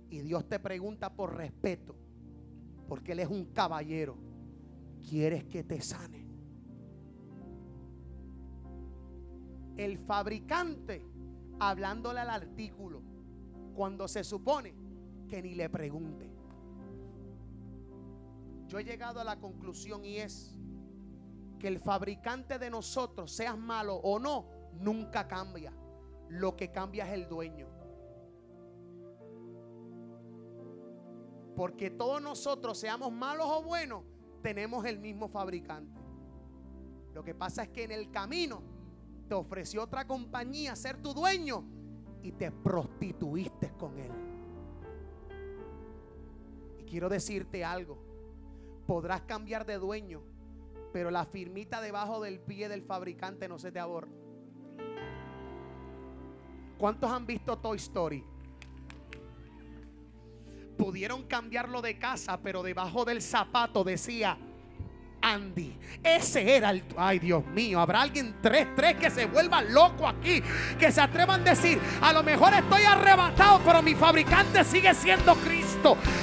Y 0.09 0.19
Dios 0.21 0.49
te 0.49 0.59
pregunta 0.59 1.13
por 1.13 1.35
respeto, 1.35 1.95
porque 2.87 3.11
Él 3.11 3.19
es 3.19 3.27
un 3.27 3.45
caballero. 3.45 4.17
¿Quieres 5.07 5.45
que 5.45 5.63
te 5.63 5.81
sane? 5.81 6.27
El 9.77 9.99
fabricante, 9.99 11.05
hablándole 11.59 12.19
al 12.19 12.29
artículo, 12.31 13.01
cuando 13.75 14.07
se 14.07 14.23
supone 14.23 14.73
que 15.27 15.41
ni 15.43 15.53
le 15.53 15.69
pregunte. 15.69 16.29
Yo 18.67 18.79
he 18.79 18.83
llegado 18.83 19.19
a 19.19 19.23
la 19.23 19.39
conclusión 19.39 20.03
y 20.03 20.17
es, 20.17 20.55
que 21.59 21.67
el 21.67 21.79
fabricante 21.79 22.57
de 22.57 22.69
nosotros, 22.69 23.31
seas 23.31 23.57
malo 23.57 23.95
o 23.95 24.17
no, 24.17 24.45
nunca 24.79 25.27
cambia. 25.27 25.73
Lo 26.29 26.55
que 26.55 26.71
cambia 26.71 27.05
es 27.05 27.13
el 27.13 27.27
dueño. 27.27 27.67
Porque 31.55 31.89
todos 31.89 32.21
nosotros, 32.21 32.79
seamos 32.79 33.11
malos 33.11 33.47
o 33.49 33.61
buenos, 33.61 34.03
tenemos 34.41 34.85
el 34.85 34.99
mismo 34.99 35.27
fabricante. 35.27 35.99
Lo 37.13 37.23
que 37.23 37.35
pasa 37.35 37.63
es 37.63 37.69
que 37.69 37.83
en 37.83 37.91
el 37.91 38.11
camino 38.11 38.61
te 39.27 39.35
ofreció 39.35 39.83
otra 39.83 40.07
compañía 40.07 40.75
ser 40.75 41.01
tu 41.01 41.13
dueño 41.13 41.65
y 42.21 42.31
te 42.31 42.51
prostituiste 42.51 43.71
con 43.77 43.97
él. 43.99 44.11
Y 46.79 46.83
quiero 46.83 47.09
decirte 47.09 47.65
algo. 47.65 47.97
Podrás 48.87 49.21
cambiar 49.23 49.65
de 49.65 49.77
dueño, 49.77 50.23
pero 50.91 51.11
la 51.11 51.25
firmita 51.25 51.81
debajo 51.81 52.21
del 52.21 52.39
pie 52.39 52.69
del 52.69 52.83
fabricante 52.83 53.47
no 53.47 53.59
se 53.59 53.71
te 53.71 53.79
aborra. 53.79 54.09
¿Cuántos 56.77 57.11
han 57.11 57.25
visto 57.25 57.57
Toy 57.57 57.77
Story? 57.77 58.23
Pudieron 60.77 61.23
cambiarlo 61.23 61.81
de 61.81 61.99
casa, 61.99 62.39
pero 62.41 62.63
debajo 62.63 63.03
del 63.03 63.21
zapato 63.21 63.83
decía 63.83 64.37
Andy. 65.21 65.77
Ese 66.01 66.55
era 66.55 66.69
el. 66.71 66.83
Ay, 66.95 67.19
Dios 67.19 67.45
mío. 67.47 67.79
Habrá 67.79 68.01
alguien 68.01 68.35
tres, 68.41 68.67
tres 68.75 68.95
que 68.95 69.09
se 69.09 69.25
vuelva 69.25 69.61
loco 69.61 70.07
aquí. 70.07 70.41
Que 70.79 70.91
se 70.91 71.01
atrevan 71.01 71.41
a 71.41 71.51
decir: 71.51 71.79
A 72.01 72.13
lo 72.13 72.23
mejor 72.23 72.53
estoy 72.53 72.83
arrebatado, 72.83 73.59
pero 73.65 73.81
mi 73.81 73.95
fabricante 73.95 74.63
sigue 74.63 74.93
siendo 74.93 75.35
Cristo. 75.35 75.68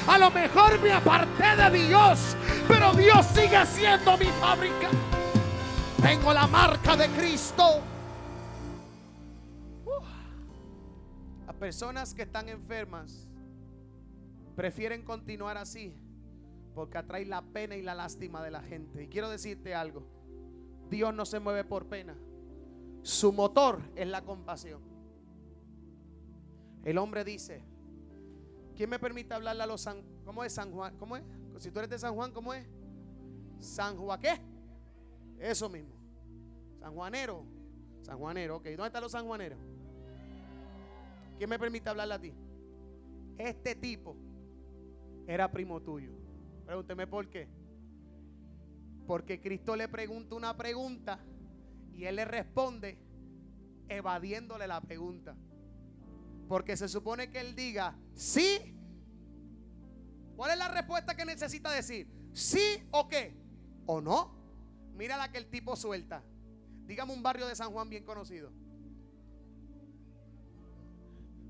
A 0.07 0.19
lo 0.19 0.31
mejor 0.31 0.79
me 0.81 0.93
aparté 0.93 1.57
de 1.57 1.87
Dios, 1.89 2.37
pero 2.69 2.93
Dios 2.93 3.25
sigue 3.27 3.65
siendo 3.67 4.17
mi 4.19 4.27
fabricante. 4.27 4.97
Tengo 6.03 6.33
la 6.33 6.47
marca 6.47 6.95
de 6.97 7.09
Cristo. 7.09 7.81
Las 11.47 11.57
personas 11.57 12.13
que 12.15 12.23
están 12.23 12.49
enfermas 12.49 13.27
prefieren 14.55 15.03
continuar 15.03 15.57
así 15.57 15.97
porque 16.75 16.99
atrae 16.99 17.25
la 17.25 17.41
pena 17.41 17.77
y 17.77 17.83
la 17.83 17.95
lástima 17.95 18.43
de 18.43 18.51
la 18.51 18.61
gente. 18.61 19.05
Y 19.05 19.09
quiero 19.09 19.31
decirte 19.31 19.75
algo. 19.75 20.07
Dios 20.91 21.15
no 21.15 21.25
se 21.25 21.41
mueve 21.41 21.65
por 21.65 21.87
pena. 21.87 22.15
Su 23.03 23.33
motor 23.33 23.81
es 23.95 24.07
la 24.07 24.23
compasión. 24.23 24.83
El 26.85 26.99
hombre 26.99 27.25
dice, 27.25 27.63
¿quién 28.77 28.91
me 28.91 28.99
permite 28.99 29.35
hablarle 29.35 29.63
a 29.63 29.67
los 29.67 29.81
San... 29.81 30.03
¿Cómo 30.25 30.45
es 30.45 30.53
San 30.53 30.71
Juan? 30.71 30.97
¿Cómo 30.99 31.17
es? 31.17 31.25
Si 31.59 31.71
tú 31.71 31.79
eres 31.79 31.91
de 31.91 31.99
San 31.99 32.15
Juan, 32.15 32.33
¿cómo 32.33 32.53
es? 32.53 32.67
San 33.59 33.97
Juan. 33.97 34.21
Eso 35.39 35.69
mismo. 35.69 35.95
San 36.79 36.95
Juanero. 36.95 37.45
San 38.03 38.19
Juanero, 38.19 38.57
ok. 38.57 38.65
¿Dónde 38.65 38.87
están 38.87 39.03
los 39.03 39.13
San 39.13 39.27
Juaneros? 39.27 39.59
¿Quién 41.39 41.51
me 41.51 41.59
permite 41.59 41.89
hablarle 41.89 42.15
a 42.15 42.21
ti? 42.21 42.33
Este 43.39 43.75
tipo 43.75 44.17
era 45.27 45.51
primo 45.51 45.81
tuyo. 45.83 46.13
Pregúnteme 46.65 47.07
por 47.07 47.29
qué. 47.29 47.49
Porque 49.07 49.41
Cristo 49.41 49.77
le 49.77 49.89
pregunta 49.89 50.35
una 50.35 50.57
pregunta 50.57 51.19
y 51.93 52.05
él 52.05 52.17
le 52.17 52.25
responde 52.25 52.99
evadiéndole 53.89 54.67
la 54.67 54.81
pregunta. 54.81 55.37
Porque 56.49 56.77
se 56.77 56.89
supone 56.89 57.31
que 57.31 57.41
él 57.41 57.55
diga, 57.55 57.99
sí. 58.15 58.75
¿Cuál 60.37 60.53
es 60.53 60.59
la 60.59 60.69
respuesta 60.69 61.17
que 61.17 61.25
necesita 61.25 61.71
decir? 61.73 62.09
¿Sí 62.33 62.87
o 62.91 63.09
qué? 63.09 63.37
¿O 63.87 64.01
no? 64.01 64.37
Mira 64.95 65.17
la 65.17 65.31
que 65.31 65.39
el 65.39 65.47
tipo 65.47 65.77
suelta. 65.77 66.23
Dígame 66.87 67.13
un 67.13 67.23
barrio 67.23 67.47
de 67.47 67.57
San 67.57 67.73
Juan 67.73 67.89
bien 67.89 68.05
conocido. 68.05 68.53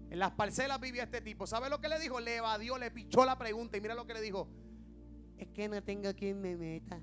En 0.08 0.18
las 0.18 0.32
parcelas 0.32 0.80
vivía 0.80 1.02
este 1.02 1.20
tipo. 1.20 1.46
¿Sabe 1.46 1.68
lo 1.68 1.80
que 1.80 1.88
le 1.88 1.98
dijo? 1.98 2.20
Le 2.20 2.36
evadió, 2.36 2.78
le 2.78 2.90
pichó 2.90 3.24
la 3.24 3.36
pregunta. 3.36 3.76
Y 3.76 3.80
mira 3.80 3.94
lo 3.94 4.06
que 4.06 4.14
le 4.14 4.20
dijo. 4.20 4.48
Es 5.36 5.48
que 5.48 5.68
no 5.68 5.82
tengo 5.82 6.14
quien 6.14 6.40
me 6.40 6.56
meta. 6.56 7.00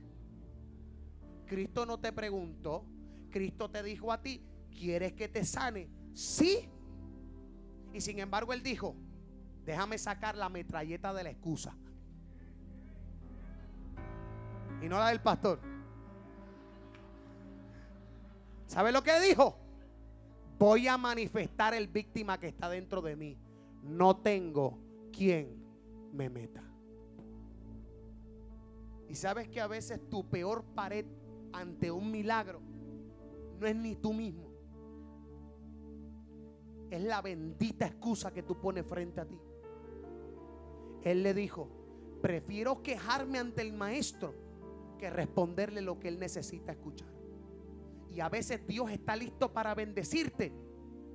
Cristo 1.46 1.86
no 1.86 2.00
te 2.00 2.12
preguntó. 2.12 2.86
Cristo 3.30 3.70
te 3.70 3.84
dijo 3.84 4.12
a 4.12 4.22
ti, 4.22 4.44
¿quieres 4.72 5.14
que 5.14 5.28
te 5.28 5.44
sane? 5.44 5.90
Sí. 6.14 6.70
Y 7.94 8.02
sin 8.02 8.20
embargo 8.20 8.54
él 8.54 8.64
dijo, 8.64 8.96
déjame 9.66 9.98
sacar 9.98 10.36
la 10.36 10.50
metralleta 10.50 11.14
de 11.14 11.24
la 11.24 11.30
excusa. 11.30 11.76
Y 14.82 14.90
no 14.90 14.98
la 14.98 15.10
del 15.10 15.22
pastor. 15.22 15.60
¿Sabe 18.68 18.92
lo 18.92 19.04
que 19.04 19.20
dijo? 19.22 19.56
Voy 20.58 20.88
a 20.88 20.98
manifestar 20.98 21.74
el 21.74 21.88
víctima 21.88 22.40
que 22.40 22.48
está 22.48 22.70
dentro 22.70 23.02
de 23.02 23.16
mí. 23.16 23.38
No 23.84 24.18
tengo 24.18 24.80
quien 25.12 25.64
me 26.12 26.30
meta. 26.30 26.64
Y 29.08 29.16
sabes 29.16 29.48
que 29.48 29.62
a 29.62 29.68
veces 29.68 30.10
tu 30.10 30.28
peor 30.28 30.64
pared 30.74 31.06
ante 31.52 31.92
un 31.92 32.10
milagro 32.10 32.62
no 33.60 33.68
es 33.68 33.76
ni 33.76 33.96
tú 33.96 34.14
mismo. 34.14 34.43
Es 36.94 37.02
la 37.02 37.24
bendita 37.24 37.88
excusa 37.88 38.32
que 38.32 38.44
tú 38.44 38.62
pones 38.62 38.86
frente 38.86 39.20
a 39.20 39.26
ti. 39.26 39.36
Él 41.02 41.24
le 41.24 41.34
dijo, 41.34 41.68
prefiero 42.22 42.84
quejarme 42.84 43.40
ante 43.40 43.64
el 43.64 43.74
maestro 43.74 44.36
que 45.00 45.10
responderle 45.10 45.82
lo 45.82 46.00
que 46.00 46.10
él 46.10 46.20
necesita 46.20 46.74
escuchar. 46.74 47.12
Y 48.12 48.20
a 48.20 48.30
veces 48.30 48.68
Dios 48.68 48.92
está 48.92 49.16
listo 49.16 49.52
para 49.52 49.74
bendecirte, 49.74 50.54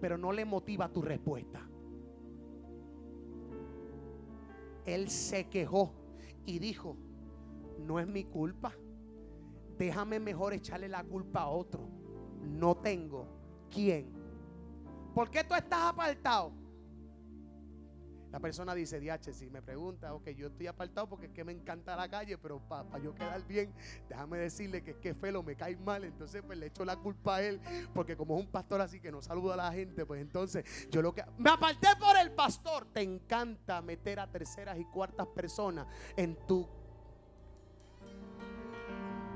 pero 0.01 0.19
no 0.19 0.33
le 0.33 0.45
motiva 0.45 0.93
tu 0.93 1.01
respuesta. 1.01 1.65
Él 4.85 5.09
se 5.09 5.49
quejó 5.49 5.93
y 6.45 6.59
dijo, 6.59 6.97
no 7.87 8.01
es 8.01 8.09
mi 8.09 8.25
culpa. 8.25 8.73
Déjame 9.79 10.19
mejor 10.19 10.55
echarle 10.55 10.89
la 10.89 11.05
culpa 11.05 11.43
a 11.43 11.49
otro. 11.51 11.89
No 12.43 12.79
tengo 12.79 13.29
quien. 13.71 14.18
¿Por 15.19 15.33
qué 15.33 15.43
tú 15.43 15.53
estás 15.53 15.81
apartado? 15.81 16.53
La 18.31 18.39
persona 18.39 18.73
dice, 18.73 19.01
Diache, 19.01 19.33
si 19.33 19.51
me 19.51 19.61
pregunta, 19.61 20.15
ok, 20.15 20.29
yo 20.29 20.47
estoy 20.47 20.69
apartado 20.69 21.09
porque 21.09 21.27
es 21.27 21.33
que 21.33 21.43
me 21.43 21.51
encanta 21.51 21.97
la 21.97 22.09
calle, 22.09 22.39
pero 22.39 22.61
para 22.69 23.01
yo 23.01 23.13
quedar 23.17 23.45
bien, 23.45 23.75
déjame 24.09 24.39
decirle 24.39 24.85
que 24.85 24.93
es 24.93 24.99
que 24.99 25.15
Felo 25.15 25.43
me 25.43 25.57
cae 25.57 25.77
mal, 25.77 26.05
entonces 26.05 26.41
pues 26.47 26.57
le 26.57 26.67
echo 26.67 26.85
la 26.85 26.95
culpa 26.95 27.39
a 27.39 27.43
él, 27.43 27.61
porque 27.95 28.17
como 28.17 28.39
es 28.39 28.45
un 28.45 28.53
pastor 28.53 28.81
así 28.81 29.01
que 29.01 29.11
no 29.11 29.21
saluda 29.21 29.55
a 29.55 29.57
la 29.57 29.73
gente, 29.73 30.07
pues 30.07 30.23
entonces 30.23 30.89
yo 30.89 31.03
lo 31.03 31.13
que... 31.13 31.25
Me 31.37 31.51
aparté 31.51 31.89
por 31.99 32.17
el 32.17 32.31
pastor, 32.31 32.87
te 32.93 33.03
encanta 33.03 33.83
meter 33.83 34.21
a 34.21 34.31
terceras 34.31 34.79
y 34.79 34.85
cuartas 34.85 35.27
personas 35.27 35.89
en 36.17 36.37
tu 36.47 36.65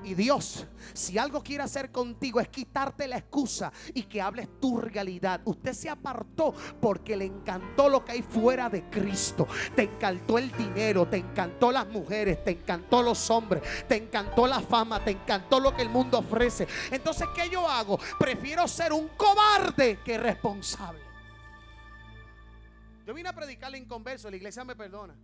y 0.05 0.15
Dios, 0.15 0.67
si 0.93 1.19
algo 1.19 1.43
quiere 1.43 1.63
hacer 1.63 1.91
contigo 1.91 2.41
es 2.41 2.49
quitarte 2.49 3.07
la 3.07 3.19
excusa 3.19 3.73
y 3.95 4.05
que 4.05 4.21
hables 4.21 4.49
tu 4.61 4.81
realidad. 4.81 5.41
Usted 5.45 5.73
se 5.73 5.89
apartó 5.89 6.55
porque 6.81 7.17
le 7.17 7.27
encantó 7.27 7.89
lo 7.89 8.05
que 8.05 8.13
hay 8.13 8.23
fuera 8.23 8.69
de 8.69 8.89
Cristo. 8.91 9.47
Te 9.75 9.83
encantó 9.83 10.39
el 10.39 10.51
dinero, 10.53 11.07
te 11.07 11.19
encantó 11.19 11.71
las 11.73 11.87
mujeres, 11.89 12.43
te 12.45 12.53
encantó 12.53 13.03
los 13.03 13.31
hombres, 13.31 13.63
te 13.89 13.97
encantó 13.97 14.47
la 14.47 14.61
fama, 14.61 15.03
te 15.05 15.13
encantó 15.13 15.61
lo 15.61 15.75
que 15.75 15.83
el 15.83 15.89
mundo 15.89 16.19
ofrece. 16.19 16.67
Entonces, 16.91 17.29
¿qué 17.35 17.49
yo 17.49 17.69
hago? 17.69 17.99
Prefiero 18.19 18.67
ser 18.69 18.93
un 18.93 19.09
cobarde 19.17 20.01
que 20.05 20.19
responsable. 20.19 21.01
Yo 23.07 23.15
vine 23.15 23.29
a 23.29 23.33
predicarle 23.33 23.79
inconverso, 23.79 24.31
la 24.31 24.37
iglesia 24.37 24.65
me 24.65 24.77
perdona. 24.77 25.15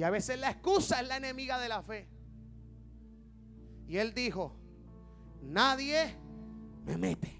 Y 0.00 0.02
a 0.02 0.08
veces 0.08 0.40
la 0.40 0.48
excusa 0.48 1.02
es 1.02 1.08
la 1.08 1.18
enemiga 1.18 1.60
de 1.60 1.68
la 1.68 1.82
fe. 1.82 2.08
Y 3.86 3.98
él 3.98 4.14
dijo, 4.14 4.56
nadie 5.42 6.16
me 6.86 6.96
mete. 6.96 7.38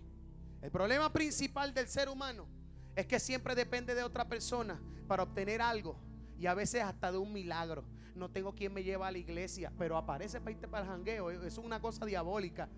El 0.60 0.70
problema 0.70 1.10
principal 1.10 1.72
del 1.72 1.88
ser 1.88 2.10
humano 2.10 2.46
es 2.94 3.06
que 3.06 3.18
siempre 3.18 3.54
depende 3.54 3.94
de 3.94 4.02
otra 4.02 4.28
persona 4.28 4.78
para 5.08 5.22
obtener 5.22 5.62
algo. 5.62 5.98
Y 6.38 6.44
a 6.44 6.52
veces 6.52 6.82
hasta 6.82 7.10
de 7.10 7.16
un 7.16 7.32
milagro. 7.32 7.82
No 8.14 8.30
tengo 8.30 8.54
quien 8.54 8.74
me 8.74 8.82
lleva 8.82 9.08
a 9.08 9.10
la 9.10 9.16
iglesia, 9.16 9.72
pero 9.78 9.96
aparece 9.96 10.38
para 10.38 10.50
irte 10.50 10.68
para 10.68 10.84
el 10.84 10.90
jangueo. 10.90 11.30
Es 11.30 11.56
una 11.56 11.80
cosa 11.80 12.04
diabólica. 12.04 12.68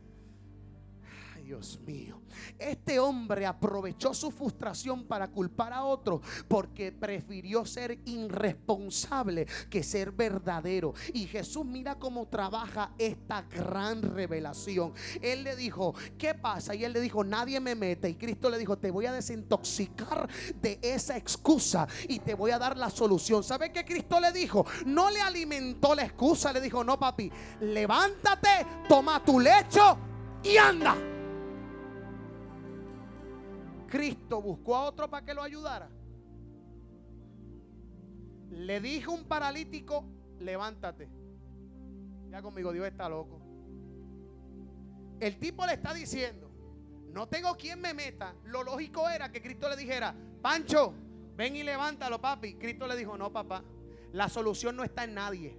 Dios 1.53 1.79
mío. 1.87 2.19
Este 2.59 2.99
hombre 2.99 3.45
aprovechó 3.45 4.15
su 4.15 4.31
frustración 4.31 5.05
para 5.05 5.29
culpar 5.29 5.75
a 5.75 5.85
otro 5.85 6.23
porque 6.49 6.93
prefirió 6.93 7.67
ser 7.67 7.99
irresponsable 8.07 9.47
que 9.69 9.83
ser 9.83 10.13
verdadero. 10.13 10.95
Y 11.13 11.27
Jesús 11.27 11.67
mira 11.67 11.99
cómo 11.99 12.27
trabaja 12.27 12.95
esta 12.97 13.43
gran 13.43 14.01
revelación. 14.01 14.95
Él 15.21 15.45
le 15.45 15.55
dijo, 15.55 15.95
¿qué 16.17 16.33
pasa? 16.33 16.75
Y 16.75 16.87
él 16.87 16.95
le 16.95 17.03
dijo, 17.03 17.23
nadie 17.23 17.61
me 17.61 17.75
mete. 17.75 18.09
Y 18.09 18.15
Cristo 18.15 18.49
le 18.49 18.57
dijo, 18.57 18.79
te 18.79 18.91
voy 18.91 19.05
a 19.05 19.13
desintoxicar 19.13 20.31
de 20.59 20.79
esa 20.81 21.19
excusa 21.19 21.87
y 22.09 22.21
te 22.21 22.33
voy 22.33 22.53
a 22.53 22.59
dar 22.59 22.79
la 22.79 22.89
solución. 22.89 23.45
¿Sabe 23.45 23.71
qué 23.71 23.85
Cristo 23.85 24.19
le 24.21 24.33
dijo? 24.33 24.65
No 24.87 25.11
le 25.11 25.21
alimentó 25.21 25.95
la 25.95 26.05
excusa, 26.05 26.51
le 26.51 26.63
dijo, 26.63 26.83
no 26.83 26.99
papi, 26.99 27.31
levántate, 27.61 28.67
toma 28.89 29.23
tu 29.23 29.39
lecho 29.39 29.99
y 30.43 30.57
anda. 30.57 31.12
Cristo 33.93 34.41
buscó 34.41 34.75
a 34.75 34.85
otro 34.85 35.11
para 35.11 35.23
que 35.23 35.35
lo 35.35 35.43
ayudara. 35.43 35.91
Le 38.49 38.81
dijo 38.81 39.13
un 39.13 39.25
paralítico, 39.25 40.07
levántate. 40.39 41.11
Ya 42.31 42.41
conmigo, 42.41 42.73
Dios 42.73 42.87
está 42.87 43.07
loco. 43.11 43.39
El 45.21 45.39
tipo 45.39 45.67
le 45.67 45.75
está 45.75 45.93
diciendo, 45.93 46.51
no 47.11 47.29
tengo 47.29 47.55
quien 47.55 47.83
me 47.83 47.93
meta. 47.93 48.35
Lo 48.47 48.63
lógico 48.63 49.11
era 49.11 49.31
que 49.31 49.43
Cristo 49.43 49.69
le 49.69 49.77
dijera, 49.77 50.15
Pancho, 50.41 50.95
ven 51.37 51.55
y 51.57 51.63
levántalo, 51.63 52.19
papi. 52.19 52.55
Cristo 52.55 52.87
le 52.87 52.97
dijo, 52.97 53.19
no, 53.19 53.31
papá, 53.31 53.63
la 54.13 54.31
solución 54.31 54.75
no 54.75 54.85
está 54.85 55.05
en 55.05 55.13
nadie. 55.13 55.55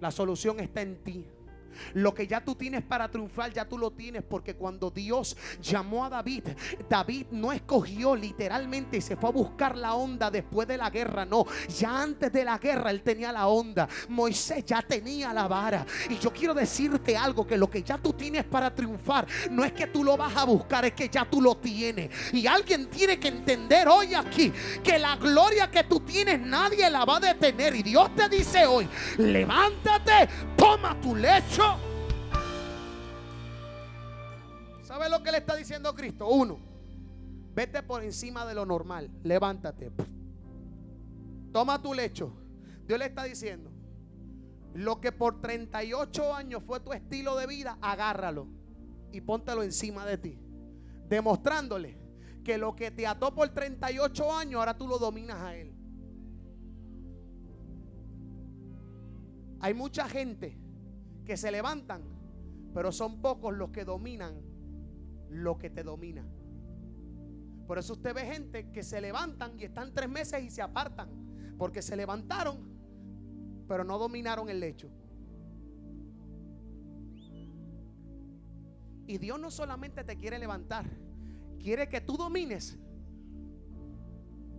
La 0.00 0.10
solución 0.10 0.58
está 0.58 0.82
en 0.82 1.04
ti. 1.04 1.24
Lo 1.94 2.14
que 2.14 2.26
ya 2.26 2.44
tú 2.44 2.54
tienes 2.54 2.82
para 2.82 3.10
triunfar, 3.10 3.52
ya 3.52 3.64
tú 3.64 3.78
lo 3.78 3.90
tienes. 3.90 4.22
Porque 4.22 4.54
cuando 4.54 4.90
Dios 4.90 5.36
llamó 5.60 6.04
a 6.04 6.10
David, 6.10 6.44
David 6.88 7.26
no 7.30 7.52
escogió 7.52 8.14
literalmente 8.16 8.98
y 8.98 9.00
se 9.00 9.16
fue 9.16 9.30
a 9.30 9.32
buscar 9.32 9.76
la 9.76 9.94
onda 9.94 10.30
después 10.30 10.68
de 10.68 10.76
la 10.76 10.90
guerra. 10.90 11.24
No, 11.24 11.46
ya 11.68 12.02
antes 12.02 12.32
de 12.32 12.44
la 12.44 12.58
guerra 12.58 12.90
él 12.90 13.02
tenía 13.02 13.32
la 13.32 13.46
onda. 13.46 13.88
Moisés 14.08 14.64
ya 14.64 14.82
tenía 14.82 15.32
la 15.32 15.48
vara. 15.48 15.86
Y 16.08 16.18
yo 16.18 16.32
quiero 16.32 16.54
decirte 16.54 17.16
algo, 17.16 17.46
que 17.46 17.56
lo 17.56 17.68
que 17.68 17.82
ya 17.82 17.98
tú 17.98 18.12
tienes 18.12 18.44
para 18.44 18.74
triunfar, 18.74 19.26
no 19.50 19.64
es 19.64 19.72
que 19.72 19.86
tú 19.86 20.02
lo 20.02 20.16
vas 20.16 20.36
a 20.36 20.44
buscar, 20.44 20.84
es 20.84 20.92
que 20.92 21.08
ya 21.08 21.24
tú 21.24 21.40
lo 21.40 21.56
tienes. 21.56 22.10
Y 22.32 22.46
alguien 22.46 22.88
tiene 22.88 23.18
que 23.18 23.28
entender 23.28 23.88
hoy 23.88 24.14
aquí 24.14 24.52
que 24.82 24.98
la 24.98 25.16
gloria 25.16 25.70
que 25.70 25.84
tú 25.84 26.00
tienes 26.00 26.40
nadie 26.40 26.88
la 26.90 27.04
va 27.04 27.16
a 27.16 27.20
detener. 27.20 27.74
Y 27.74 27.82
Dios 27.82 28.14
te 28.14 28.28
dice 28.28 28.66
hoy, 28.66 28.88
levántate, 29.18 30.28
toma 30.66 31.00
tu 31.00 31.14
lecho. 31.14 31.62
¿Sabe 34.82 35.08
lo 35.08 35.22
que 35.22 35.30
le 35.30 35.38
está 35.38 35.54
diciendo 35.54 35.94
Cristo? 35.94 36.26
Uno, 36.28 36.58
vete 37.54 37.84
por 37.84 38.02
encima 38.02 38.44
de 38.44 38.54
lo 38.54 38.66
normal, 38.66 39.08
levántate. 39.22 39.92
Toma 41.52 41.80
tu 41.80 41.94
lecho. 41.94 42.32
Dios 42.84 42.98
le 42.98 43.06
está 43.06 43.24
diciendo, 43.24 43.70
lo 44.74 45.00
que 45.00 45.12
por 45.12 45.40
38 45.40 46.34
años 46.34 46.62
fue 46.66 46.80
tu 46.80 46.92
estilo 46.92 47.36
de 47.36 47.46
vida, 47.46 47.78
agárralo 47.80 48.48
y 49.12 49.20
póntelo 49.20 49.62
encima 49.62 50.04
de 50.04 50.18
ti. 50.18 50.38
Demostrándole 51.08 51.96
que 52.44 52.58
lo 52.58 52.74
que 52.74 52.90
te 52.90 53.06
ató 53.06 53.32
por 53.34 53.48
38 53.48 54.32
años, 54.32 54.58
ahora 54.58 54.76
tú 54.76 54.88
lo 54.88 54.98
dominas 54.98 55.40
a 55.40 55.54
él. 55.54 55.75
Hay 59.66 59.74
mucha 59.74 60.08
gente 60.08 60.56
que 61.24 61.36
se 61.36 61.50
levantan, 61.50 62.00
pero 62.72 62.92
son 62.92 63.20
pocos 63.20 63.52
los 63.52 63.70
que 63.70 63.84
dominan 63.84 64.40
lo 65.28 65.58
que 65.58 65.70
te 65.70 65.82
domina. 65.82 66.24
Por 67.66 67.76
eso 67.76 67.94
usted 67.94 68.14
ve 68.14 68.26
gente 68.26 68.70
que 68.70 68.84
se 68.84 69.00
levantan 69.00 69.58
y 69.58 69.64
están 69.64 69.92
tres 69.92 70.08
meses 70.08 70.40
y 70.44 70.50
se 70.50 70.62
apartan, 70.62 71.08
porque 71.58 71.82
se 71.82 71.96
levantaron, 71.96 72.58
pero 73.66 73.82
no 73.82 73.98
dominaron 73.98 74.48
el 74.50 74.60
lecho. 74.60 74.88
Y 79.08 79.18
Dios 79.18 79.40
no 79.40 79.50
solamente 79.50 80.04
te 80.04 80.16
quiere 80.16 80.38
levantar, 80.38 80.88
quiere 81.58 81.88
que 81.88 82.00
tú 82.00 82.16
domines 82.16 82.78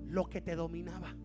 lo 0.05 0.25
que 0.25 0.41
te 0.41 0.57
dominaba 0.57 1.15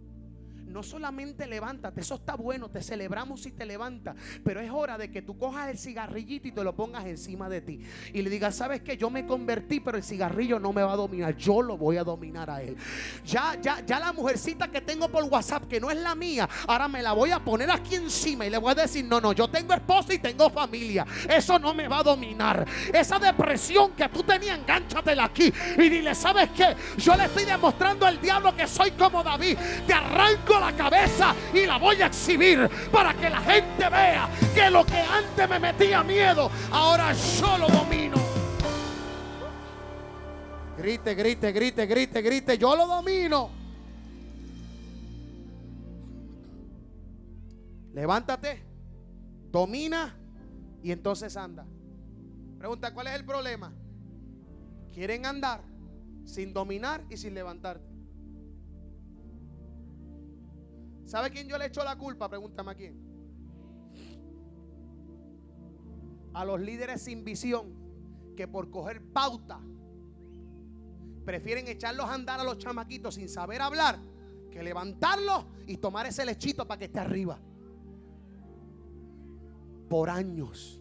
no 0.73 0.83
solamente 0.83 1.47
levántate, 1.47 2.01
eso 2.01 2.17
está 2.17 2.35
bueno, 2.35 2.69
te 2.69 2.83
celebramos 2.83 3.43
si 3.43 3.53
te 3.53 3.67
levantas, 3.67 4.17
pero 4.45 4.61
es 4.61 4.71
hora 4.71 4.99
de 4.99 5.11
que 5.11 5.23
tú 5.23 5.39
cojas 5.39 5.69
el 5.69 5.79
cigarrillito 5.79 6.49
y 6.49 6.53
te 6.53 6.65
lo 6.65 6.75
pongas 6.75 7.07
encima 7.07 7.49
de 7.49 7.61
ti 7.61 7.81
y 8.13 8.23
le 8.23 8.31
digas, 8.31 8.57
sabes 8.57 8.83
que 8.83 8.97
yo 8.97 9.11
me 9.11 9.27
convertí, 9.27 9.81
pero 9.81 9.97
el 9.97 10.03
cigarrillo 10.03 10.59
no 10.59 10.73
me 10.73 10.83
va 10.83 10.93
a 10.93 10.97
dominar, 10.97 11.37
yo 11.37 11.63
lo 11.63 11.77
voy 11.77 11.97
a 11.97 12.05
dominar 12.05 12.51
a 12.51 12.63
él. 12.63 12.77
Ya, 13.25 13.57
ya, 13.61 13.85
ya 13.85 13.99
la 13.99 14.13
mujercita 14.13 14.69
que 14.69 14.81
tengo 14.81 15.09
por 15.09 15.25
WhatsApp, 15.25 15.67
que 15.69 15.81
no 15.81 15.91
es 15.91 15.99
la 15.99 16.15
mía, 16.15 16.49
ahora 16.67 16.89
me 16.89 17.03
la 17.03 17.13
voy 17.13 17.31
a 17.31 17.39
poner 17.39 17.71
aquí 17.71 17.95
encima 17.95 18.47
y 18.47 18.51
le 18.51 18.59
voy 18.59 18.73
a 18.73 18.75
decir, 18.75 19.05
no, 19.05 19.21
no, 19.21 19.33
yo 19.33 19.49
tengo 19.49 19.75
esposa 19.75 20.15
y 20.15 20.19
tengo 20.19 20.51
familia, 20.51 21.07
eso 21.29 21.59
no 21.59 21.75
me 21.75 21.89
va 21.89 21.99
a 21.99 22.03
dominar. 22.03 22.67
Esa 22.93 23.19
depresión 23.19 23.93
que 23.93 24.09
tú 24.09 24.23
tenías, 24.23 24.59
enganchatela 24.59 25.25
aquí 25.25 25.53
y 25.77 25.89
dile, 25.89 26.15
¿sabes 26.15 26.51
qué? 26.51 26.75
Yo 26.97 27.17
le 27.17 27.25
estoy 27.25 27.45
demostrando 27.45 28.07
al 28.07 28.21
diablo 28.21 28.55
que 28.57 28.67
soy 28.67 28.93
como 28.93 29.23
David, 29.23 29.57
te 29.87 29.93
arranco 29.93 30.59
la 30.63 30.77
cabeza 30.77 31.35
y 31.53 31.67
la 31.67 31.77
voy 31.77 32.01
a 32.01 32.07
exhibir 32.07 32.71
para 32.93 33.15
que 33.15 33.29
la 33.29 33.41
gente 33.41 33.89
vea 33.89 34.29
que 34.55 34.71
lo 34.71 34.87
que 34.87 34.99
antes 34.99 35.49
me 35.49 35.59
metía 35.59 36.03
miedo, 36.05 36.51
ahora 36.71 37.13
yo 37.13 37.59
lo 37.59 37.69
domino. 37.69 38.17
Grite, 40.79 41.15
grite, 41.15 41.53
grite, 41.53 41.87
grite, 41.87 42.23
grite, 42.23 42.59
yo 42.59 42.77
lo 42.77 42.87
domino. 42.87 43.51
Levántate, 47.93 48.63
domina 49.51 50.17
y 50.83 50.93
entonces 50.93 51.37
anda. 51.37 51.67
Pregunta, 52.59 52.95
¿cuál 52.95 53.09
es 53.09 53.15
el 53.15 53.25
problema? 53.25 53.73
Quieren 54.93 55.27
andar 55.27 55.63
sin 56.25 56.53
dominar 56.53 57.05
y 57.11 57.17
sin 57.17 57.35
levantarte. 57.35 57.92
¿Sabe 61.13 61.31
quién 61.31 61.47
yo 61.47 61.59
le 61.59 61.67
echo 61.67 61.85
la 61.85 61.99
culpa? 61.99 62.27
Pregúntame 62.27 62.71
a 62.71 62.75
quién. 62.75 62.97
A 66.33 66.43
los 66.43 66.59
líderes 66.59 67.03
sin 67.03 67.23
visión 67.23 67.75
que 68.35 68.49
por 68.49 68.71
coger 68.71 69.03
pauta 69.13 69.61
prefieren 71.27 71.69
echarlos 71.69 72.07
a 72.07 72.15
andar 72.15 72.41
a 72.41 72.45
los 72.45 72.57
chamaquitos 72.57 73.17
sin 73.17 73.29
saber 73.29 73.61
hablar 73.61 73.99
que 74.51 74.63
levantarlos 74.63 75.45
y 75.67 75.77
tomar 75.77 76.07
ese 76.07 76.25
lechito 76.25 76.67
para 76.67 76.79
que 76.79 76.87
esté 76.87 77.01
arriba. 77.01 77.39
Por 79.91 80.09
años 80.09 80.81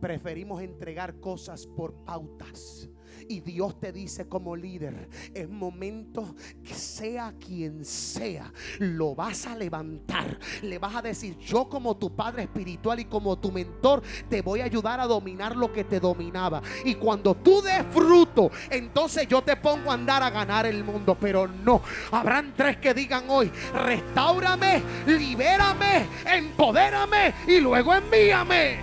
preferimos 0.00 0.62
entregar 0.62 1.18
cosas 1.18 1.66
por 1.66 2.04
pautas 2.04 2.88
y 3.28 3.40
Dios 3.40 3.78
te 3.80 3.92
dice 3.92 4.28
como 4.28 4.54
líder, 4.54 5.08
es 5.34 5.48
momento 5.48 6.34
que 6.62 6.74
sea 6.74 7.34
quien 7.38 7.84
sea, 7.84 8.52
lo 8.78 9.14
vas 9.14 9.46
a 9.46 9.56
levantar. 9.56 10.38
Le 10.62 10.78
vas 10.78 10.96
a 10.96 11.02
decir, 11.02 11.38
yo 11.38 11.68
como 11.68 11.96
tu 11.96 12.14
padre 12.14 12.44
espiritual 12.44 13.00
y 13.00 13.04
como 13.06 13.38
tu 13.38 13.50
mentor, 13.50 14.02
te 14.28 14.42
voy 14.42 14.60
a 14.60 14.64
ayudar 14.64 15.00
a 15.00 15.06
dominar 15.06 15.56
lo 15.56 15.72
que 15.72 15.84
te 15.84 16.00
dominaba. 16.00 16.62
Y 16.84 16.94
cuando 16.94 17.34
tú 17.34 17.62
des 17.62 17.84
fruto, 17.90 18.50
entonces 18.70 19.26
yo 19.28 19.42
te 19.42 19.56
pongo 19.56 19.90
a 19.90 19.94
andar 19.94 20.22
a 20.22 20.30
ganar 20.30 20.66
el 20.66 20.84
mundo. 20.84 21.16
Pero 21.20 21.46
no, 21.46 21.82
habrán 22.10 22.54
tres 22.56 22.78
que 22.78 22.94
digan 22.94 23.24
hoy, 23.28 23.50
restaurame, 23.72 24.82
libérame, 25.06 26.06
empodérame 26.26 27.34
y 27.46 27.60
luego 27.60 27.94
envíame. 27.94 28.78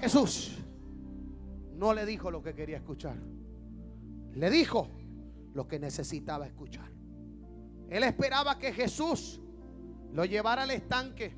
Jesús 0.00 0.55
no 1.76 1.92
le 1.92 2.06
dijo 2.06 2.30
lo 2.30 2.42
que 2.42 2.54
quería 2.54 2.78
escuchar. 2.78 3.16
Le 4.32 4.50
dijo 4.50 4.88
lo 5.52 5.68
que 5.68 5.78
necesitaba 5.78 6.46
escuchar. 6.46 6.90
Él 7.88 8.02
esperaba 8.02 8.58
que 8.58 8.72
Jesús 8.72 9.40
lo 10.12 10.24
llevara 10.24 10.62
al 10.62 10.70
estanque. 10.70 11.34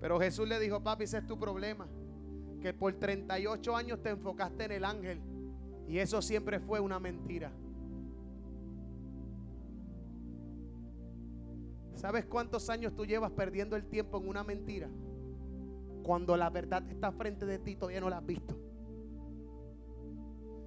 Pero 0.00 0.18
Jesús 0.18 0.48
le 0.48 0.58
dijo, 0.58 0.82
papi, 0.82 1.04
ese 1.04 1.18
es 1.18 1.26
tu 1.26 1.38
problema. 1.38 1.86
Que 2.60 2.72
por 2.72 2.94
38 2.94 3.76
años 3.76 4.02
te 4.02 4.10
enfocaste 4.10 4.64
en 4.64 4.72
el 4.72 4.84
ángel. 4.84 5.20
Y 5.86 5.98
eso 5.98 6.20
siempre 6.22 6.60
fue 6.60 6.80
una 6.80 6.98
mentira. 6.98 7.52
¿Sabes 11.94 12.24
cuántos 12.26 12.68
años 12.70 12.94
tú 12.94 13.06
llevas 13.06 13.30
perdiendo 13.32 13.76
el 13.76 13.86
tiempo 13.86 14.18
en 14.18 14.28
una 14.28 14.44
mentira? 14.44 14.88
Cuando 16.04 16.36
la 16.36 16.50
verdad 16.50 16.86
está 16.90 17.10
frente 17.12 17.46
de 17.46 17.58
ti, 17.58 17.76
todavía 17.76 17.98
no 17.98 18.10
la 18.10 18.18
has 18.18 18.26
visto. 18.26 18.54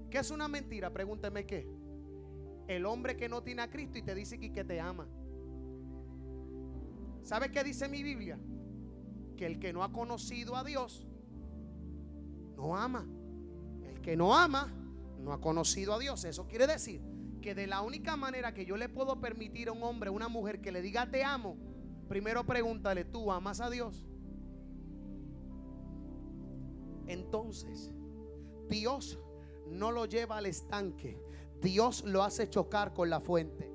¿Qué 0.09 0.17
es 0.17 0.31
una 0.31 0.47
mentira? 0.47 0.91
Pregúnteme 0.91 1.45
qué. 1.45 1.69
El 2.67 2.87
hombre 2.87 3.15
que 3.15 3.29
no 3.29 3.43
tiene 3.43 3.61
a 3.61 3.69
Cristo 3.69 3.99
y 3.99 4.01
te 4.01 4.15
dice 4.15 4.39
que, 4.39 4.63
te 4.63 4.81
ama. 4.81 5.07
¿Sabes 7.21 7.51
qué 7.51 7.63
dice 7.63 7.87
mi 7.87 8.01
Biblia? 8.01 8.39
Que 9.37 9.45
el 9.45 9.59
que 9.59 9.71
no 9.71 9.83
ha 9.83 9.91
conocido 9.91 10.55
a 10.55 10.63
Dios 10.63 11.05
no 12.55 12.75
ama. 12.75 13.07
El 13.83 14.01
que 14.01 14.17
no 14.17 14.35
ama 14.35 14.73
no 15.19 15.33
ha 15.33 15.39
conocido 15.39 15.93
a 15.93 15.99
Dios. 15.99 16.23
Eso 16.25 16.47
quiere 16.47 16.65
decir 16.65 16.99
que 17.43 17.53
de 17.53 17.67
la 17.67 17.81
única 17.81 18.17
manera 18.17 18.55
que 18.55 18.65
yo 18.65 18.75
le 18.75 18.89
puedo 18.89 19.21
permitir 19.21 19.69
a 19.69 19.73
un 19.73 19.83
hombre, 19.83 20.09
a 20.09 20.13
una 20.13 20.29
mujer 20.29 20.61
que 20.61 20.71
le 20.71 20.81
diga 20.81 21.11
te 21.11 21.23
amo, 21.23 21.57
primero 22.09 22.43
pregúntale, 22.43 23.05
¿tú 23.05 23.31
amas 23.31 23.61
a 23.61 23.69
Dios? 23.69 24.03
Entonces, 27.07 27.91
Dios 28.69 29.19
no 29.69 29.91
lo 29.91 30.05
lleva 30.05 30.37
al 30.37 30.45
estanque. 30.45 31.19
Dios 31.61 32.03
lo 32.03 32.23
hace 32.23 32.49
chocar 32.49 32.93
con 32.93 33.09
la 33.09 33.19
fuente. 33.19 33.71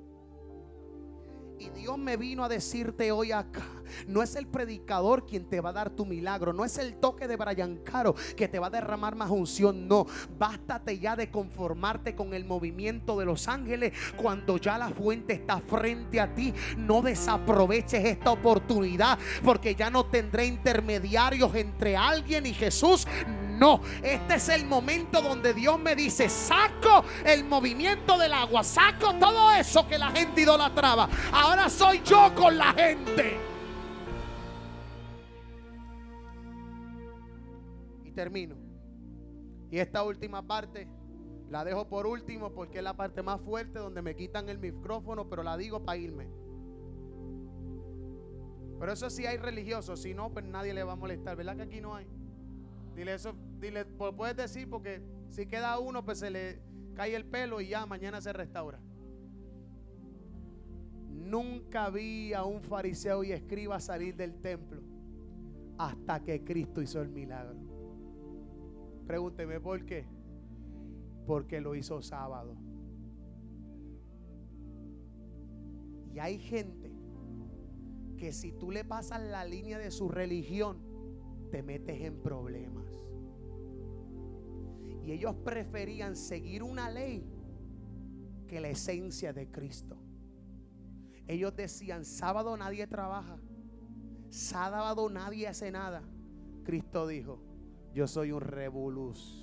Y 1.59 1.70
Dios 1.70 1.99
me 1.99 2.16
vino 2.16 2.45
a 2.45 2.49
decirte 2.49 3.12
hoy 3.12 3.33
acá, 3.33 3.82
no 4.07 4.22
es 4.22 4.36
el 4.36 4.47
predicador 4.47 5.26
quien 5.26 5.45
te 5.49 5.61
va 5.61 5.70
a 5.70 5.74
dar 5.74 5.90
tu 5.90 6.07
milagro, 6.07 6.53
no 6.53 6.64
es 6.64 6.78
el 6.78 6.95
toque 6.95 7.28
de 7.28 7.36
Brian 7.36 7.78
Caro 7.78 8.14
que 8.36 8.49
te 8.49 8.59
va 8.59 8.68
a 8.68 8.70
derramar 8.70 9.14
más 9.14 9.30
unción, 9.30 9.88
no. 9.88 10.07
Bástate 10.38 10.99
ya 10.99 11.16
de 11.16 11.30
conformarte 11.30 12.14
con 12.14 12.34
el 12.34 12.45
movimiento 12.45 13.18
de 13.18 13.24
los 13.24 13.49
ángeles 13.49 13.93
cuando 14.16 14.57
ya 14.57 14.78
la 14.78 14.90
fuente 14.90 15.34
está 15.34 15.61
frente 15.61 16.20
a 16.20 16.34
ti. 16.34 16.53
No 16.76 17.03
desaproveches 17.03 18.05
esta 18.05 18.30
oportunidad 18.30 19.18
porque 19.45 19.74
ya 19.74 19.90
no 19.90 20.07
tendré 20.07 20.47
intermediarios 20.47 21.55
entre 21.55 21.97
alguien 21.97 22.47
y 22.47 22.55
Jesús. 22.55 23.07
No, 23.59 23.80
este 24.03 24.34
es 24.34 24.49
el 24.49 24.64
momento 24.64 25.22
donde 25.22 25.55
Dios 25.55 25.78
me 25.78 25.95
dice, 25.95 26.28
saco 26.28 27.05
el 27.24 27.45
movimiento 27.45 28.18
del 28.18 28.32
agua, 28.32 28.64
saco 28.64 29.14
todo 29.14 29.53
eso 29.53 29.86
que 29.86 29.99
la 29.99 30.11
gente 30.11 30.40
idolatraba. 30.40 31.09
Ahora 31.32 31.68
soy 31.68 32.03
yo 32.05 32.34
con 32.34 32.57
la 32.57 32.72
gente. 32.72 33.51
Termino. 38.15 38.57
Y 39.71 39.79
esta 39.79 40.05
última 40.05 40.47
parte 40.47 40.87
la 41.49 41.65
dejo 41.65 41.89
por 41.89 42.07
último 42.07 42.53
porque 42.53 42.79
es 42.79 42.85
la 42.85 42.97
parte 42.97 43.23
más 43.23 43.41
fuerte 43.41 43.79
donde 43.79 44.03
me 44.03 44.17
quitan 44.17 44.49
el 44.49 44.59
micrófono, 44.59 45.29
pero 45.29 45.43
la 45.43 45.57
digo 45.57 45.85
para 45.85 45.99
irme. 45.99 46.29
Pero 48.79 48.93
eso 48.93 49.11
sí 49.11 49.27
hay 49.27 49.37
religiosos, 49.37 50.01
si 50.03 50.13
no, 50.13 50.33
pues 50.33 50.45
nadie 50.45 50.75
le 50.75 50.83
va 50.83 50.93
a 50.93 50.97
molestar. 50.97 51.37
¿Verdad 51.37 51.57
que 51.57 51.63
aquí 51.63 51.81
no 51.81 51.95
hay? 51.95 52.07
Dile 52.97 53.15
eso, 53.15 53.35
dile, 53.61 53.85
pues 53.85 54.13
puedes 54.15 54.37
decir 54.37 54.69
porque 54.69 55.03
si 55.29 55.47
queda 55.47 55.79
uno, 55.79 56.05
pues 56.05 56.19
se 56.19 56.31
le 56.31 56.59
cae 56.95 57.15
el 57.15 57.25
pelo 57.25 57.61
y 57.61 57.69
ya 57.69 57.87
mañana 57.87 58.21
se 58.21 58.33
restaura. 58.33 58.81
nunca 61.33 61.89
vi 61.89 62.35
a 62.35 62.45
un 62.45 62.63
fariseo 62.63 63.25
y 63.25 63.33
escriba 63.33 63.81
salir 63.81 64.15
del 64.15 64.35
templo 64.41 64.83
hasta 65.79 66.21
que 66.21 66.45
Cristo 66.45 66.83
hizo 66.83 67.01
el 67.01 67.09
milagro. 67.09 67.72
Pregúnteme 69.07 69.61
por 69.61 69.84
qué. 69.84 70.07
Porque 71.26 71.61
lo 71.61 71.74
hizo 71.74 72.03
sábado. 72.03 72.57
Y 76.12 76.18
hay 76.18 76.38
gente 76.38 76.92
que 78.16 78.32
si 78.32 78.53
tú 78.53 78.70
le 78.70 78.84
pasas 78.84 79.20
la 79.22 79.44
línea 79.44 79.78
de 79.78 79.90
su 79.90 80.09
religión, 80.09 80.78
te 81.50 81.62
metes 81.62 82.00
en 82.03 82.20
problemas. 82.20 82.86
Y 85.03 85.12
ellos 85.12 85.34
preferían 85.44 86.16
seguir 86.16 86.62
una 86.62 86.90
ley 86.90 87.26
que 88.46 88.61
la 88.61 88.68
esencia 88.68 89.32
de 89.32 89.50
Cristo. 89.50 89.96
Ellos 91.26 91.57
decían, 91.57 92.05
sábado 92.05 92.57
nadie 92.57 92.86
trabaja, 92.86 93.38
sábado 94.30 95.09
nadie 95.09 95.48
hace 95.48 95.70
nada. 95.70 96.03
Cristo 96.64 97.07
dijo, 97.07 97.40
yo 97.95 98.07
soy 98.07 98.32
un 98.32 98.40
revoluz. 98.40 99.43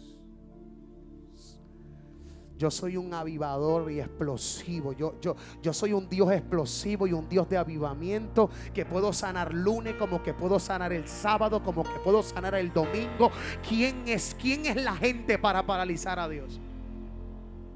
Yo 2.58 2.70
soy 2.70 2.97
un 2.97 3.14
avivador 3.14 3.89
y 3.89 4.02
explosivo. 4.02 4.91
Yo, 4.91 5.18
yo, 5.22 5.34
yo 5.62 5.72
soy 5.72 5.93
un 5.93 6.10
Dios 6.10 6.30
explosivo 6.30 7.08
y 7.08 7.14
un 7.14 7.30
Dios 7.30 7.47
de 7.47 7.58
avivamiento 7.58 8.50
que 8.74 8.86
puedo 8.86 9.14
sanar 9.14 9.54
lunes 9.54 9.95
como 9.95 10.22
que 10.22 10.34
puedo 10.34 10.60
sanar 10.60 10.91
el 10.91 11.08
sábado, 11.08 11.64
como 11.64 11.84
que 11.84 11.97
puedo 12.04 12.22
sanar 12.22 12.56
el 12.56 12.74
domingo. 12.74 13.32
¿Quién 13.66 14.06
es, 14.06 14.36
quién 14.38 14.66
es 14.66 14.76
la 14.76 14.93
gente 14.93 15.39
para 15.39 15.66
paralizar 15.66 16.20
a 16.20 16.28
Dios? 16.28 16.60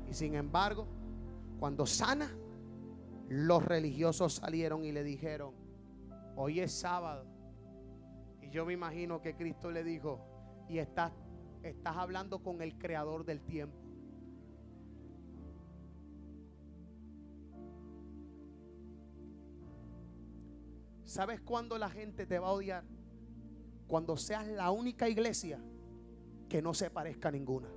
Y 0.09 0.13
sin 0.13 0.36
embargo, 0.36 0.86
cuando 1.59 1.86
sana, 1.86 2.30
los 3.30 3.63
religiosos 3.63 4.34
salieron 4.34 4.84
y 4.84 4.91
le 4.91 5.05
dijeron, 5.05 5.53
hoy 6.36 6.59
es 6.59 6.74
sábado. 6.74 7.26
Y 8.41 8.49
yo 8.49 8.65
me 8.65 8.74
imagino 8.74 9.21
que 9.21 9.34
Cristo 9.34 9.71
le 9.71 9.86
dijo, 9.86 10.32
y 10.70 10.78
estás, 10.78 11.11
estás 11.61 11.97
hablando 11.97 12.39
con 12.39 12.61
el 12.61 12.78
creador 12.78 13.26
del 13.26 13.41
tiempo. 13.41 13.78
¿Sabes 21.03 21.41
cuándo 21.41 21.78
la 21.78 21.89
gente 21.89 22.26
te 22.26 22.39
va 22.39 22.47
a 22.47 22.51
odiar? 22.53 22.84
Cuando 23.88 24.18
seas 24.18 24.47
la 24.47 24.72
única 24.72 25.07
iglesia 25.07 25.59
que 26.49 26.61
no 26.61 26.74
se 26.74 26.89
parezca 26.89 27.30
a 27.30 27.32
ninguna. 27.32 27.70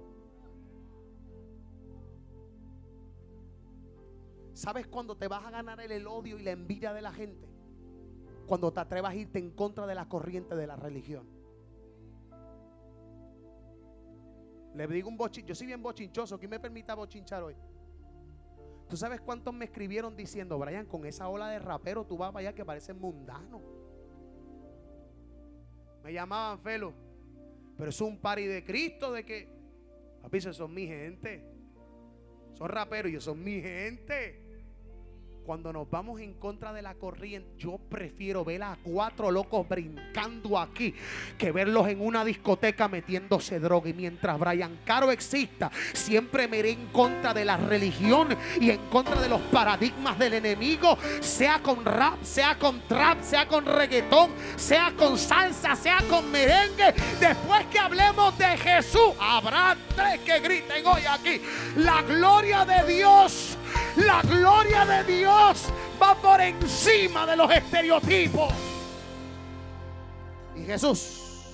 ¿Sabes 4.55 4.87
cuándo 4.87 5.19
te 5.19 5.29
vas 5.29 5.45
a 5.45 5.51
ganar 5.51 5.81
el 5.81 6.07
odio 6.07 6.39
y 6.39 6.43
la 6.43 6.53
envidia 6.53 6.95
de 6.95 7.03
la 7.03 7.13
gente? 7.13 7.47
Cuando 8.47 8.73
te 8.73 8.81
atrevas 8.81 9.13
a 9.13 9.17
irte 9.17 9.39
en 9.39 9.51
contra 9.51 9.87
de 9.87 9.95
la 9.95 10.09
corriente 10.09 10.57
de 10.57 10.67
la 10.67 10.77
religión. 10.77 11.36
Le 14.77 14.87
digo 14.89 15.09
un 15.09 15.17
bochincho, 15.17 15.49
yo 15.49 15.55
soy 15.55 15.67
bien 15.69 15.83
bochinchoso, 15.83 16.39
¿quién 16.39 16.51
me 16.51 16.61
permita 16.61 16.95
bochinchar 16.95 17.43
hoy? 17.43 17.57
¿Tú 18.89 18.97
sabes 18.97 19.21
cuántos 19.21 19.53
me 19.55 19.65
escribieron 19.65 20.15
diciendo, 20.17 20.59
Brian, 20.59 20.87
con 20.87 21.07
esa 21.07 21.29
ola 21.29 21.49
de 21.49 21.59
rapero 21.59 22.05
tú 22.05 22.17
vas 22.17 22.31
para 22.31 22.49
allá 22.49 22.55
que 22.55 22.65
parece 22.65 22.93
mundano? 22.93 23.63
Me 26.05 26.13
llamaban 26.13 26.61
Felo, 26.61 26.93
pero 27.77 27.91
es 27.91 28.01
un 28.01 28.19
pari 28.19 28.47
de 28.47 28.65
Cristo 28.65 29.13
de 29.13 29.25
que, 29.25 29.49
papi, 30.23 30.41
son 30.41 30.73
mi 30.73 30.87
gente. 30.87 31.45
Son 32.55 32.69
raperos 32.69 33.13
y 33.13 33.21
son 33.21 33.43
mi 33.43 33.61
gente 33.61 34.46
cuando 35.47 35.73
nos 35.73 35.89
vamos 35.89 36.21
en 36.21 36.35
contra 36.35 36.73
de 36.73 36.83
la 36.83 36.95
corriente, 36.95 37.49
yo 37.57 37.79
prefiero 37.89 38.45
ver 38.45 38.65
a 38.65 38.77
cuatro 38.83 39.31
locos 39.31 39.67
brincando 39.69 40.59
aquí 40.59 40.93
que 41.39 41.53
verlos 41.53 41.87
en 41.89 42.01
una 42.01 42.25
discoteca 42.25 42.89
metiéndose 42.89 43.61
droga. 43.61 43.89
Y 43.89 43.95
mientras 43.95 44.39
Brian 44.41 44.81
Caro 44.85 45.13
exista, 45.13 45.71
siempre 45.93 46.49
me 46.49 46.59
iré 46.59 46.71
en 46.71 46.87
contra 46.87 47.33
de 47.33 47.45
la 47.45 47.57
religión 47.57 48.37
y 48.61 48.71
en 48.71 48.89
contra 48.89 49.21
de 49.21 49.29
los 49.29 49.41
paradigmas 49.43 50.19
del 50.19 50.35
enemigo, 50.35 50.99
sea 51.21 51.61
con 51.63 51.85
rap, 51.85 52.21
sea 52.25 52.59
con 52.59 52.81
trap, 52.89 53.23
sea 53.23 53.47
con 53.47 53.65
reggaetón, 53.65 54.33
sea 54.57 54.93
con 54.99 55.17
salsa, 55.17 55.77
sea 55.77 55.99
con 56.11 56.29
merengue. 56.29 56.93
Después 57.21 57.67
que 57.67 57.79
hablemos 57.79 58.37
de 58.37 58.57
Jesús, 58.59 59.13
habrá 59.21 59.77
tres 59.95 60.21
que 60.23 60.41
griten 60.41 60.85
hoy 60.85 61.03
aquí. 61.09 61.41
La 61.77 62.03
gloria 62.03 62.65
de 62.65 62.93
Dios 62.93 63.56
la 63.97 64.23
gloria 64.23 64.85
de 64.85 65.05
Dios 65.19 65.73
va 66.01 66.15
por 66.15 66.41
encima 66.41 67.27
de 67.27 67.37
los 67.37 67.51
estereotipos. 67.51 68.53
Y 70.55 70.63
Jesús, 70.65 71.45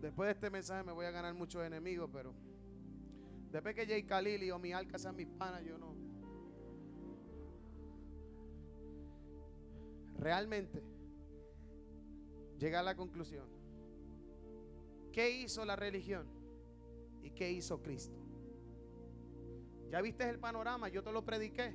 después 0.00 0.28
de 0.28 0.32
este 0.32 0.50
mensaje 0.50 0.82
me 0.84 0.92
voy 0.92 1.06
a 1.06 1.10
ganar 1.10 1.34
muchos 1.34 1.64
enemigos, 1.64 2.08
pero 2.12 2.34
después 3.50 3.74
que 3.74 3.86
Jay 3.86 4.02
Khalil 4.04 4.50
o 4.52 4.58
mi 4.58 4.72
Alca 4.72 4.98
sean 4.98 5.16
mis 5.16 5.26
panas, 5.26 5.64
yo 5.64 5.78
no. 5.78 5.94
Realmente, 10.18 10.82
llega 12.58 12.80
a 12.80 12.82
la 12.82 12.96
conclusión. 12.96 13.46
¿Qué 15.12 15.30
hizo 15.30 15.64
la 15.64 15.76
religión? 15.76 16.26
¿Y 17.22 17.30
qué 17.30 17.50
hizo 17.50 17.82
Cristo? 17.82 18.25
Ya 19.90 20.00
viste 20.00 20.28
el 20.28 20.38
panorama, 20.38 20.88
yo 20.88 21.02
te 21.02 21.12
lo 21.12 21.24
prediqué. 21.24 21.74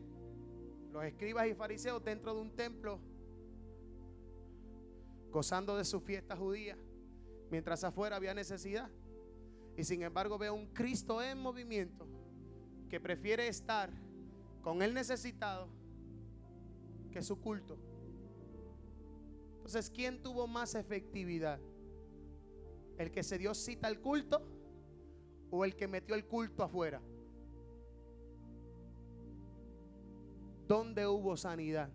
Los 0.91 1.03
escribas 1.05 1.47
y 1.47 1.53
fariseos 1.53 2.03
dentro 2.03 2.33
de 2.33 2.41
un 2.41 2.51
templo, 2.51 2.99
gozando 5.31 5.77
de 5.77 5.85
su 5.85 6.01
fiesta 6.01 6.35
judía, 6.35 6.77
mientras 7.49 7.83
afuera 7.83 8.17
había 8.17 8.33
necesidad. 8.33 8.89
Y 9.77 9.83
sin 9.85 10.03
embargo 10.03 10.37
veo 10.37 10.53
un 10.53 10.67
Cristo 10.67 11.21
en 11.23 11.39
movimiento 11.39 12.05
que 12.89 12.99
prefiere 12.99 13.47
estar 13.47 13.89
con 14.61 14.81
el 14.81 14.93
necesitado 14.93 15.69
que 17.11 17.21
su 17.21 17.39
culto. 17.39 17.77
Entonces, 19.55 19.89
¿quién 19.89 20.21
tuvo 20.21 20.47
más 20.47 20.75
efectividad? 20.75 21.59
¿El 22.97 23.11
que 23.11 23.23
se 23.23 23.37
dio 23.37 23.53
cita 23.53 23.87
al 23.87 23.99
culto 24.01 24.41
o 25.49 25.63
el 25.63 25.75
que 25.75 25.87
metió 25.87 26.15
el 26.15 26.25
culto 26.25 26.63
afuera? 26.63 27.01
¿Dónde 30.71 31.05
hubo 31.05 31.35
sanidad? 31.35 31.89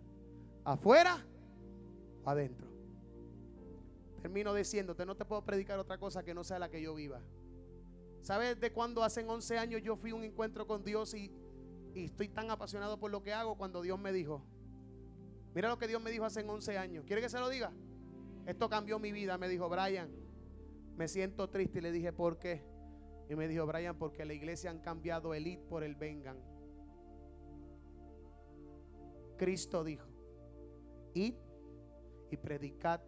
¿Afuera 0.63 1.25
o 2.23 2.29
adentro? 2.29 2.67
Termino 4.21 4.53
diciéndote, 4.53 5.03
no 5.03 5.17
te 5.17 5.25
puedo 5.25 5.43
predicar 5.43 5.79
otra 5.79 5.97
cosa 5.97 6.23
que 6.23 6.35
no 6.35 6.43
sea 6.43 6.59
la 6.59 6.69
que 6.69 6.79
yo 6.79 6.93
viva. 6.93 7.19
¿Sabes 8.21 8.59
de 8.59 8.71
cuándo 8.71 9.03
hace 9.03 9.25
11 9.27 9.57
años 9.57 9.81
yo 9.81 9.95
fui 9.95 10.11
a 10.11 10.15
un 10.15 10.23
encuentro 10.23 10.67
con 10.67 10.83
Dios 10.83 11.15
y, 11.15 11.31
estoy 11.95 12.29
tan 12.29 12.51
apasionado 12.51 12.99
por 12.99 13.09
lo 13.09 13.23
que 13.23 13.33
hago 13.33 13.57
cuando 13.57 13.81
Dios 13.81 13.97
me 13.97 14.13
dijo? 14.13 14.43
Mira 15.55 15.69
lo 15.69 15.79
que 15.79 15.87
Dios 15.87 15.99
me 15.99 16.11
dijo 16.11 16.25
hace 16.25 16.47
11 16.47 16.77
años. 16.77 17.03
¿Quiere 17.03 17.23
que 17.23 17.29
se 17.29 17.39
lo 17.39 17.49
diga? 17.49 17.71
Esto 18.45 18.69
cambió 18.69 18.99
mi 18.99 19.11
vida. 19.11 19.39
Me 19.39 19.49
dijo, 19.49 19.67
Brian, 19.69 20.11
me 20.95 21.07
siento 21.07 21.49
triste. 21.49 21.79
Y 21.79 21.81
le 21.81 21.91
dije, 21.91 22.13
¿por 22.13 22.37
qué? 22.37 22.63
Y 23.27 23.33
me 23.33 23.47
dijo, 23.47 23.65
Brian, 23.65 23.97
porque 23.97 24.23
la 24.23 24.35
iglesia 24.35 24.69
han 24.69 24.81
cambiado 24.81 25.33
el 25.33 25.47
id 25.47 25.61
por 25.61 25.83
el 25.83 25.95
vengan. 25.95 26.37
Cristo 29.37 29.83
dijo, 29.83 30.07
id 31.13 31.35
y 32.31 32.37
predicad 32.37 33.01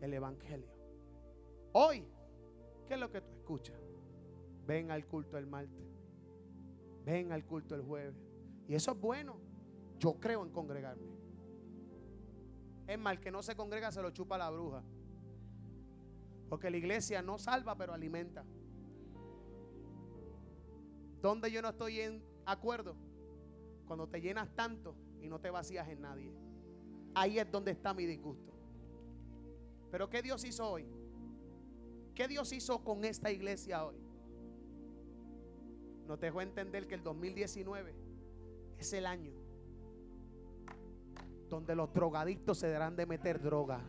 el 0.00 0.14
Evangelio. 0.14 0.70
Hoy, 1.72 2.06
¿qué 2.86 2.94
es 2.94 3.00
lo 3.00 3.10
que 3.10 3.20
tú 3.20 3.32
escuchas? 3.34 3.76
Ven 4.66 4.90
al 4.90 5.06
culto 5.06 5.36
el 5.36 5.46
martes. 5.46 5.84
Ven 7.04 7.32
al 7.32 7.44
culto 7.44 7.74
el 7.74 7.82
jueves. 7.82 8.14
Y 8.68 8.74
eso 8.74 8.92
es 8.92 9.00
bueno. 9.00 9.36
Yo 9.98 10.18
creo 10.18 10.42
en 10.42 10.50
congregarme. 10.50 11.16
Es 12.86 12.98
mal 12.98 13.20
que 13.20 13.30
no 13.30 13.42
se 13.42 13.56
congrega 13.56 13.90
se 13.90 14.02
lo 14.02 14.10
chupa 14.10 14.38
la 14.38 14.50
bruja. 14.50 14.82
Porque 16.48 16.70
la 16.70 16.76
iglesia 16.76 17.22
no 17.22 17.38
salva, 17.38 17.76
pero 17.76 17.92
alimenta. 17.92 18.44
Donde 21.20 21.50
yo 21.50 21.62
no 21.62 21.70
estoy 21.70 22.00
en 22.00 22.22
acuerdo, 22.44 22.94
cuando 23.86 24.08
te 24.08 24.20
llenas 24.20 24.54
tanto 24.54 24.94
y 25.20 25.28
no 25.28 25.38
te 25.40 25.50
vacías 25.50 25.88
en 25.88 26.02
nadie. 26.02 26.32
Ahí 27.14 27.38
es 27.38 27.50
donde 27.50 27.72
está 27.72 27.94
mi 27.94 28.06
disgusto. 28.06 28.52
Pero 29.90 30.10
¿qué 30.10 30.22
Dios 30.22 30.44
hizo 30.44 30.68
hoy? 30.68 30.86
¿Qué 32.14 32.28
Dios 32.28 32.52
hizo 32.52 32.82
con 32.82 33.04
esta 33.04 33.30
iglesia 33.30 33.84
hoy? 33.84 33.96
Nos 36.06 36.20
dejó 36.20 36.40
entender 36.40 36.86
que 36.86 36.94
el 36.94 37.02
2019 37.02 37.94
es 38.78 38.92
el 38.92 39.06
año 39.06 39.46
donde 41.48 41.74
los 41.74 41.92
drogadictos 41.92 42.58
se 42.58 42.70
darán 42.70 42.96
de 42.96 43.06
meter 43.06 43.40
droga. 43.40 43.80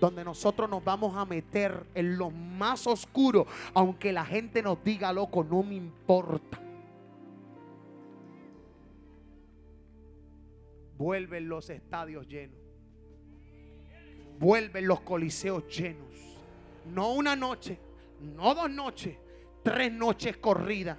Donde 0.00 0.24
nosotros 0.24 0.68
nos 0.68 0.82
vamos 0.82 1.14
a 1.16 1.24
meter 1.24 1.86
en 1.94 2.16
lo 2.16 2.30
más 2.30 2.86
oscuro, 2.86 3.46
aunque 3.74 4.12
la 4.12 4.24
gente 4.24 4.62
nos 4.62 4.82
diga, 4.82 5.12
loco, 5.12 5.44
no 5.44 5.62
me 5.62 5.74
importa. 5.74 6.58
Vuelven 11.00 11.48
los 11.48 11.70
estadios 11.70 12.28
llenos. 12.28 12.58
Vuelven 14.38 14.86
los 14.86 15.00
coliseos 15.00 15.66
llenos. 15.74 16.10
No 16.92 17.14
una 17.14 17.34
noche, 17.34 17.78
no 18.20 18.54
dos 18.54 18.70
noches, 18.70 19.16
tres 19.62 19.90
noches 19.90 20.36
corridas. 20.36 20.98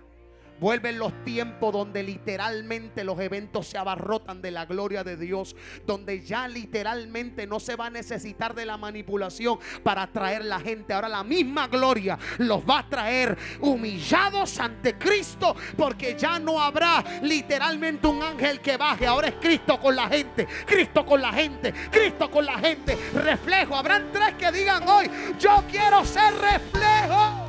Vuelven 0.61 0.99
los 0.99 1.11
tiempos 1.23 1.73
donde 1.73 2.03
literalmente 2.03 3.03
los 3.03 3.19
eventos 3.19 3.67
se 3.67 3.79
abarrotan 3.79 4.43
de 4.43 4.51
la 4.51 4.67
gloria 4.67 5.03
de 5.03 5.17
Dios. 5.17 5.55
Donde 5.87 6.23
ya 6.23 6.47
literalmente 6.47 7.47
no 7.47 7.59
se 7.59 7.75
va 7.75 7.87
a 7.87 7.89
necesitar 7.89 8.53
de 8.53 8.67
la 8.67 8.77
manipulación 8.77 9.57
para 9.83 10.03
atraer 10.03 10.45
la 10.45 10.59
gente. 10.59 10.93
Ahora 10.93 11.09
la 11.09 11.23
misma 11.23 11.67
gloria 11.67 12.19
los 12.37 12.61
va 12.61 12.79
a 12.79 12.87
traer 12.87 13.35
humillados 13.59 14.59
ante 14.59 14.99
Cristo. 14.99 15.55
Porque 15.75 16.15
ya 16.15 16.37
no 16.37 16.61
habrá 16.61 17.03
literalmente 17.23 18.05
un 18.05 18.21
ángel 18.21 18.61
que 18.61 18.77
baje. 18.77 19.07
Ahora 19.07 19.29
es 19.29 19.35
Cristo 19.41 19.79
con 19.79 19.95
la 19.95 20.07
gente. 20.07 20.47
Cristo 20.67 21.03
con 21.03 21.19
la 21.19 21.33
gente. 21.33 21.73
Cristo 21.89 22.29
con 22.29 22.45
la 22.45 22.59
gente. 22.59 22.95
Reflejo. 23.15 23.75
Habrán 23.75 24.11
tres 24.13 24.35
que 24.35 24.51
digan 24.51 24.87
hoy, 24.87 25.09
yo 25.39 25.63
quiero 25.71 26.05
ser 26.05 26.33
reflejo. 26.35 27.40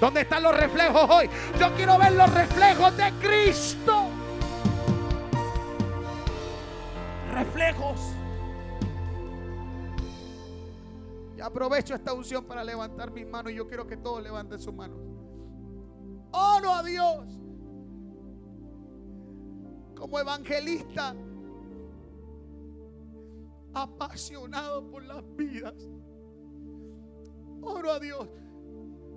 ¿Dónde 0.00 0.20
están 0.22 0.42
los 0.42 0.54
reflejos 0.54 1.08
hoy? 1.08 1.28
Yo 1.58 1.74
quiero 1.74 1.98
ver 1.98 2.12
los 2.12 2.32
reflejos 2.32 2.96
de 2.96 3.12
Cristo. 3.20 4.08
Reflejos. 7.32 8.00
Y 11.36 11.40
aprovecho 11.40 11.94
esta 11.94 12.12
unción 12.12 12.44
para 12.44 12.62
levantar 12.62 13.10
mis 13.10 13.26
manos. 13.26 13.52
Y 13.52 13.56
yo 13.56 13.66
quiero 13.66 13.86
que 13.86 13.96
todos 13.96 14.22
levanten 14.22 14.58
sus 14.58 14.74
manos. 14.74 14.98
Oro 16.32 16.74
a 16.74 16.82
Dios. 16.82 17.24
Como 19.96 20.18
evangelista. 20.18 21.14
Apasionado 23.72 24.90
por 24.90 25.04
las 25.04 25.22
vidas. 25.36 25.74
Oro 27.62 27.92
a 27.92 27.98
Dios 27.98 28.28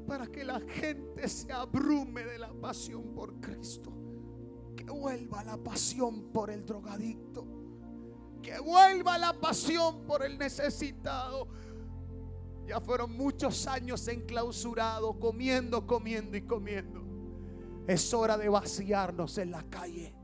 para 0.10 0.26
que 0.26 0.44
la 0.44 0.60
gente 0.60 1.30
se 1.30 1.54
abrume 1.54 2.24
de 2.24 2.40
la 2.40 2.52
pasión 2.52 3.14
por 3.14 3.40
Cristo. 3.40 3.94
Que 4.76 4.86
vuelva 4.86 5.44
la 5.44 5.56
pasión 5.56 6.32
por 6.32 6.50
el 6.50 6.66
drogadicto. 6.66 7.46
Que 8.42 8.60
vuelva 8.60 9.20
la 9.20 9.40
pasión 9.40 10.08
por 10.08 10.26
el 10.26 10.40
necesitado. 10.40 11.48
Ya 12.66 12.82
fueron 12.82 13.16
muchos 13.16 13.68
años 13.68 14.08
enclausurado, 14.08 15.20
comiendo, 15.20 15.86
comiendo 15.86 16.36
y 16.36 16.42
comiendo. 16.42 17.04
Es 17.88 18.12
hora 18.12 18.36
de 18.36 18.50
vaciarnos 18.50 19.38
en 19.38 19.52
la 19.52 19.62
calle. 19.70 20.16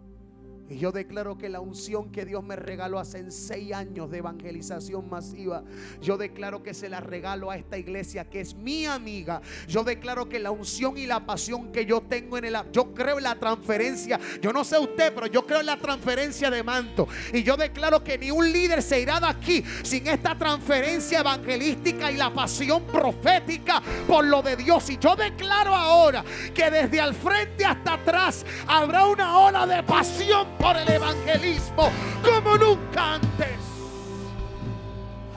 Y 0.68 0.80
yo 0.80 0.91
declaro 0.91 1.38
que 1.38 1.47
la 1.47 1.59
unción 1.59 2.11
que 2.11 2.26
Dios 2.26 2.43
me 2.43 2.55
regaló 2.55 2.97
hace 2.99 3.30
seis 3.30 3.72
años 3.72 4.09
de 4.09 4.18
evangelización 4.18 5.07
masiva, 5.07 5.63
yo 6.01 6.18
declaro 6.18 6.63
que 6.63 6.74
se 6.74 6.89
la 6.89 6.99
regalo 6.99 7.51
a 7.51 7.57
esta 7.57 7.78
iglesia 7.78 8.26
que 8.28 8.41
es 8.41 8.55
mi 8.55 8.86
amiga. 8.86 9.41
Yo 9.68 9.84
declaro 9.84 10.28
que 10.28 10.39
la 10.39 10.49
unción 10.49 10.97
y 10.97 11.05
la 11.05 11.26
pasión 11.26 11.72
que 11.72 11.86
yo 11.86 12.01
tengo 12.01 12.38
en 12.38 12.45
el... 12.45 12.55
Yo 12.72 12.93
creo 12.93 13.18
en 13.18 13.26
la 13.26 13.36
transferencia. 13.36 14.20
Yo 14.41 14.51
no 14.51 14.63
sé 14.63 14.80
usted, 14.80 15.13
pero 15.13 15.28
yo 15.28 15.45
creo 15.45 15.59
en 15.59 15.68
la 15.68 15.78
transferencia 15.78 16.49
de 16.49 16.63
manto. 16.63 17.07
Y 17.32 17.43
yo 17.43 17.55
declaro 17.57 18.03
que 18.03 18.18
ni 18.18 18.32
un 18.32 18.51
líder 18.51 18.82
se 18.82 18.99
irá 18.99 19.20
de 19.20 19.28
aquí 19.28 19.63
sin 19.84 20.07
esta 20.07 20.36
transferencia 20.36 21.20
evangelística 21.20 22.11
y 22.11 22.18
la 22.18 22.34
pasión 22.34 22.84
profética 22.86 23.84
por 24.07 24.26
lo 24.26 24.41
de 24.41 24.55
Dios. 24.55 24.89
Y 24.89 24.97
yo 24.97 25.16
declaro 25.16 25.76
ahora 25.76 26.24
que 26.53 26.72
desde 26.72 26.99
al 26.99 27.13
frente 27.13 27.66
hasta 27.66 27.93
atrás 27.93 28.45
habrá 28.68 29.05
una 29.05 29.38
ola 29.38 29.68
de 29.68 29.84
pasión 29.84 30.55
por 30.60 30.76
el 30.76 30.89
evangelismo 30.89 31.89
como 32.24 32.58
nunca 32.58 33.16
antes. 33.16 33.58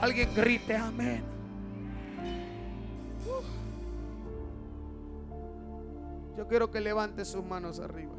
Alguien 0.01 0.33
grite 0.33 0.75
amén. 0.75 1.23
Yo 6.37 6.47
quiero 6.47 6.71
que 6.71 6.79
levante 6.79 7.25
sus 7.25 7.43
manos 7.43 7.79
arriba. 7.79 8.13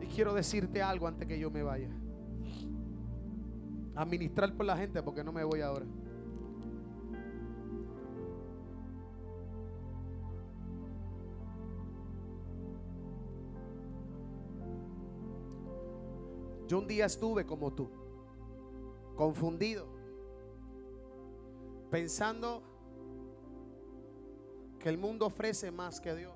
Y 0.00 0.06
quiero 0.06 0.34
decirte 0.34 0.82
algo 0.82 1.06
antes 1.06 1.28
que 1.28 1.38
yo 1.38 1.52
me 1.52 1.62
vaya. 1.62 1.88
Administrar 3.94 4.52
por 4.54 4.66
la 4.66 4.76
gente 4.76 5.02
porque 5.02 5.22
no 5.22 5.32
me 5.32 5.44
voy 5.44 5.60
ahora. 5.60 5.86
Yo 16.66 16.78
un 16.78 16.86
día 16.86 17.06
estuve 17.06 17.46
como 17.46 17.72
tú, 17.72 17.88
confundido, 19.16 19.86
pensando 21.90 22.62
que 24.78 24.88
el 24.88 24.98
mundo 24.98 25.26
ofrece 25.26 25.70
más 25.70 26.00
que 26.00 26.14
Dios. 26.14 26.34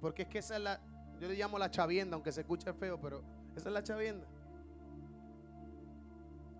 Porque 0.00 0.22
es 0.22 0.28
que 0.28 0.38
esa 0.38 0.56
es 0.56 0.62
la, 0.62 0.80
yo 1.20 1.28
le 1.28 1.34
llamo 1.34 1.58
la 1.58 1.70
chavienda, 1.70 2.14
aunque 2.14 2.32
se 2.32 2.42
escuche 2.42 2.72
feo, 2.72 3.00
pero 3.00 3.22
esa 3.56 3.68
es 3.68 3.72
la 3.72 3.82
chavienda. 3.82 4.26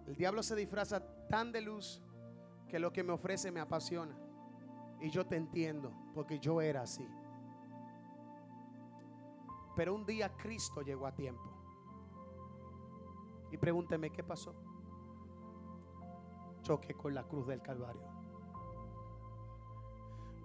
El 0.06 0.16
diablo 0.16 0.42
se 0.42 0.54
disfraza 0.54 1.02
tan 1.28 1.52
de 1.52 1.60
luz 1.60 2.02
que 2.68 2.78
lo 2.78 2.92
que 2.92 3.02
me 3.02 3.12
ofrece 3.12 3.50
me 3.50 3.60
apasiona. 3.60 4.16
Y 5.00 5.10
yo 5.10 5.26
te 5.26 5.36
entiendo, 5.36 5.92
porque 6.14 6.38
yo 6.38 6.60
era 6.62 6.82
así. 6.82 7.06
Pero 9.74 9.94
un 9.94 10.06
día 10.06 10.30
Cristo 10.36 10.82
llegó 10.82 11.06
a 11.06 11.14
tiempo. 11.14 11.51
Y 13.52 13.58
pregúnteme, 13.58 14.10
¿qué 14.10 14.24
pasó? 14.24 14.54
Choque 16.62 16.94
con 16.94 17.14
la 17.14 17.22
cruz 17.24 17.46
del 17.46 17.60
Calvario. 17.60 18.02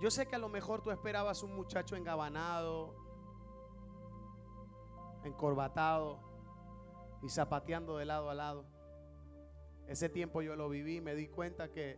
Yo 0.02 0.12
sé 0.12 0.28
que 0.28 0.36
a 0.36 0.40
lo 0.40 0.50
mejor 0.50 0.82
tú 0.82 0.92
esperabas 0.92 1.42
un 1.42 1.56
muchacho 1.56 1.96
engabanado, 1.96 2.94
encorbatado 5.24 6.20
y 7.24 7.30
zapateando 7.30 7.98
de 7.98 8.06
lado 8.06 8.30
a 8.30 8.36
lado. 8.36 8.66
Ese 9.88 10.10
tiempo 10.10 10.42
yo 10.42 10.58
lo 10.58 10.68
viví 10.68 10.98
y 10.98 11.02
me 11.02 11.16
di 11.16 11.30
cuenta 11.30 11.72
que, 11.72 11.98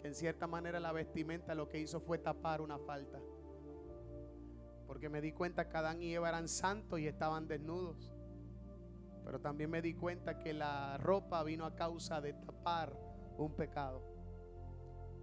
que 0.00 0.06
en 0.06 0.14
cierta 0.14 0.46
manera 0.46 0.78
la 0.78 0.92
vestimenta 0.92 1.56
lo 1.56 1.68
que 1.68 1.80
hizo 1.80 2.00
fue 2.00 2.18
tapar 2.18 2.60
una 2.60 2.78
falta. 2.78 3.20
Porque 4.86 5.08
me 5.08 5.20
di 5.20 5.32
cuenta 5.32 5.68
que 5.68 5.76
Adán 5.76 6.00
y 6.00 6.14
Eva 6.14 6.28
eran 6.28 6.46
santos 6.46 7.00
y 7.00 7.08
estaban 7.08 7.48
desnudos. 7.48 8.13
Pero 9.24 9.40
también 9.40 9.70
me 9.70 9.80
di 9.80 9.94
cuenta 9.94 10.38
que 10.38 10.52
la 10.52 10.98
ropa 10.98 11.42
vino 11.42 11.64
a 11.64 11.74
causa 11.74 12.20
de 12.20 12.34
tapar 12.34 12.96
un 13.38 13.54
pecado. 13.54 14.02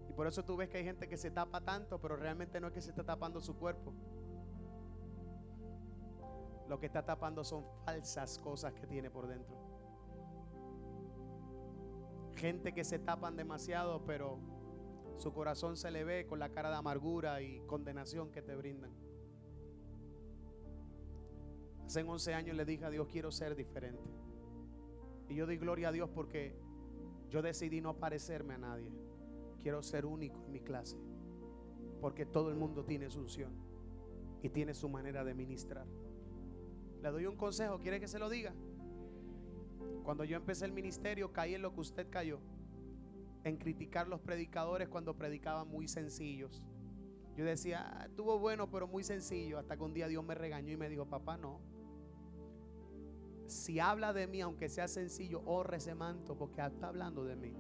Y 0.09 0.13
por 0.13 0.27
eso 0.27 0.43
tú 0.43 0.57
ves 0.57 0.69
que 0.69 0.79
hay 0.79 0.83
gente 0.83 1.07
que 1.07 1.17
se 1.17 1.31
tapa 1.31 1.61
tanto, 1.61 1.99
pero 1.99 2.15
realmente 2.15 2.59
no 2.59 2.67
es 2.67 2.73
que 2.73 2.81
se 2.81 2.89
está 2.89 3.03
tapando 3.03 3.39
su 3.39 3.55
cuerpo. 3.55 3.93
Lo 6.67 6.79
que 6.79 6.87
está 6.87 7.05
tapando 7.05 7.43
son 7.43 7.65
falsas 7.85 8.37
cosas 8.39 8.73
que 8.73 8.87
tiene 8.87 9.09
por 9.09 9.27
dentro. 9.27 9.55
Gente 12.36 12.73
que 12.73 12.83
se 12.83 12.97
tapan 12.97 13.36
demasiado, 13.36 14.03
pero 14.05 14.39
su 15.17 15.32
corazón 15.33 15.78
se 15.78 15.91
le 15.91 16.03
ve 16.03 16.25
con 16.25 16.39
la 16.39 16.49
cara 16.49 16.69
de 16.69 16.75
amargura 16.75 17.41
y 17.41 17.61
condenación 17.67 18.32
que 18.32 18.41
te 18.41 18.55
brindan. 18.55 18.91
Hace 21.92 22.04
11 22.04 22.34
años 22.34 22.55
le 22.55 22.63
dije 22.63 22.86
a 22.86 22.89
Dios, 22.89 23.05
quiero 23.12 23.34
ser 23.34 23.54
diferente. 23.54 24.09
Y 25.28 25.36
yo 25.36 25.46
doy 25.46 25.58
gloria 25.58 25.89
a 25.89 25.92
Dios 25.92 26.09
porque 26.09 26.55
yo 27.30 27.42
decidí 27.42 27.82
no 27.82 27.97
parecerme 27.97 28.54
a 28.54 28.59
nadie. 28.59 28.89
Quiero 29.62 29.84
ser 29.84 30.05
único 30.05 30.42
en 30.46 30.54
mi 30.54 30.62
clase. 30.62 30.96
Porque 32.00 32.26
todo 32.26 32.47
el 32.47 32.55
mundo 32.55 32.86
tiene 32.86 33.09
su 33.09 33.20
unción 33.20 33.51
y 34.42 34.47
tiene 34.47 34.74
su 34.74 34.88
manera 34.88 35.26
de 35.26 35.34
ministrar. 35.34 35.86
Le 37.01 37.12
doy 37.12 37.26
un 37.26 37.36
consejo, 37.36 37.78
¿quiere 37.78 38.00
que 38.00 38.08
se 38.08 38.20
lo 38.20 38.30
diga? 38.30 38.54
Cuando 40.05 40.24
yo 40.24 40.38
empecé 40.38 40.63
el 40.63 40.72
ministerio 40.72 41.34
caí 41.34 41.55
en 41.55 41.62
lo 41.62 41.74
que 41.74 41.82
usted 41.82 42.09
cayó, 42.09 42.39
en 43.43 43.58
criticar 43.58 44.08
los 44.08 44.22
predicadores 44.22 44.88
cuando 44.88 45.18
predicaban 45.18 45.68
muy 45.68 45.89
sencillos. 45.89 46.63
Yo 47.36 47.43
decía, 47.43 47.86
ah, 47.86 48.05
estuvo 48.05 48.39
bueno, 48.39 48.72
pero 48.72 48.88
muy 48.88 49.04
sencillo, 49.04 49.59
hasta 49.59 49.76
que 49.76 49.84
un 49.84 49.93
día 49.93 50.08
Dios 50.08 50.24
me 50.24 50.36
regañó 50.36 50.72
y 50.72 50.78
me 50.78 50.88
dijo, 50.88 51.05
papá, 51.05 51.36
no, 51.36 51.59
si 53.47 53.80
habla 53.80 54.13
de 54.13 54.28
mí, 54.28 54.42
aunque 54.42 54.70
sea 54.70 54.88
sencillo, 54.88 55.42
honre 55.46 55.78
ese 55.78 55.96
manto 55.96 56.38
porque 56.38 56.62
está 56.62 56.88
hablando 56.88 57.24
de 57.24 57.36
mí. 57.36 57.55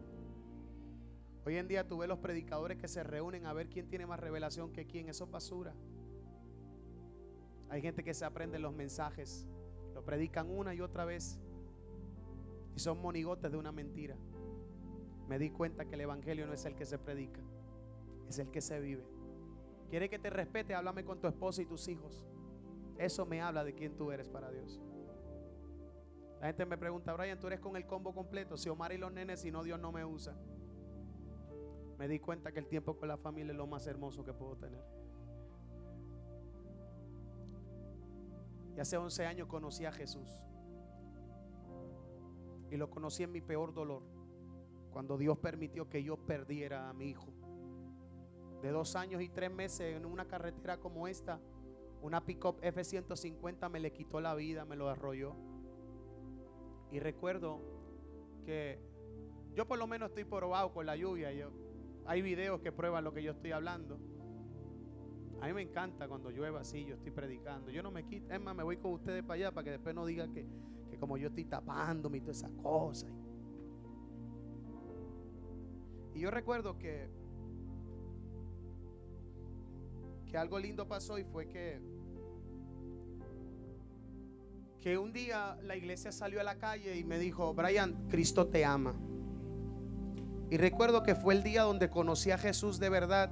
Hoy 1.45 1.57
en 1.57 1.67
día 1.67 1.87
tú 1.87 1.97
ves 1.97 2.07
los 2.07 2.19
predicadores 2.19 2.77
que 2.77 2.87
se 2.87 3.03
reúnen 3.03 3.45
a 3.45 3.53
ver 3.53 3.67
quién 3.67 3.87
tiene 3.87 4.05
más 4.05 4.19
revelación 4.19 4.71
que 4.71 4.85
quién. 4.85 5.09
Eso 5.09 5.25
es 5.25 5.31
basura. 5.31 5.73
Hay 7.69 7.81
gente 7.81 8.03
que 8.03 8.13
se 8.13 8.25
aprende 8.25 8.59
los 8.59 8.73
mensajes, 8.73 9.47
lo 9.93 10.03
predican 10.03 10.49
una 10.49 10.73
y 10.75 10.81
otra 10.81 11.05
vez 11.05 11.39
y 12.75 12.79
son 12.79 13.01
monigotes 13.01 13.51
de 13.51 13.57
una 13.57 13.71
mentira. 13.71 14.15
Me 15.27 15.39
di 15.39 15.49
cuenta 15.49 15.85
que 15.85 15.95
el 15.95 16.01
evangelio 16.01 16.45
no 16.45 16.53
es 16.53 16.65
el 16.65 16.75
que 16.75 16.85
se 16.85 16.99
predica, 16.99 17.39
es 18.27 18.37
el 18.39 18.51
que 18.51 18.61
se 18.61 18.79
vive. 18.79 19.05
¿Quiere 19.89 20.09
que 20.09 20.19
te 20.19 20.29
respete? 20.29 20.75
Háblame 20.75 21.03
con 21.03 21.19
tu 21.19 21.27
esposa 21.27 21.61
y 21.61 21.65
tus 21.65 21.87
hijos. 21.87 22.25
Eso 22.97 23.25
me 23.25 23.41
habla 23.41 23.63
de 23.63 23.73
quién 23.73 23.95
tú 23.95 24.11
eres 24.11 24.29
para 24.29 24.51
Dios. 24.51 24.81
La 26.41 26.47
gente 26.47 26.65
me 26.65 26.75
pregunta, 26.75 27.13
Brian, 27.13 27.39
¿tú 27.39 27.45
eres 27.45 27.59
con 27.59 27.75
el 27.75 27.85
combo 27.85 28.15
completo? 28.15 28.57
Si 28.57 28.67
Omar 28.67 28.91
y 28.91 28.97
los 28.97 29.13
nenes, 29.13 29.41
si 29.41 29.51
no, 29.51 29.61
Dios 29.61 29.79
no 29.79 29.91
me 29.91 30.03
usa. 30.03 30.35
Me 31.99 32.07
di 32.07 32.17
cuenta 32.17 32.51
que 32.51 32.57
el 32.57 32.65
tiempo 32.65 32.97
con 32.97 33.07
la 33.07 33.15
familia 33.15 33.51
es 33.51 33.57
lo 33.57 33.67
más 33.67 33.85
hermoso 33.85 34.25
que 34.25 34.33
puedo 34.33 34.57
tener. 34.57 34.83
Y 38.75 38.79
hace 38.79 38.97
11 38.97 39.27
años 39.27 39.47
conocí 39.47 39.85
a 39.85 39.91
Jesús. 39.91 40.41
Y 42.71 42.77
lo 42.77 42.89
conocí 42.89 43.21
en 43.21 43.31
mi 43.31 43.41
peor 43.41 43.71
dolor. 43.71 44.01
Cuando 44.91 45.19
Dios 45.19 45.37
permitió 45.37 45.89
que 45.89 46.01
yo 46.01 46.17
perdiera 46.17 46.89
a 46.89 46.93
mi 46.93 47.05
hijo. 47.05 47.31
De 48.63 48.71
dos 48.71 48.95
años 48.95 49.21
y 49.21 49.29
tres 49.29 49.51
meses 49.51 49.95
en 49.95 50.07
una 50.07 50.25
carretera 50.25 50.77
como 50.77 51.07
esta, 51.07 51.39
una 52.01 52.25
pickup 52.25 52.57
F-150 52.63 53.69
me 53.69 53.79
le 53.79 53.93
quitó 53.93 54.19
la 54.19 54.33
vida, 54.33 54.65
me 54.65 54.75
lo 54.75 54.89
arrolló. 54.89 55.50
Y 56.91 56.99
recuerdo 56.99 57.61
que 58.45 58.79
yo 59.55 59.67
por 59.67 59.79
lo 59.79 59.87
menos 59.87 60.09
estoy 60.09 60.25
probado 60.25 60.73
con 60.73 60.85
la 60.85 60.95
lluvia. 60.95 61.31
Yo, 61.31 61.51
hay 62.05 62.21
videos 62.21 62.61
que 62.61 62.71
prueban 62.71 63.03
lo 63.03 63.13
que 63.13 63.23
yo 63.23 63.31
estoy 63.31 63.51
hablando. 63.51 63.99
A 65.41 65.47
mí 65.47 65.53
me 65.53 65.61
encanta 65.61 66.07
cuando 66.07 66.29
llueve 66.29 66.59
así, 66.59 66.85
yo 66.85 66.95
estoy 66.95 67.11
predicando. 67.11 67.71
Yo 67.71 67.81
no 67.81 67.91
me 67.91 68.03
quito, 68.03 68.31
es 68.31 68.39
más, 68.39 68.55
me 68.55 68.63
voy 68.63 68.77
con 68.77 68.93
ustedes 68.93 69.23
para 69.23 69.35
allá 69.35 69.51
para 69.51 69.65
que 69.65 69.71
después 69.71 69.95
no 69.95 70.05
digan 70.05 70.31
que, 70.31 70.45
que 70.89 70.97
como 70.99 71.17
yo 71.17 71.29
estoy 71.29 71.45
tapándome 71.45 72.17
y 72.19 72.21
todas 72.21 72.37
esas 72.37 72.51
cosas. 72.61 73.11
Y 76.13 76.19
yo 76.19 76.29
recuerdo 76.29 76.77
que, 76.77 77.09
que 80.27 80.37
algo 80.37 80.59
lindo 80.59 80.87
pasó 80.87 81.17
y 81.17 81.23
fue 81.23 81.47
que, 81.47 81.81
que 84.81 84.97
un 84.97 85.13
día 85.13 85.57
la 85.61 85.75
iglesia 85.75 86.11
salió 86.11 86.41
a 86.41 86.43
la 86.43 86.55
calle 86.55 86.97
y 86.97 87.03
me 87.03 87.19
dijo, 87.19 87.53
Brian, 87.53 88.07
Cristo 88.09 88.47
te 88.47 88.65
ama. 88.65 88.95
Y 90.49 90.57
recuerdo 90.57 91.03
que 91.03 91.13
fue 91.13 91.35
el 91.35 91.43
día 91.43 91.63
donde 91.63 91.89
conocí 91.89 92.31
a 92.31 92.37
Jesús 92.39 92.79
de 92.79 92.89
verdad 92.89 93.29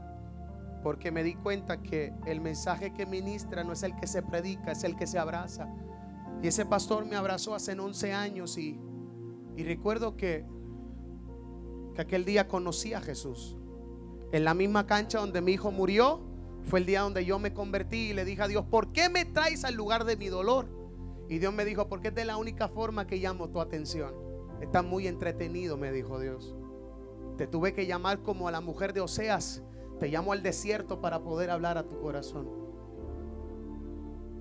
porque 0.84 1.12
me 1.12 1.24
di 1.24 1.34
cuenta 1.34 1.82
que 1.82 2.14
el 2.28 2.40
mensaje 2.40 2.94
que 2.94 3.06
ministra 3.06 3.64
no 3.64 3.74
es 3.74 3.82
el 3.82 3.96
que 3.96 4.06
se 4.06 4.22
predica, 4.22 4.72
es 4.72 4.84
el 4.84 4.96
que 4.96 5.08
se 5.08 5.18
abraza. 5.18 5.68
Y 6.42 6.48
ese 6.48 6.66
pastor 6.66 7.06
me 7.06 7.16
abrazó 7.16 7.56
hace 7.56 7.74
11 7.78 8.14
años 8.14 8.58
y, 8.58 8.80
y 9.58 9.64
recuerdo 9.64 10.16
que, 10.16 10.46
que 11.96 12.02
aquel 12.02 12.26
día 12.26 12.48
conocí 12.48 12.94
a 12.94 13.02
Jesús. 13.02 13.58
En 14.32 14.46
la 14.46 14.54
misma 14.54 14.86
cancha 14.86 15.20
donde 15.20 15.42
mi 15.42 15.54
hijo 15.54 15.72
murió, 15.72 16.22
fue 16.64 16.80
el 16.80 16.86
día 16.86 17.02
donde 17.02 17.26
yo 17.26 17.40
me 17.40 17.54
convertí 17.54 18.12
y 18.12 18.14
le 18.14 18.24
dije 18.24 18.44
a 18.44 18.48
Dios, 18.48 18.66
¿por 18.70 18.94
qué 18.94 19.10
me 19.10 19.26
traes 19.26 19.66
al 19.66 19.74
lugar 19.74 20.06
de 20.06 20.16
mi 20.16 20.28
dolor? 20.28 20.79
Y 21.30 21.40
Dios 21.40 21.54
me 21.54 21.64
dijo, 21.64 21.88
porque 21.88 22.10
es 22.10 22.16
de 22.16 22.26
la 22.26 22.38
única 22.38 22.68
forma 22.68 23.08
que 23.08 23.18
llamo 23.18 23.50
tu 23.50 23.62
atención. 23.62 24.14
Está 24.62 24.82
muy 24.82 25.08
entretenido, 25.08 25.78
me 25.78 25.92
dijo 25.92 26.20
Dios. 26.20 26.56
Te 27.38 27.48
tuve 27.48 27.74
que 27.74 27.86
llamar 27.86 28.22
como 28.24 28.48
a 28.48 28.52
la 28.52 28.60
mujer 28.60 28.92
de 28.94 29.00
Oseas 29.00 29.64
te 30.00 30.08
llamo 30.08 30.32
al 30.32 30.42
desierto 30.42 31.02
para 31.02 31.22
poder 31.22 31.50
hablar 31.50 31.78
a 31.78 31.84
tu 31.84 32.00
corazón. 32.00 32.48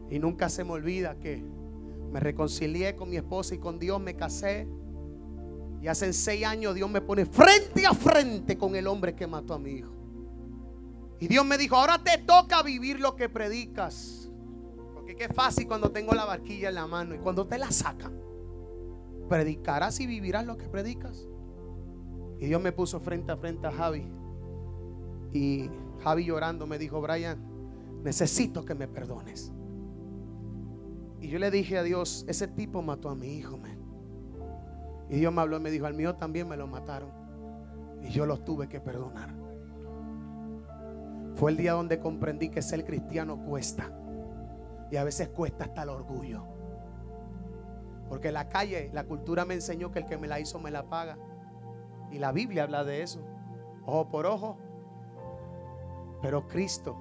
Y 0.09 0.19
nunca 0.19 0.49
se 0.49 0.65
me 0.65 0.71
olvida 0.71 1.19
que 1.19 1.45
me 2.13 2.21
reconcilié 2.21 2.97
con 2.97 3.11
mi 3.11 3.17
esposa 3.17 3.57
y 3.57 3.59
con 3.59 3.79
Dios 3.79 4.01
me 4.01 4.15
casé. 4.15 4.69
Y 5.83 5.89
hace 5.89 6.13
seis 6.13 6.47
años 6.47 6.75
Dios 6.75 6.89
me 6.89 7.01
pone 7.01 7.27
frente 7.27 7.87
a 7.87 7.93
frente 7.93 8.57
con 8.57 8.75
el 8.77 8.87
hombre 8.87 9.15
que 9.15 9.27
mató 9.27 9.55
a 9.55 9.59
mi 9.59 9.73
hijo. 9.73 9.93
Y 11.21 11.27
Dios 11.27 11.45
me 11.45 11.59
dijo, 11.59 11.77
ahora 11.77 12.03
te 12.03 12.19
toca 12.19 12.63
vivir 12.63 13.01
lo 13.01 13.17
que 13.17 13.29
predicas. 13.29 14.28
Porque 15.09 15.27
qué 15.27 15.33
fácil 15.33 15.67
cuando 15.67 15.91
tengo 15.91 16.13
la 16.13 16.27
barquilla 16.27 16.69
en 16.69 16.75
la 16.75 16.87
mano 16.87 17.15
y 17.15 17.19
cuando 17.19 17.47
te 17.47 17.57
la 17.57 17.71
sacan. 17.71 18.21
Predicarás 19.27 19.99
y 20.01 20.07
vivirás 20.07 20.45
lo 20.45 20.59
que 20.59 20.69
predicas. 20.69 21.27
Y 22.39 22.45
Dios 22.45 22.61
me 22.61 22.73
puso 22.73 23.01
frente 23.01 23.33
a 23.33 23.39
frente 23.39 23.67
a 23.67 23.73
Javi. 23.73 24.07
Y 25.33 25.71
Javi 26.03 26.27
llorando 26.27 26.67
me 26.67 26.77
dijo, 26.77 27.01
Brian, 27.01 27.39
necesito 28.05 28.67
que 28.67 28.75
me 28.75 28.87
perdones. 28.87 29.51
Y 31.23 31.29
yo 31.29 31.39
le 31.39 31.51
dije 31.51 31.79
a 31.79 31.83
Dios, 31.83 32.27
ese 32.29 32.47
tipo 32.47 32.83
mató 32.83 33.09
a 33.09 33.15
mi 33.15 33.29
hijo. 33.29 33.59
Y 35.09 35.17
Dios 35.17 35.33
me 35.33 35.41
habló 35.41 35.57
y 35.57 35.61
me 35.61 35.71
dijo, 35.71 35.87
al 35.87 35.95
mío 35.95 36.17
también 36.17 36.47
me 36.47 36.59
lo 36.59 36.67
mataron. 36.67 37.09
Y 38.03 38.11
yo 38.11 38.27
los 38.27 38.45
tuve 38.45 38.69
que 38.69 38.79
perdonar. 38.79 39.35
Fue 41.37 41.51
el 41.51 41.57
día 41.57 41.73
donde 41.73 41.99
comprendí 41.99 42.51
que 42.51 42.61
ser 42.61 42.85
cristiano 42.85 43.43
cuesta. 43.47 43.91
Y 44.91 44.97
a 44.97 45.05
veces 45.05 45.29
cuesta 45.29 45.65
hasta 45.65 45.83
el 45.83 45.91
orgullo. 45.91 46.45
Porque 48.09 48.33
la 48.33 48.49
calle, 48.49 48.91
la 48.93 49.05
cultura 49.05 49.45
me 49.45 49.55
enseñó 49.55 49.91
que 49.91 50.01
el 50.01 50.07
que 50.07 50.17
me 50.17 50.29
la 50.29 50.41
hizo 50.41 50.59
me 50.59 50.71
la 50.71 50.89
paga. 50.89 51.19
Y 52.11 52.19
la 52.19 52.33
Biblia 52.33 52.63
habla 52.63 52.85
de 52.85 53.03
eso. 53.03 53.21
Ojo 53.85 54.09
por 54.09 54.27
ojo, 54.27 54.57
pero 56.21 56.49
Cristo 56.49 56.97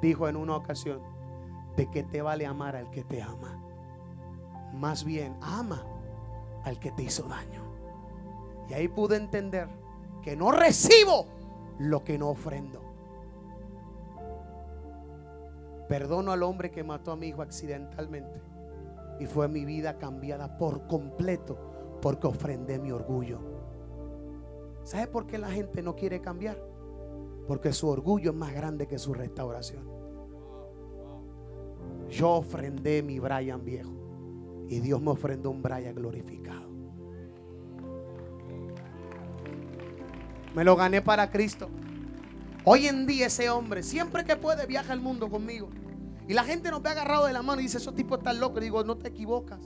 dijo 0.00 0.28
en 0.28 0.36
una 0.36 0.56
ocasión, 0.56 1.02
¿de 1.76 1.90
qué 1.90 2.02
te 2.02 2.22
vale 2.22 2.46
amar 2.46 2.76
al 2.76 2.90
que 2.90 3.04
te 3.04 3.22
ama? 3.22 3.62
Más 4.72 5.04
bien, 5.04 5.36
ama 5.40 5.84
al 6.64 6.78
que 6.78 6.92
te 6.92 7.02
hizo 7.02 7.24
daño. 7.28 7.62
Y 8.68 8.74
ahí 8.74 8.88
pude 8.88 9.16
entender 9.16 9.68
que 10.22 10.36
no 10.36 10.52
recibo 10.52 11.26
lo 11.78 12.04
que 12.04 12.18
no 12.18 12.28
ofrendo. 12.28 12.87
Perdono 15.88 16.32
al 16.32 16.42
hombre 16.42 16.70
que 16.70 16.84
mató 16.84 17.12
a 17.12 17.16
mi 17.16 17.28
hijo 17.28 17.42
accidentalmente. 17.42 18.40
Y 19.20 19.26
fue 19.26 19.48
mi 19.48 19.64
vida 19.64 19.98
cambiada 19.98 20.58
por 20.58 20.86
completo 20.86 21.58
porque 22.00 22.26
ofrendé 22.26 22.78
mi 22.78 22.92
orgullo. 22.92 23.40
¿Sabe 24.84 25.06
por 25.06 25.26
qué 25.26 25.38
la 25.38 25.50
gente 25.50 25.82
no 25.82 25.96
quiere 25.96 26.20
cambiar? 26.20 26.62
Porque 27.46 27.72
su 27.72 27.88
orgullo 27.88 28.30
es 28.30 28.36
más 28.36 28.52
grande 28.54 28.86
que 28.86 28.98
su 28.98 29.14
restauración. 29.14 29.88
Yo 32.08 32.30
ofrendé 32.30 33.02
mi 33.02 33.18
Brian 33.18 33.64
viejo. 33.64 33.92
Y 34.68 34.80
Dios 34.80 35.00
me 35.00 35.10
ofrendó 35.10 35.50
un 35.50 35.62
Brian 35.62 35.94
glorificado. 35.94 36.68
Me 40.54 40.64
lo 40.64 40.76
gané 40.76 41.00
para 41.00 41.30
Cristo. 41.30 41.68
Hoy 42.64 42.86
en 42.86 43.06
día 43.06 43.26
ese 43.26 43.48
hombre, 43.48 43.82
siempre 43.82 44.24
que 44.24 44.36
puede, 44.36 44.66
viaja 44.66 44.92
al 44.92 45.00
mundo 45.00 45.30
conmigo. 45.30 45.70
Y 46.28 46.34
la 46.34 46.44
gente 46.44 46.70
nos 46.70 46.82
ve 46.82 46.90
agarrado 46.90 47.24
de 47.24 47.32
la 47.32 47.42
mano 47.42 47.60
y 47.60 47.64
dice, 47.64 47.78
esos 47.78 47.94
tipos 47.94 48.18
están 48.18 48.38
locos. 48.38 48.58
Y 48.58 48.64
digo, 48.64 48.84
no 48.84 48.98
te 48.98 49.08
equivocas. 49.08 49.60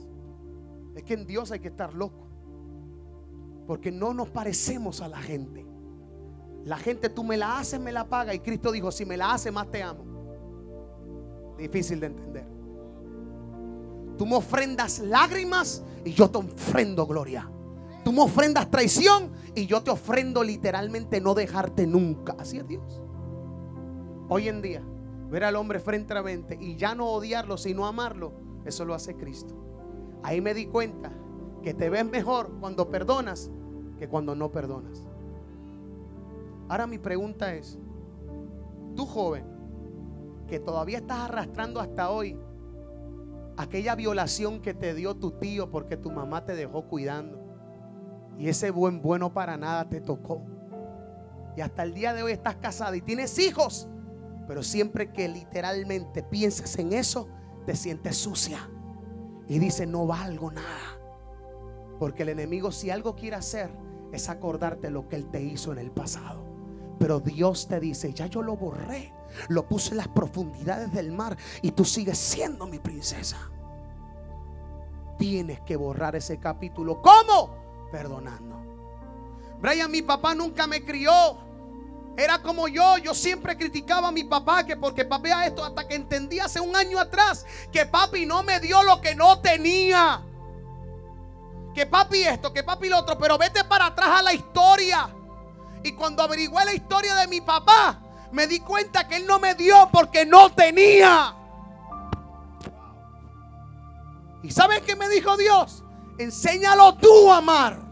Es 0.95 1.03
que 1.03 1.13
en 1.13 1.27
Dios 1.27 1.51
hay 1.51 1.59
que 1.59 1.67
estar 1.67 1.93
loco. 1.93 2.29
Porque 3.67 3.91
no 3.91 4.13
nos 4.13 4.29
parecemos 4.29 5.01
a 5.01 5.09
la 5.09 5.17
gente. 5.17 5.65
La 6.63 6.77
gente, 6.77 7.09
tú 7.09 7.25
me 7.25 7.35
la 7.35 7.59
haces, 7.59 7.81
me 7.81 7.91
la 7.91 8.07
paga. 8.07 8.33
Y 8.33 8.39
Cristo 8.39 8.71
dijo, 8.71 8.93
si 8.93 9.05
me 9.05 9.17
la 9.17 9.33
haces, 9.33 9.51
más 9.51 9.69
te 9.69 9.83
amo. 9.83 10.05
Difícil 11.57 11.99
de 11.99 12.07
entender. 12.07 12.47
Tú 14.17 14.25
me 14.25 14.37
ofrendas 14.37 14.99
lágrimas 14.99 15.83
y 16.05 16.13
yo 16.13 16.29
te 16.29 16.37
ofrendo 16.37 17.05
gloria. 17.05 17.49
Tú 18.05 18.13
me 18.13 18.21
ofrendas 18.21 18.71
traición 18.71 19.31
y 19.53 19.65
yo 19.65 19.83
te 19.83 19.91
ofrendo 19.91 20.43
literalmente 20.43 21.19
no 21.19 21.33
dejarte 21.33 21.85
nunca. 21.85 22.37
Así 22.39 22.57
es 22.57 22.67
Dios. 22.67 23.01
Hoy 24.29 24.47
en 24.47 24.61
día, 24.61 24.81
ver 25.33 25.45
al 25.45 25.55
hombre 25.55 25.79
frente 25.79 26.13
a 26.13 26.21
frente 26.21 26.59
y 26.61 26.75
ya 26.75 26.93
no 26.93 27.07
odiarlo, 27.07 27.57
sino 27.57 27.87
amarlo, 27.87 28.33
eso 28.65 28.85
lo 28.85 28.93
hace 28.93 29.15
Cristo. 29.15 29.55
Ahí 30.21 30.41
me 30.41 30.53
di 30.53 30.67
cuenta 30.67 31.11
que 31.63 31.73
te 31.73 31.89
ves 31.89 32.05
mejor 32.05 32.51
cuando 32.59 32.91
perdonas 32.91 33.49
que 33.97 34.07
cuando 34.07 34.35
no 34.35 34.51
perdonas. 34.51 35.07
Ahora 36.69 36.85
mi 36.85 36.99
pregunta 36.99 37.55
es, 37.55 37.79
tú 38.95 39.07
joven, 39.07 39.43
que 40.47 40.59
todavía 40.59 40.99
estás 40.99 41.21
arrastrando 41.21 41.79
hasta 41.79 42.11
hoy 42.11 42.37
aquella 43.57 43.95
violación 43.95 44.61
que 44.61 44.75
te 44.75 44.93
dio 44.93 45.15
tu 45.15 45.31
tío 45.31 45.71
porque 45.71 45.97
tu 45.97 46.11
mamá 46.11 46.45
te 46.45 46.53
dejó 46.53 46.83
cuidando. 46.83 47.39
Y 48.37 48.49
ese 48.49 48.69
buen 48.69 49.01
bueno 49.01 49.33
para 49.33 49.57
nada 49.57 49.89
te 49.89 49.99
tocó. 49.99 50.43
Y 51.57 51.61
hasta 51.61 51.81
el 51.81 51.95
día 51.95 52.13
de 52.13 52.21
hoy 52.21 52.33
estás 52.33 52.57
casada 52.57 52.95
y 52.95 53.01
tienes 53.01 53.39
hijos. 53.39 53.89
Pero 54.47 54.63
siempre 54.63 55.11
que 55.11 55.27
literalmente 55.27 56.23
piensas 56.23 56.77
en 56.77 56.93
eso, 56.93 57.27
te 57.65 57.75
sientes 57.75 58.17
sucia. 58.17 58.69
Y 59.47 59.59
dices, 59.59 59.87
no 59.87 60.05
valgo 60.05 60.51
nada. 60.51 60.99
Porque 61.99 62.23
el 62.23 62.29
enemigo 62.29 62.71
si 62.71 62.89
algo 62.89 63.15
quiere 63.15 63.35
hacer 63.35 63.71
es 64.11 64.29
acordarte 64.29 64.89
lo 64.89 65.07
que 65.07 65.15
él 65.15 65.29
te 65.29 65.41
hizo 65.41 65.71
en 65.71 65.79
el 65.79 65.91
pasado. 65.91 66.43
Pero 66.99 67.19
Dios 67.19 67.67
te 67.67 67.79
dice, 67.79 68.13
ya 68.13 68.27
yo 68.27 68.41
lo 68.41 68.55
borré. 68.55 69.13
Lo 69.49 69.67
puse 69.67 69.91
en 69.91 69.97
las 69.97 70.07
profundidades 70.07 70.93
del 70.93 71.11
mar 71.11 71.37
y 71.61 71.71
tú 71.71 71.85
sigues 71.85 72.17
siendo 72.17 72.67
mi 72.67 72.79
princesa. 72.79 73.37
Tienes 75.17 75.61
que 75.61 75.75
borrar 75.75 76.15
ese 76.15 76.37
capítulo. 76.37 77.01
¿Cómo? 77.01 77.89
Perdonando. 77.91 78.61
Brian, 79.59 79.89
mi 79.89 80.01
papá 80.01 80.35
nunca 80.35 80.67
me 80.67 80.83
crió 80.83 81.11
Era 82.15 82.41
como 82.41 82.67
yo, 82.67 82.97
yo 82.97 83.15
siempre 83.15 83.57
criticaba 83.57 84.09
a 84.09 84.11
mi 84.11 84.23
papá 84.23 84.63
que 84.63 84.77
porque 84.77 85.03
papi 85.03 85.29
esto 85.45 85.63
hasta 85.65 85.87
que 85.87 85.95
entendí 85.95 86.39
hace 86.39 86.59
un 86.59 86.75
año 86.75 86.99
atrás 86.99 87.45
que 87.71 87.87
papi 87.87 88.25
no 88.25 88.43
me 88.43 88.59
dio 88.59 88.83
lo 88.83 89.01
que 89.01 89.15
no 89.15 89.39
tenía. 89.41 90.21
Que 91.73 91.87
papi 91.87 92.21
esto, 92.21 92.53
que 92.53 92.63
papi 92.63 92.87
lo 92.87 92.99
otro, 92.99 93.17
pero 93.17 93.37
vete 93.37 93.63
para 93.63 93.87
atrás 93.87 94.19
a 94.19 94.21
la 94.21 94.33
historia. 94.33 95.09
Y 95.83 95.93
cuando 95.93 96.21
averigué 96.21 96.63
la 96.63 96.73
historia 96.73 97.15
de 97.15 97.27
mi 97.27 97.41
papá, 97.41 97.99
me 98.31 98.45
di 98.45 98.59
cuenta 98.59 99.07
que 99.07 99.17
él 99.17 99.25
no 99.25 99.39
me 99.39 99.55
dio 99.55 99.89
porque 99.91 100.23
no 100.23 100.51
tenía. 100.51 101.35
¿Y 104.43 104.51
sabes 104.51 104.81
qué 104.81 104.95
me 104.95 105.09
dijo 105.09 105.35
Dios? 105.35 105.83
Enséñalo 106.19 106.95
tú 106.95 107.31
a 107.31 107.37
amar. 107.37 107.82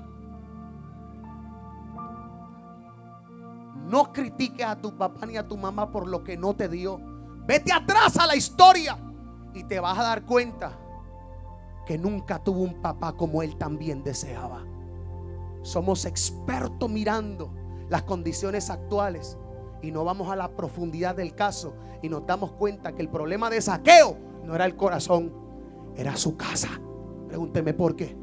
No 3.92 4.14
critiques 4.14 4.66
a 4.66 4.80
tu 4.80 4.96
papá 4.98 5.26
ni 5.26 5.36
a 5.36 5.46
tu 5.46 5.58
mamá 5.58 5.92
por 5.92 6.08
lo 6.08 6.24
que 6.24 6.38
no 6.38 6.54
te 6.54 6.70
dio. 6.70 6.98
Vete 7.46 7.74
atrás 7.74 8.16
a 8.16 8.26
la 8.26 8.38
historia 8.38 8.98
y 9.54 9.66
te 9.66 9.82
vas 9.82 10.00
a 10.00 10.04
dar 10.04 10.26
cuenta 10.26 10.80
que 11.86 11.98
nunca 11.98 12.40
tuvo 12.40 12.62
un 12.62 12.82
papá 12.82 13.12
como 13.12 13.44
él 13.44 13.58
también 13.58 14.02
deseaba. 14.02 14.64
Somos 15.62 16.06
expertos 16.06 16.90
mirando 16.90 17.54
las 17.90 18.04
condiciones 18.04 18.70
actuales 18.70 19.38
y 19.82 19.92
no 19.92 20.06
vamos 20.06 20.32
a 20.32 20.38
la 20.38 20.56
profundidad 20.56 21.14
del 21.14 21.36
caso 21.36 21.74
y 22.02 22.08
nos 22.08 22.26
damos 22.26 22.54
cuenta 22.54 22.96
que 22.96 23.02
el 23.02 23.10
problema 23.10 23.50
de 23.50 23.60
saqueo 23.60 24.18
no 24.46 24.56
era 24.56 24.64
el 24.64 24.78
corazón, 24.78 25.34
era 25.98 26.16
su 26.16 26.38
casa. 26.38 26.70
Pregúnteme 27.28 27.74
por 27.74 27.98
qué. 27.98 28.18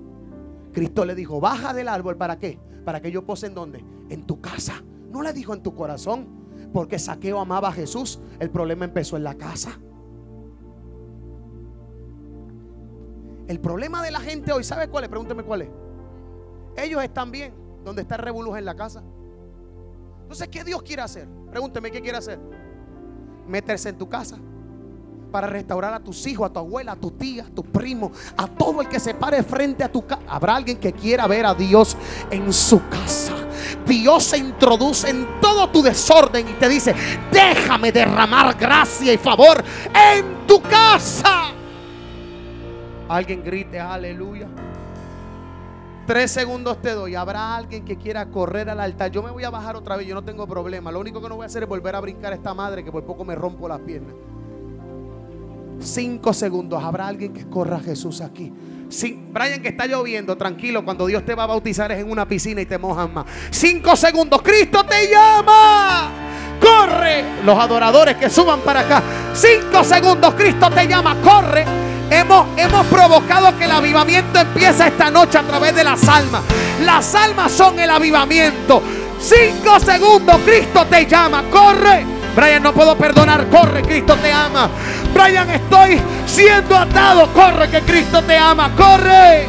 Cristo 0.73 1.05
le 1.05 1.15
dijo, 1.15 1.40
baja 1.40 1.74
del 1.74 1.89
árbol, 1.89 2.16
¿para 2.16 2.39
qué? 2.39 2.59
Para 2.86 3.03
que 3.03 3.11
yo 3.11 3.27
pose 3.27 3.49
en 3.49 3.55
dónde? 3.55 3.85
En 4.09 4.24
tu 4.24 4.40
casa. 4.40 4.82
No 5.10 5.22
le 5.22 5.32
dijo 5.32 5.55
en 5.55 5.62
tu 5.62 5.74
corazón, 5.74 6.28
porque 6.72 6.98
Saqueo 6.98 7.40
amaba 7.40 7.68
a 7.68 7.72
Jesús. 7.72 8.20
El 8.39 8.51
problema 8.51 8.85
empezó 8.85 9.16
en 9.16 9.24
la 9.24 9.35
casa. 9.35 9.78
El 13.47 13.60
problema 13.60 14.02
de 14.02 14.10
la 14.10 14.20
gente 14.20 14.52
hoy, 14.52 14.62
¿sabe 14.62 14.89
cuál 14.89 15.05
es? 15.05 15.10
Pregúnteme 15.10 15.43
cuál 15.43 15.62
es. 15.62 15.68
Ellos 16.76 17.02
están 17.02 17.30
bien, 17.30 17.55
donde 17.85 18.02
está 18.02 18.16
el 18.16 18.22
revoluz 18.22 18.59
en 18.59 18.66
la 18.66 18.76
casa. 18.76 19.02
Entonces, 20.22 20.48
¿qué 20.48 20.62
Dios 20.62 20.82
quiere 20.82 21.02
hacer? 21.02 21.26
Pregúnteme, 21.51 21.90
¿qué 21.90 22.02
quiere 22.02 22.18
hacer? 22.18 22.39
Meterse 23.47 23.89
en 23.89 23.97
tu 23.97 24.09
casa 24.09 24.39
para 25.32 25.47
restaurar 25.47 25.94
a 25.94 26.01
tus 26.01 26.26
hijos, 26.26 26.48
a 26.48 26.52
tu 26.52 26.59
abuela, 26.59 26.93
a 26.93 26.97
tu 26.97 27.10
tía, 27.10 27.44
a 27.47 27.51
tu 27.51 27.62
primo, 27.62 28.12
a 28.36 28.47
todo 28.47 28.82
el 28.82 28.89
que 28.89 29.01
se 29.01 29.14
pare 29.14 29.43
frente 29.43 29.82
a 29.82 29.90
tu 29.90 30.06
casa. 30.06 30.22
Habrá 30.28 30.56
alguien 30.56 30.78
que 30.78 30.93
quiera 30.93 31.26
ver 31.26 31.47
a 31.47 31.55
Dios 31.55 31.97
en 32.30 32.52
su 32.52 32.86
casa. 32.89 33.47
Dios 33.86 34.24
se 34.24 34.39
introduce 34.39 35.10
en 35.10 35.40
todo 35.40 35.68
tu 35.68 35.82
desorden 35.82 36.48
y 36.48 36.52
te 36.52 36.68
dice, 36.68 36.94
déjame 37.30 37.93
derramar 37.93 38.56
gracia 38.56 39.12
y 39.12 39.18
favor 39.18 39.62
en 39.94 40.47
tu 40.47 40.60
casa. 40.62 41.52
Alguien 43.09 43.43
grite, 43.43 43.80
aleluya. 43.80 44.48
Tres 46.06 46.30
segundos 46.30 46.80
te 46.80 46.93
doy. 46.93 47.14
Habrá 47.14 47.55
alguien 47.55 47.85
que 47.85 47.98
quiera 47.98 48.30
correr 48.30 48.70
al 48.70 48.80
altar. 48.80 49.10
Yo 49.10 49.22
me 49.22 49.30
voy 49.30 49.44
a 49.44 49.51
bajar 49.51 49.76
otra 49.76 49.94
vez. 49.94 50.06
Yo 50.06 50.14
no 50.14 50.24
tengo 50.24 50.47
problema. 50.47 50.90
Lo 50.90 51.01
único 51.01 51.20
que 51.20 51.28
no 51.28 51.36
voy 51.36 51.44
a 51.44 51.47
hacer 51.47 51.64
es 51.64 51.68
volver 51.68 51.94
a 51.94 52.01
brincar 52.01 52.32
a 52.32 52.36
esta 52.36 52.55
madre 52.55 52.82
que 52.82 52.90
por 52.90 53.05
poco 53.05 53.26
me 53.26 53.35
rompo 53.35 53.68
las 53.68 53.80
piernas. 53.80 54.14
Cinco 55.80 56.32
segundos. 56.32 56.82
Habrá 56.82 57.09
alguien 57.09 57.35
que 57.35 57.47
corra 57.48 57.76
a 57.76 57.80
Jesús 57.80 58.22
aquí. 58.22 58.51
Brian, 59.32 59.60
que 59.60 59.69
está 59.69 59.86
lloviendo, 59.86 60.36
tranquilo. 60.36 60.85
Cuando 60.85 61.06
Dios 61.06 61.24
te 61.24 61.35
va 61.35 61.44
a 61.44 61.47
bautizar 61.47 61.93
es 61.93 62.01
en 62.01 62.10
una 62.10 62.27
piscina 62.27 62.60
y 62.60 62.66
te 62.66 62.78
mojan 62.78 63.12
más. 63.12 63.27
Cinco 63.51 63.97
segundos. 63.97 64.40
Cristo 64.43 64.85
te 64.85 65.09
llama. 65.09 66.10
Corre. 66.60 67.24
Los 67.44 67.59
adoradores 67.59 68.16
que 68.16 68.31
suban 68.31 68.60
para 68.60 68.81
acá. 68.81 69.02
Cinco 69.35 69.85
segundos. 69.85 70.35
Cristo 70.35 70.70
te 70.70 70.86
llama. 70.86 71.16
Corre. 71.23 71.65
Hemos, 72.10 72.47
hemos 72.59 72.86
provocado 72.86 73.56
que 73.59 73.65
el 73.65 73.70
avivamiento 73.70 74.40
empiece 74.40 74.86
esta 74.86 75.10
noche 75.10 75.36
a 75.39 75.43
través 75.43 75.74
de 75.74 75.85
las 75.85 76.09
almas. 76.09 76.43
Las 76.85 77.15
almas 77.15 77.52
son 77.52 77.78
el 77.78 77.90
avivamiento. 77.90 78.82
Cinco 79.20 79.78
segundos. 79.81 80.36
Cristo 80.44 80.86
te 80.86 81.06
llama. 81.06 81.44
Corre. 81.51 82.18
Brian, 82.39 82.62
no 82.62 82.73
puedo 82.73 82.97
perdonar. 82.97 83.48
Corre, 83.48 83.82
Cristo 83.82 84.15
te 84.15 84.32
ama. 84.32 84.70
Brian, 85.12 85.51
estoy 85.51 86.01
siendo 86.24 86.77
atado. 86.77 87.27
Corre, 87.35 87.69
que 87.69 87.81
Cristo 87.81 88.23
te 88.23 88.39
ama. 88.39 88.70
Corre. 88.77 89.48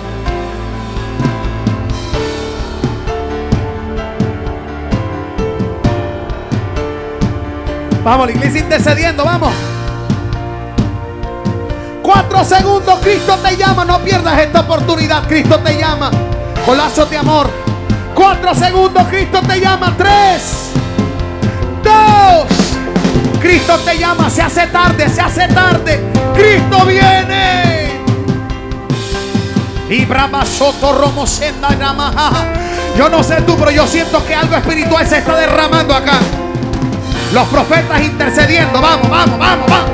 Vamos, 8.03 8.25
la 8.25 8.31
iglesia 8.33 8.61
intercediendo. 8.61 9.23
Vamos. 9.23 9.53
Cuatro 12.01 12.43
segundos, 12.43 12.97
Cristo 13.03 13.37
te 13.37 13.55
llama. 13.55 13.85
No 13.85 13.99
pierdas 13.99 14.39
esta 14.39 14.61
oportunidad. 14.61 15.27
Cristo 15.27 15.59
te 15.59 15.77
llama. 15.77 16.09
Con 16.65 16.75
lazos 16.75 17.07
de 17.07 17.17
amor. 17.17 17.51
Cuatro 18.15 18.55
segundos, 18.55 19.07
Cristo 19.09 19.41
te 19.47 19.61
llama. 19.61 19.93
Tres. 19.95 20.71
Dos. 21.83 22.68
Cristo 23.39 23.77
te 23.79 23.97
llama. 23.97 24.29
Se 24.29 24.41
hace 24.41 24.67
tarde, 24.67 25.09
se 25.09 25.21
hace 25.21 25.47
tarde. 25.47 26.03
Cristo 26.35 26.85
viene. 26.85 27.99
Yo 32.97 33.09
no 33.09 33.23
sé 33.23 33.41
tú, 33.41 33.55
pero 33.57 33.71
yo 33.71 33.87
siento 33.87 34.23
que 34.25 34.35
algo 34.35 34.55
espiritual 34.55 35.07
se 35.07 35.17
está 35.19 35.35
derramando 35.35 35.95
acá. 35.95 36.19
Los 37.33 37.47
profetas 37.47 38.01
intercediendo. 38.01 38.81
Vamos, 38.81 39.09
vamos, 39.09 39.39
vamos, 39.39 39.69
vamos. 39.69 39.89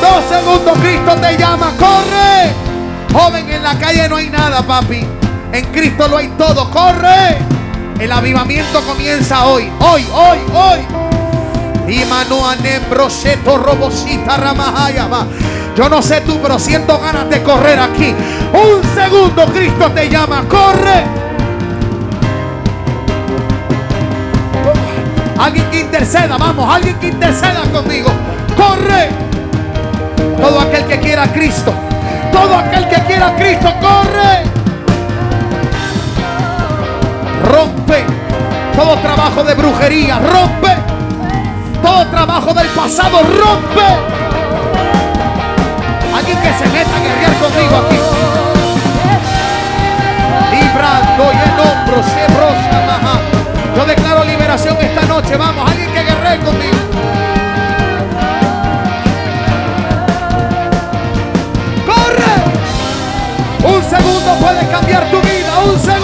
Dos 0.00 0.24
segundos, 0.28 0.78
Cristo 0.78 1.14
te 1.16 1.36
llama. 1.36 1.72
Corre. 1.78 2.52
Joven, 3.12 3.50
en 3.50 3.62
la 3.62 3.78
calle 3.78 4.08
no 4.08 4.16
hay 4.16 4.30
nada, 4.30 4.62
papi. 4.62 5.06
En 5.52 5.64
Cristo 5.66 6.08
lo 6.08 6.16
hay 6.16 6.28
todo. 6.38 6.70
Corre. 6.70 7.38
El 8.00 8.10
avivamiento 8.12 8.80
comienza 8.82 9.46
hoy. 9.46 9.70
Hoy, 9.80 10.06
hoy, 10.12 10.38
hoy. 10.54 11.07
Yo 15.78 15.88
no 15.88 16.02
sé 16.02 16.20
tú, 16.22 16.40
pero 16.42 16.58
siento 16.58 16.98
ganas 16.98 17.30
de 17.30 17.40
correr 17.42 17.78
aquí. 17.78 18.12
Un 18.52 18.82
segundo, 18.96 19.46
Cristo 19.46 19.90
te 19.92 20.08
llama. 20.10 20.44
Corre. 20.48 21.04
Alguien 25.38 25.70
que 25.70 25.80
interceda, 25.80 26.36
vamos, 26.36 26.68
alguien 26.68 26.98
que 26.98 27.06
interceda 27.06 27.62
conmigo. 27.72 28.10
Corre. 28.56 29.08
Todo 30.42 30.60
aquel 30.60 30.84
que 30.86 30.98
quiera 30.98 31.22
a 31.22 31.32
Cristo. 31.32 31.72
Todo 32.32 32.56
aquel 32.56 32.88
que 32.88 33.00
quiera 33.02 33.28
a 33.28 33.36
Cristo, 33.36 33.72
corre. 33.80 34.42
Rompe 37.44 38.04
todo 38.74 38.96
trabajo 38.96 39.44
de 39.44 39.54
brujería. 39.54 40.18
Rompe 40.18 40.87
todo 41.82 42.06
trabajo 42.06 42.52
del 42.54 42.66
pasado. 42.68 43.18
Rompe. 43.22 43.88
Alguien 46.16 46.38
que 46.38 46.52
se 46.52 46.66
meta 46.68 46.96
a 46.96 47.00
guerrear 47.00 47.34
conmigo 47.38 47.76
aquí. 47.86 47.98
Librando 50.50 51.24
y 51.32 51.36
el 51.36 51.60
hombro 51.60 52.02
se 52.02 52.32
brosa, 52.32 52.76
maja. 52.86 53.20
Yo 53.76 53.84
declaro 53.84 54.24
liberación 54.24 54.76
esta 54.80 55.02
noche. 55.02 55.36
Vamos, 55.36 55.70
alguien 55.70 55.92
que 55.92 56.02
guerree 56.02 56.38
conmigo. 56.40 56.78
¡Corre! 61.86 63.74
Un 63.74 63.82
segundo 63.88 64.34
puede 64.40 64.66
cambiar 64.68 65.04
tu 65.10 65.20
vida. 65.20 65.58
Un 65.64 65.78
segundo. 65.78 65.97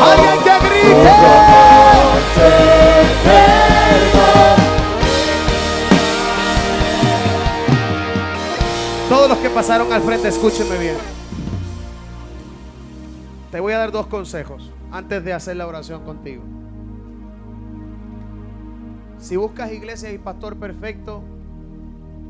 Alguien 0.00 0.38
que 0.44 0.68
grite. 0.68 1.10
Todos 9.08 9.28
los 9.28 9.38
que 9.38 9.50
pasaron 9.50 9.92
al 9.92 10.02
frente, 10.02 10.28
escúchenme 10.28 10.78
bien. 10.78 10.96
Te 13.50 13.60
voy 13.60 13.74
a 13.74 13.78
dar 13.78 13.92
dos 13.92 14.06
consejos 14.06 14.70
antes 14.90 15.22
de 15.22 15.34
hacer 15.34 15.56
la 15.56 15.66
oración 15.66 16.04
contigo. 16.04 16.42
Si 19.18 19.36
buscas 19.36 19.70
iglesias 19.70 20.14
y 20.14 20.18
pastor 20.18 20.56
perfecto, 20.56 21.22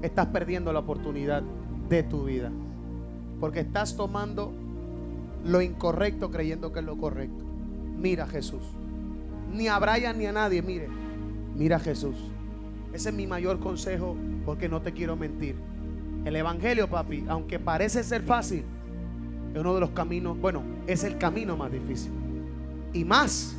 estás 0.03 0.27
perdiendo 0.27 0.73
la 0.73 0.81
oportunidad 0.81 1.43
de 1.89 2.03
tu 2.03 2.25
vida. 2.25 2.51
Porque 3.41 3.61
estás 3.61 3.97
tomando 3.97 4.53
lo 5.45 5.63
incorrecto 5.63 6.31
creyendo 6.31 6.73
que 6.73 6.81
es 6.81 6.85
lo 6.85 6.97
correcto. 6.97 7.52
Mira 7.99 8.25
a 8.25 8.27
Jesús. 8.27 8.63
Ni 9.53 9.69
a 9.69 9.79
Brian 9.79 10.19
ni 10.19 10.27
a 10.27 10.33
nadie, 10.33 10.63
mire. 10.63 10.89
Mira 11.55 11.77
a 11.77 11.81
Jesús. 11.81 12.17
Ese 12.93 13.11
es 13.11 13.15
mi 13.15 13.27
mayor 13.27 13.61
consejo 13.61 14.17
porque 14.45 14.69
no 14.69 14.83
te 14.83 14.93
quiero 14.93 15.17
mentir. 15.17 15.57
El 16.25 16.37
Evangelio, 16.37 16.89
papi, 16.89 17.25
aunque 17.29 17.59
parece 17.59 18.05
ser 18.05 18.23
fácil, 18.23 18.65
es 19.53 19.61
uno 19.61 19.75
de 19.75 19.81
los 19.81 19.91
caminos, 19.91 20.39
bueno, 20.39 20.63
es 20.87 21.05
el 21.05 21.19
camino 21.19 21.57
más 21.57 21.73
difícil. 21.73 22.13
Y 22.93 23.05
más 23.05 23.57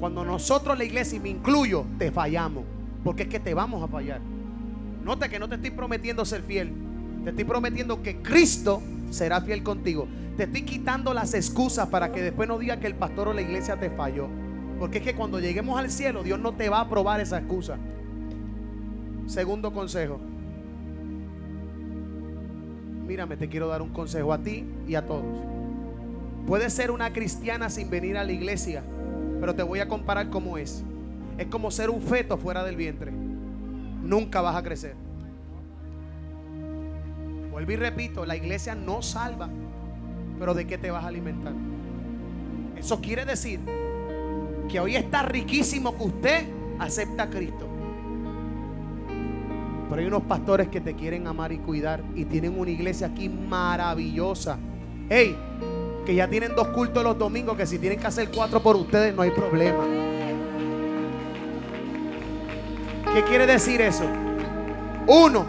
cuando 0.00 0.24
nosotros 0.24 0.78
la 0.78 0.84
iglesia, 0.84 1.18
y 1.18 1.20
me 1.20 1.28
incluyo, 1.28 1.84
te 1.98 2.10
fallamos. 2.10 2.64
Porque 3.04 3.24
es 3.24 3.28
que 3.28 3.38
te 3.38 3.52
vamos 3.52 3.82
a 3.82 3.88
fallar. 3.88 4.20
Nota 5.04 5.28
que 5.28 5.38
no 5.38 5.48
te 5.48 5.56
estoy 5.56 5.70
prometiendo 5.70 6.24
ser 6.24 6.42
fiel. 6.42 6.72
Te 7.22 7.30
estoy 7.30 7.44
prometiendo 7.44 8.02
que 8.02 8.16
Cristo 8.22 8.82
será 9.10 9.42
fiel 9.42 9.62
contigo. 9.62 10.08
Te 10.36 10.44
estoy 10.44 10.62
quitando 10.62 11.12
las 11.12 11.34
excusas 11.34 11.88
para 11.88 12.12
que 12.12 12.22
después 12.22 12.48
no 12.48 12.58
diga 12.58 12.78
que 12.78 12.86
el 12.86 12.94
pastor 12.94 13.28
o 13.28 13.32
la 13.32 13.42
iglesia 13.42 13.78
te 13.78 13.90
falló. 13.90 14.28
Porque 14.78 14.98
es 14.98 15.04
que 15.04 15.14
cuando 15.14 15.38
lleguemos 15.38 15.78
al 15.78 15.90
cielo, 15.90 16.22
Dios 16.22 16.40
no 16.40 16.54
te 16.54 16.68
va 16.68 16.78
a 16.78 16.82
aprobar 16.82 17.20
esa 17.20 17.38
excusa. 17.38 17.76
Segundo 19.26 19.72
consejo. 19.72 20.18
Mírame, 23.06 23.36
te 23.36 23.48
quiero 23.48 23.68
dar 23.68 23.82
un 23.82 23.90
consejo 23.90 24.32
a 24.32 24.38
ti 24.38 24.64
y 24.88 24.94
a 24.94 25.04
todos. 25.04 25.24
Puedes 26.46 26.72
ser 26.72 26.90
una 26.90 27.12
cristiana 27.12 27.68
sin 27.68 27.90
venir 27.90 28.16
a 28.16 28.24
la 28.24 28.32
iglesia, 28.32 28.82
pero 29.40 29.54
te 29.54 29.62
voy 29.62 29.80
a 29.80 29.88
comparar 29.88 30.30
cómo 30.30 30.56
es. 30.56 30.82
Es 31.36 31.46
como 31.46 31.70
ser 31.70 31.90
un 31.90 32.00
feto 32.00 32.38
fuera 32.38 32.64
del 32.64 32.76
vientre. 32.76 33.12
Nunca 34.02 34.40
vas 34.40 34.56
a 34.56 34.62
crecer. 34.62 34.94
Vuelvo 37.50 37.72
y 37.72 37.76
repito, 37.76 38.24
la 38.24 38.36
iglesia 38.36 38.74
no 38.74 39.02
salva, 39.02 39.48
pero 40.40 40.54
¿de 40.54 40.66
qué 40.66 40.78
te 40.78 40.90
vas 40.90 41.04
a 41.04 41.08
alimentar? 41.08 41.52
Eso 42.74 42.98
quiere 43.02 43.26
decir 43.26 43.60
que 44.70 44.80
hoy 44.80 44.96
está 44.96 45.22
riquísimo 45.22 45.94
que 45.94 46.02
usted 46.02 46.46
acepta 46.78 47.24
a 47.24 47.30
Cristo. 47.30 47.66
Pero 49.90 50.00
hay 50.00 50.08
unos 50.08 50.22
pastores 50.22 50.68
que 50.68 50.80
te 50.80 50.94
quieren 50.94 51.26
amar 51.26 51.52
y 51.52 51.58
cuidar 51.58 52.02
y 52.14 52.24
tienen 52.24 52.58
una 52.58 52.70
iglesia 52.70 53.08
aquí 53.08 53.28
maravillosa. 53.28 54.56
Hey, 55.10 55.36
que 56.06 56.14
ya 56.14 56.26
tienen 56.26 56.54
dos 56.54 56.68
cultos 56.68 57.04
los 57.04 57.18
domingos, 57.18 57.54
que 57.54 57.66
si 57.66 57.78
tienen 57.78 58.00
que 58.00 58.06
hacer 58.06 58.30
cuatro 58.34 58.62
por 58.62 58.76
ustedes 58.76 59.14
no 59.14 59.20
hay 59.20 59.32
problema. 59.32 59.84
¿Qué 63.12 63.24
quiere 63.24 63.46
decir 63.46 63.82
eso? 63.82 64.04
Uno, 65.06 65.44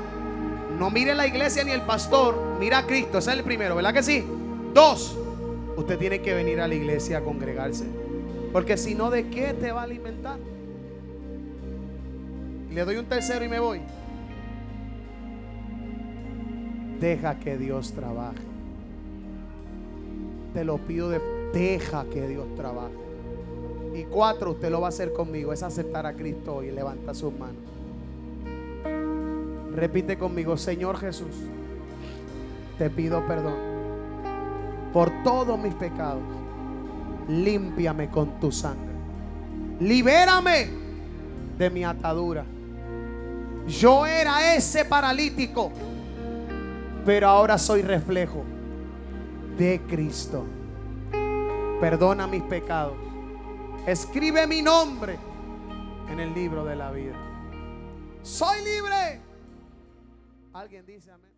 no 0.77 0.89
mire 0.89 1.15
la 1.15 1.27
iglesia 1.27 1.63
ni 1.63 1.71
el 1.71 1.83
pastor, 1.83 2.57
mira 2.59 2.79
a 2.79 2.85
Cristo, 2.85 3.19
ese 3.19 3.31
es 3.31 3.37
el 3.37 3.43
primero, 3.45 3.75
¿verdad 3.75 3.93
que 3.93 4.03
sí? 4.03 4.40
Dos, 4.73 5.17
usted 5.75 5.97
tiene 5.97 6.21
que 6.21 6.33
venir 6.33 6.61
a 6.61 6.67
la 6.67 6.75
iglesia 6.75 7.17
a 7.17 7.21
congregarse. 7.21 7.85
Porque 8.53 8.77
si 8.77 8.95
no, 8.95 9.09
¿de 9.09 9.29
qué 9.29 9.53
te 9.53 9.71
va 9.71 9.81
a 9.81 9.83
alimentar? 9.83 10.37
Le 12.71 12.85
doy 12.85 12.97
un 12.97 13.05
tercero 13.05 13.43
y 13.43 13.49
me 13.49 13.59
voy. 13.59 13.81
Deja 16.99 17.39
que 17.39 17.57
Dios 17.57 17.91
trabaje. 17.91 18.39
Te 20.53 20.63
lo 20.63 20.77
pido 20.77 21.09
de 21.09 21.19
deja 21.53 22.05
que 22.05 22.27
Dios 22.27 22.45
trabaje. 22.55 22.95
Y 23.93 24.03
cuatro, 24.03 24.51
usted 24.51 24.69
lo 24.69 24.79
va 24.79 24.87
a 24.87 24.89
hacer 24.89 25.11
conmigo, 25.11 25.51
es 25.51 25.63
aceptar 25.63 26.05
a 26.05 26.13
Cristo 26.13 26.55
hoy 26.55 26.71
levanta 26.71 27.13
sus 27.13 27.33
manos. 27.33 27.57
Repite 29.75 30.17
conmigo, 30.17 30.55
Señor 30.55 30.97
Jesús, 30.97 31.35
te 32.77 32.89
pido 32.89 33.25
perdón 33.25 33.70
por 34.93 35.23
todos 35.23 35.57
mis 35.59 35.73
pecados. 35.75 36.23
Límpiame 37.27 38.09
con 38.09 38.39
tu 38.39 38.51
sangre. 38.51 38.91
Libérame 39.79 40.69
de 41.57 41.69
mi 41.69 41.83
atadura. 41.83 42.45
Yo 43.67 44.05
era 44.05 44.55
ese 44.55 44.85
paralítico, 44.85 45.71
pero 47.05 47.27
ahora 47.27 47.57
soy 47.57 47.81
reflejo 47.81 48.43
de 49.57 49.81
Cristo. 49.87 50.45
Perdona 51.79 52.27
mis 52.27 52.43
pecados. 52.43 52.95
Escribe 53.85 54.45
mi 54.45 54.61
nombre 54.61 55.17
en 56.09 56.19
el 56.19 56.33
libro 56.33 56.65
de 56.65 56.75
la 56.75 56.91
vida. 56.91 57.15
Soy 58.21 58.63
libre. 58.63 59.21
Alguien 60.53 60.85
dice 60.85 61.11
amén. 61.11 61.30